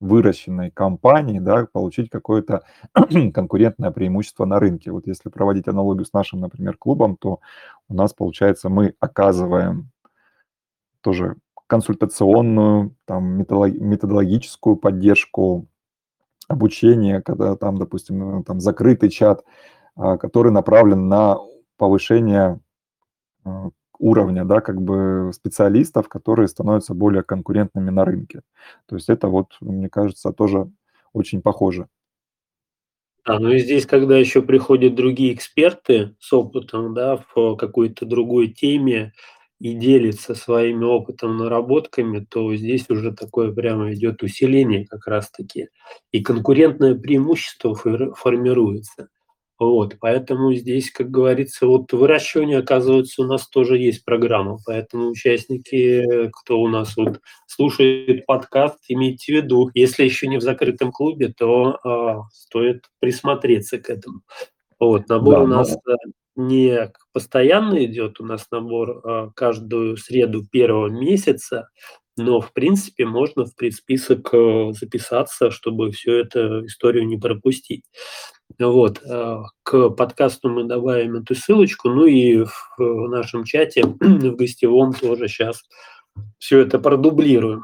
выращенной 0.00 0.70
компании, 0.70 1.38
да, 1.38 1.66
получить 1.72 2.10
какое-то 2.10 2.62
конкурентное 3.32 3.90
преимущество 3.90 4.44
на 4.44 4.58
рынке. 4.58 4.90
Вот 4.90 5.06
если 5.06 5.28
проводить 5.28 5.68
аналогию 5.68 6.04
с 6.04 6.12
нашим, 6.12 6.40
например, 6.40 6.76
клубом, 6.76 7.16
то 7.16 7.40
у 7.88 7.94
нас, 7.94 8.12
получается, 8.12 8.68
мы 8.68 8.94
оказываем 9.00 9.90
тоже 11.00 11.36
консультационную, 11.66 12.94
там, 13.06 13.38
методологическую 13.38 14.76
поддержку, 14.76 15.66
обучение, 16.48 17.22
когда 17.22 17.56
там, 17.56 17.78
допустим, 17.78 18.42
там 18.44 18.60
закрытый 18.60 19.08
чат, 19.08 19.44
а, 19.96 20.18
который 20.18 20.52
направлен 20.52 21.08
на 21.08 21.38
повышение 21.76 22.60
а, 23.44 23.70
уровня, 23.98 24.44
да, 24.44 24.60
как 24.60 24.80
бы 24.80 25.30
специалистов, 25.34 26.08
которые 26.08 26.48
становятся 26.48 26.94
более 26.94 27.22
конкурентными 27.22 27.90
на 27.90 28.04
рынке. 28.04 28.42
То 28.86 28.96
есть 28.96 29.08
это 29.08 29.28
вот, 29.28 29.56
мне 29.60 29.88
кажется, 29.88 30.32
тоже 30.32 30.70
очень 31.12 31.42
похоже. 31.42 31.86
А, 33.24 33.38
ну 33.38 33.50
и 33.50 33.58
здесь, 33.58 33.86
когда 33.86 34.18
еще 34.18 34.42
приходят 34.42 34.94
другие 34.94 35.32
эксперты 35.32 36.14
с 36.18 36.32
опытом, 36.32 36.92
да, 36.92 37.24
в 37.34 37.56
какой-то 37.56 38.04
другой 38.04 38.48
теме, 38.48 39.12
и 39.60 39.72
делится 39.72 40.34
своими 40.34 40.84
опытом, 40.84 41.38
наработками, 41.38 42.26
то 42.28 42.54
здесь 42.54 42.90
уже 42.90 43.12
такое 43.12 43.52
прямо 43.52 43.94
идет 43.94 44.22
усиление 44.22 44.86
как 44.86 45.06
раз-таки, 45.06 45.68
и 46.12 46.22
конкурентное 46.22 46.94
преимущество 46.94 47.74
формируется. 47.74 49.08
Вот, 49.58 49.96
поэтому 50.00 50.52
здесь, 50.52 50.90
как 50.90 51.10
говорится, 51.10 51.66
вот 51.66 51.92
выращивание, 51.92 52.58
оказывается, 52.58 53.22
у 53.22 53.24
нас 53.24 53.46
тоже 53.48 53.78
есть 53.78 54.04
программа, 54.04 54.58
поэтому 54.66 55.10
участники, 55.10 56.28
кто 56.32 56.60
у 56.60 56.66
нас 56.66 56.96
вот 56.96 57.20
слушает 57.46 58.26
подкаст, 58.26 58.78
имейте 58.88 59.32
в 59.32 59.36
виду, 59.36 59.70
если 59.74 60.04
еще 60.04 60.26
не 60.26 60.38
в 60.38 60.42
закрытом 60.42 60.90
клубе, 60.90 61.32
то 61.36 61.78
э, 61.84 62.20
стоит 62.32 62.86
присмотреться 62.98 63.78
к 63.78 63.90
этому. 63.90 64.22
Вот, 64.80 65.08
набор 65.08 65.34
да, 65.34 65.42
у 65.42 65.46
нас 65.46 65.76
но... 65.86 65.96
не 66.34 66.92
постоянно 67.12 67.84
идет, 67.84 68.20
у 68.20 68.24
нас 68.24 68.46
набор 68.50 69.02
э, 69.04 69.30
каждую 69.36 69.96
среду 69.96 70.44
первого 70.50 70.88
месяца, 70.88 71.68
но, 72.16 72.40
в 72.40 72.52
принципе, 72.52 73.06
можно 73.06 73.44
в 73.44 73.54
предсписок 73.56 74.32
э, 74.32 74.72
записаться, 74.72 75.50
чтобы 75.50 75.90
всю 75.90 76.12
эту 76.12 76.66
историю 76.66 77.06
не 77.06 77.16
пропустить. 77.16 77.84
Вот. 78.58 79.02
Э, 79.02 79.42
к 79.62 79.90
подкасту 79.90 80.48
мы 80.48 80.64
добавим 80.64 81.16
эту 81.16 81.34
ссылочку, 81.34 81.88
ну 81.88 82.06
и 82.06 82.44
в 82.78 83.08
нашем 83.08 83.44
чате, 83.44 83.84
в 84.00 84.36
гостевом 84.36 84.92
тоже 84.92 85.28
сейчас 85.28 85.62
все 86.38 86.60
это 86.60 86.78
продублируем. 86.78 87.62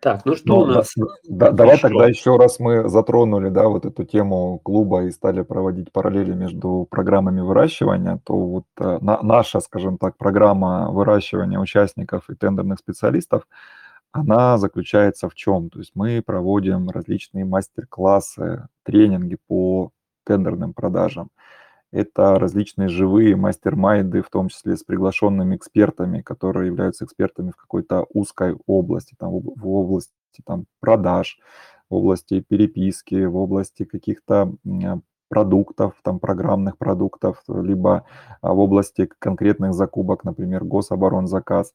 Так, 0.00 0.24
ну 0.24 0.34
что 0.34 0.48
ну, 0.48 0.58
у 0.62 0.66
нас? 0.66 0.94
Да, 1.28 1.52
давай 1.52 1.78
тогда 1.78 2.08
еще 2.08 2.36
раз 2.36 2.58
мы 2.58 2.88
затронули, 2.88 3.50
да, 3.50 3.68
вот 3.68 3.86
эту 3.86 4.02
тему 4.04 4.58
клуба 4.64 5.04
и 5.04 5.12
стали 5.12 5.42
проводить 5.42 5.92
параллели 5.92 6.32
между 6.32 6.88
программами 6.90 7.40
выращивания, 7.40 8.20
то 8.24 8.36
вот 8.36 8.64
э, 8.80 8.98
на, 9.00 9.22
наша, 9.22 9.60
скажем 9.60 9.98
так, 9.98 10.16
программа 10.16 10.90
выращивания 10.90 11.60
участников 11.60 12.28
и 12.30 12.34
тендерных 12.34 12.80
специалистов– 12.80 13.46
она 14.12 14.58
заключается 14.58 15.28
в 15.28 15.34
чем? 15.34 15.70
То 15.70 15.78
есть 15.78 15.92
мы 15.94 16.22
проводим 16.22 16.90
различные 16.90 17.46
мастер-классы, 17.46 18.68
тренинги 18.84 19.38
по 19.48 19.90
тендерным 20.24 20.74
продажам. 20.74 21.30
Это 21.92 22.38
различные 22.38 22.88
живые 22.88 23.36
мастер-майнды, 23.36 24.22
в 24.22 24.30
том 24.30 24.48
числе 24.48 24.76
с 24.76 24.82
приглашенными 24.82 25.56
экспертами, 25.56 26.22
которые 26.22 26.68
являются 26.68 27.04
экспертами 27.04 27.50
в 27.50 27.56
какой-то 27.56 28.06
узкой 28.14 28.56
области, 28.66 29.14
там, 29.18 29.30
в 29.30 29.68
области 29.68 30.10
там, 30.46 30.64
продаж, 30.80 31.38
в 31.90 31.94
области 31.96 32.40
переписки, 32.40 33.24
в 33.26 33.36
области 33.36 33.84
каких-то 33.84 34.54
продуктов, 35.28 35.94
там, 36.02 36.18
программных 36.18 36.78
продуктов, 36.78 37.42
либо 37.48 38.06
а, 38.40 38.52
в 38.52 38.58
области 38.58 39.08
конкретных 39.18 39.72
закупок, 39.74 40.24
например, 40.24 40.64
гособоронзаказ. 40.64 41.68
заказ 41.68 41.72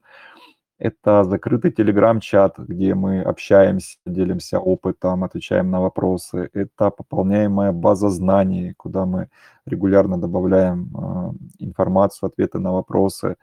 это 0.79 1.23
закрытый 1.23 1.71
телеграм-чат, 1.71 2.59
где 2.59 2.93
мы 2.93 3.21
общаемся, 3.21 3.97
делимся 4.05 4.59
опытом, 4.59 5.23
отвечаем 5.23 5.71
на 5.71 5.81
вопросы. 5.81 6.49
Это 6.53 6.91
пополняемая 6.91 7.71
база 7.71 8.09
знаний, 8.09 8.73
куда 8.77 9.05
мы 9.05 9.29
регулярно 9.65 10.19
добавляем 10.19 10.91
э, 10.95 11.65
информацию, 11.65 12.27
ответы 12.27 12.59
на 12.59 12.73
вопросы. 12.73 13.37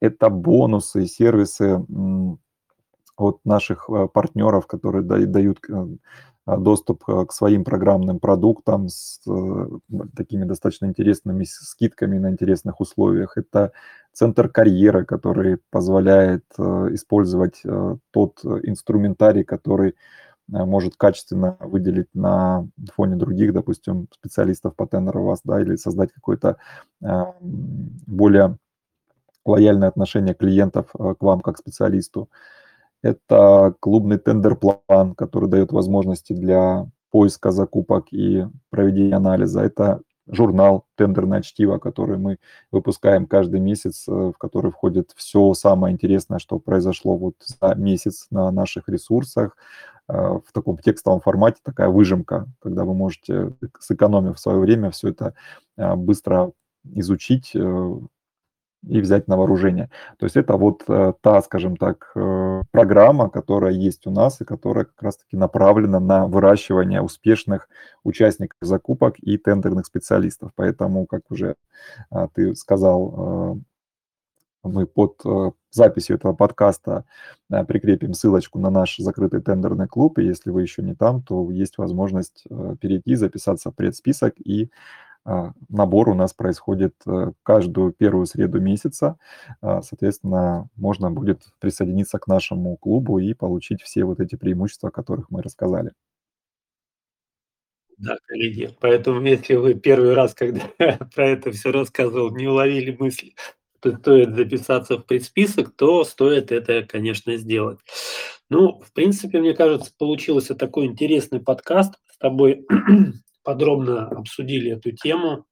Это 0.00 0.30
бонусы, 0.30 1.06
сервисы 1.06 1.84
от 3.16 3.44
наших 3.44 3.90
э, 3.90 4.06
партнеров, 4.06 4.68
которые 4.68 5.02
дают 5.02 5.58
э, 5.68 5.86
доступ 6.56 7.04
к 7.04 7.32
своим 7.32 7.64
программным 7.64 8.20
продуктам 8.20 8.88
с 8.88 9.20
такими 10.16 10.44
достаточно 10.44 10.86
интересными 10.86 11.44
скидками 11.44 12.18
на 12.18 12.30
интересных 12.30 12.80
условиях. 12.80 13.36
Это 13.36 13.72
центр 14.18 14.48
карьеры, 14.48 15.04
который 15.04 15.58
позволяет 15.70 16.44
э, 16.58 16.88
использовать 16.92 17.60
э, 17.64 17.96
тот 18.10 18.44
инструментарий, 18.44 19.44
который 19.44 19.90
э, 19.90 19.94
может 20.48 20.96
качественно 20.96 21.56
выделить 21.60 22.12
на 22.14 22.66
фоне 22.94 23.14
других, 23.14 23.52
допустим, 23.52 24.08
специалистов 24.12 24.74
по 24.74 24.88
тендеру 24.88 25.22
вас, 25.22 25.40
да, 25.44 25.60
или 25.60 25.76
создать 25.76 26.12
какое-то 26.12 26.56
более 27.40 28.58
лояльное 29.44 29.88
отношение 29.88 30.34
клиентов 30.34 30.90
к 30.92 31.16
вам 31.20 31.40
как 31.40 31.58
специалисту. 31.58 32.28
Это 33.02 33.74
клубный 33.80 34.18
тендер-план, 34.18 35.14
который 35.14 35.48
дает 35.48 35.72
возможности 35.72 36.32
для 36.32 36.86
поиска 37.10 37.50
закупок 37.50 38.12
и 38.12 38.46
проведения 38.70 39.16
анализа. 39.16 39.62
Это 39.62 40.00
журнал 40.30 40.84
«Тендерное 40.96 41.42
чтиво», 41.42 41.78
который 41.78 42.18
мы 42.18 42.38
выпускаем 42.70 43.26
каждый 43.26 43.60
месяц, 43.60 44.06
э, 44.08 44.12
в 44.12 44.34
который 44.38 44.70
входит 44.70 45.12
все 45.16 45.54
самое 45.54 45.94
интересное, 45.94 46.38
что 46.38 46.58
произошло 46.58 47.16
вот 47.16 47.34
за 47.40 47.74
месяц 47.74 48.26
на 48.30 48.50
наших 48.50 48.88
ресурсах, 48.88 49.56
э, 50.08 50.12
в 50.12 50.52
таком 50.52 50.78
текстовом 50.78 51.20
формате, 51.20 51.60
такая 51.62 51.88
выжимка, 51.88 52.46
когда 52.60 52.84
вы 52.84 52.94
можете, 52.94 53.54
сэкономив 53.80 54.38
свое 54.38 54.58
время, 54.58 54.90
все 54.90 55.08
это 55.08 55.34
э, 55.76 55.94
быстро 55.94 56.52
изучить, 56.84 57.54
и 58.86 59.00
взять 59.00 59.28
на 59.28 59.36
вооружение. 59.36 59.90
То 60.18 60.26
есть 60.26 60.36
это 60.36 60.56
вот 60.56 60.84
э, 60.88 61.12
та, 61.20 61.42
скажем 61.42 61.76
так, 61.76 62.12
э, 62.14 62.62
программа, 62.70 63.28
которая 63.28 63.72
есть 63.72 64.06
у 64.06 64.10
нас 64.10 64.40
и 64.40 64.44
которая 64.44 64.84
как 64.84 65.02
раз-таки 65.02 65.36
направлена 65.36 66.00
на 66.00 66.26
выращивание 66.26 67.02
успешных 67.02 67.68
участников 68.04 68.56
закупок 68.60 69.16
и 69.18 69.36
тендерных 69.36 69.86
специалистов. 69.86 70.52
Поэтому, 70.54 71.06
как 71.06 71.22
уже 71.30 71.56
а, 72.10 72.28
ты 72.28 72.54
сказал, 72.54 73.54
э, 73.54 74.68
мы 74.68 74.86
под 74.86 75.22
записью 75.70 76.16
этого 76.16 76.34
подкаста 76.34 77.04
прикрепим 77.48 78.12
ссылочку 78.12 78.58
на 78.58 78.70
наш 78.70 78.96
закрытый 78.98 79.40
тендерный 79.40 79.86
клуб, 79.86 80.18
и 80.18 80.24
если 80.24 80.50
вы 80.50 80.62
еще 80.62 80.82
не 80.82 80.94
там, 80.94 81.22
то 81.22 81.48
есть 81.50 81.78
возможность 81.78 82.44
перейти, 82.80 83.14
записаться 83.14 83.70
в 83.70 83.76
предсписок 83.76 84.34
и 84.38 84.70
набор 85.68 86.08
у 86.08 86.14
нас 86.14 86.32
происходит 86.32 86.94
э, 87.06 87.32
каждую 87.42 87.92
первую 87.92 88.26
среду 88.26 88.60
месяца. 88.60 89.18
А, 89.60 89.82
соответственно, 89.82 90.68
можно 90.76 91.10
будет 91.10 91.42
присоединиться 91.60 92.18
к 92.18 92.26
нашему 92.26 92.76
клубу 92.76 93.18
и 93.18 93.34
получить 93.34 93.82
все 93.82 94.04
вот 94.04 94.20
эти 94.20 94.36
преимущества, 94.36 94.88
о 94.88 94.92
которых 94.92 95.30
мы 95.30 95.42
рассказали. 95.42 95.92
Да, 97.98 98.16
коллеги, 98.26 98.70
поэтому 98.80 99.20
если 99.22 99.56
вы 99.56 99.74
первый 99.74 100.14
раз, 100.14 100.32
когда 100.32 100.62
про 101.14 101.28
это 101.28 101.50
все 101.50 101.72
рассказывал, 101.72 102.34
не 102.34 102.46
уловили 102.46 102.96
мысли, 102.98 103.34
что 103.80 103.96
стоит 103.96 104.34
записаться 104.34 104.98
в 104.98 105.04
предсписок, 105.04 105.74
то 105.76 106.04
стоит 106.04 106.52
это, 106.52 106.86
конечно, 106.86 107.36
сделать. 107.36 107.80
Ну, 108.50 108.80
в 108.80 108.92
принципе, 108.92 109.40
мне 109.40 109.52
кажется, 109.52 109.92
получился 109.98 110.54
такой 110.54 110.86
интересный 110.86 111.40
подкаст 111.40 111.94
с 112.10 112.18
тобой 112.18 112.64
подробно 113.48 114.06
обсудили 114.08 114.72
эту 114.72 114.90
тему, 114.90 115.46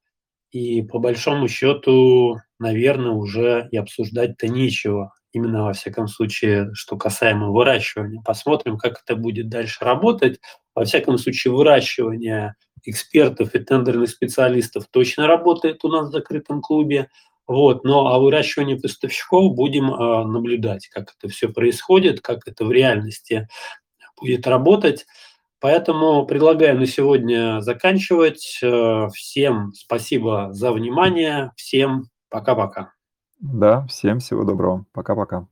и 0.50 0.82
по 0.82 0.98
большому 0.98 1.48
счету, 1.48 2.36
наверное, 2.58 3.12
уже 3.12 3.68
и 3.72 3.78
обсуждать-то 3.78 4.48
нечего. 4.48 5.14
Именно 5.32 5.64
во 5.64 5.72
всяком 5.72 6.06
случае, 6.06 6.68
что 6.74 6.98
касаемо 6.98 7.48
выращивания. 7.48 8.20
Посмотрим, 8.22 8.76
как 8.76 9.00
это 9.02 9.16
будет 9.16 9.48
дальше 9.48 9.82
работать. 9.82 10.40
Во 10.74 10.84
всяком 10.84 11.16
случае, 11.16 11.54
выращивание 11.54 12.56
экспертов 12.84 13.54
и 13.54 13.60
тендерных 13.60 14.10
специалистов 14.10 14.84
точно 14.90 15.26
работает 15.26 15.82
у 15.82 15.88
нас 15.88 16.10
в 16.10 16.12
закрытом 16.12 16.60
клубе. 16.60 17.08
Вот, 17.46 17.84
но 17.84 18.08
а 18.08 18.18
выращивание 18.18 18.78
поставщиков 18.78 19.54
будем 19.54 19.90
э, 19.90 20.24
наблюдать, 20.26 20.88
как 20.88 21.14
это 21.16 21.32
все 21.32 21.48
происходит, 21.48 22.20
как 22.20 22.46
это 22.46 22.66
в 22.66 22.72
реальности 22.72 23.48
будет 24.20 24.46
работать. 24.46 25.06
Поэтому 25.60 26.26
предлагаю 26.26 26.78
на 26.78 26.86
сегодня 26.86 27.60
заканчивать. 27.60 28.58
Э, 28.62 29.08
всем 29.14 29.72
спасибо 29.74 30.48
за 30.52 30.72
внимание. 30.72 31.52
Всем 31.56 32.04
пока-пока. 32.28 32.92
Да, 33.38 33.86
всем 33.86 34.18
всего 34.18 34.44
доброго. 34.44 34.86
Пока-пока. 34.92 35.46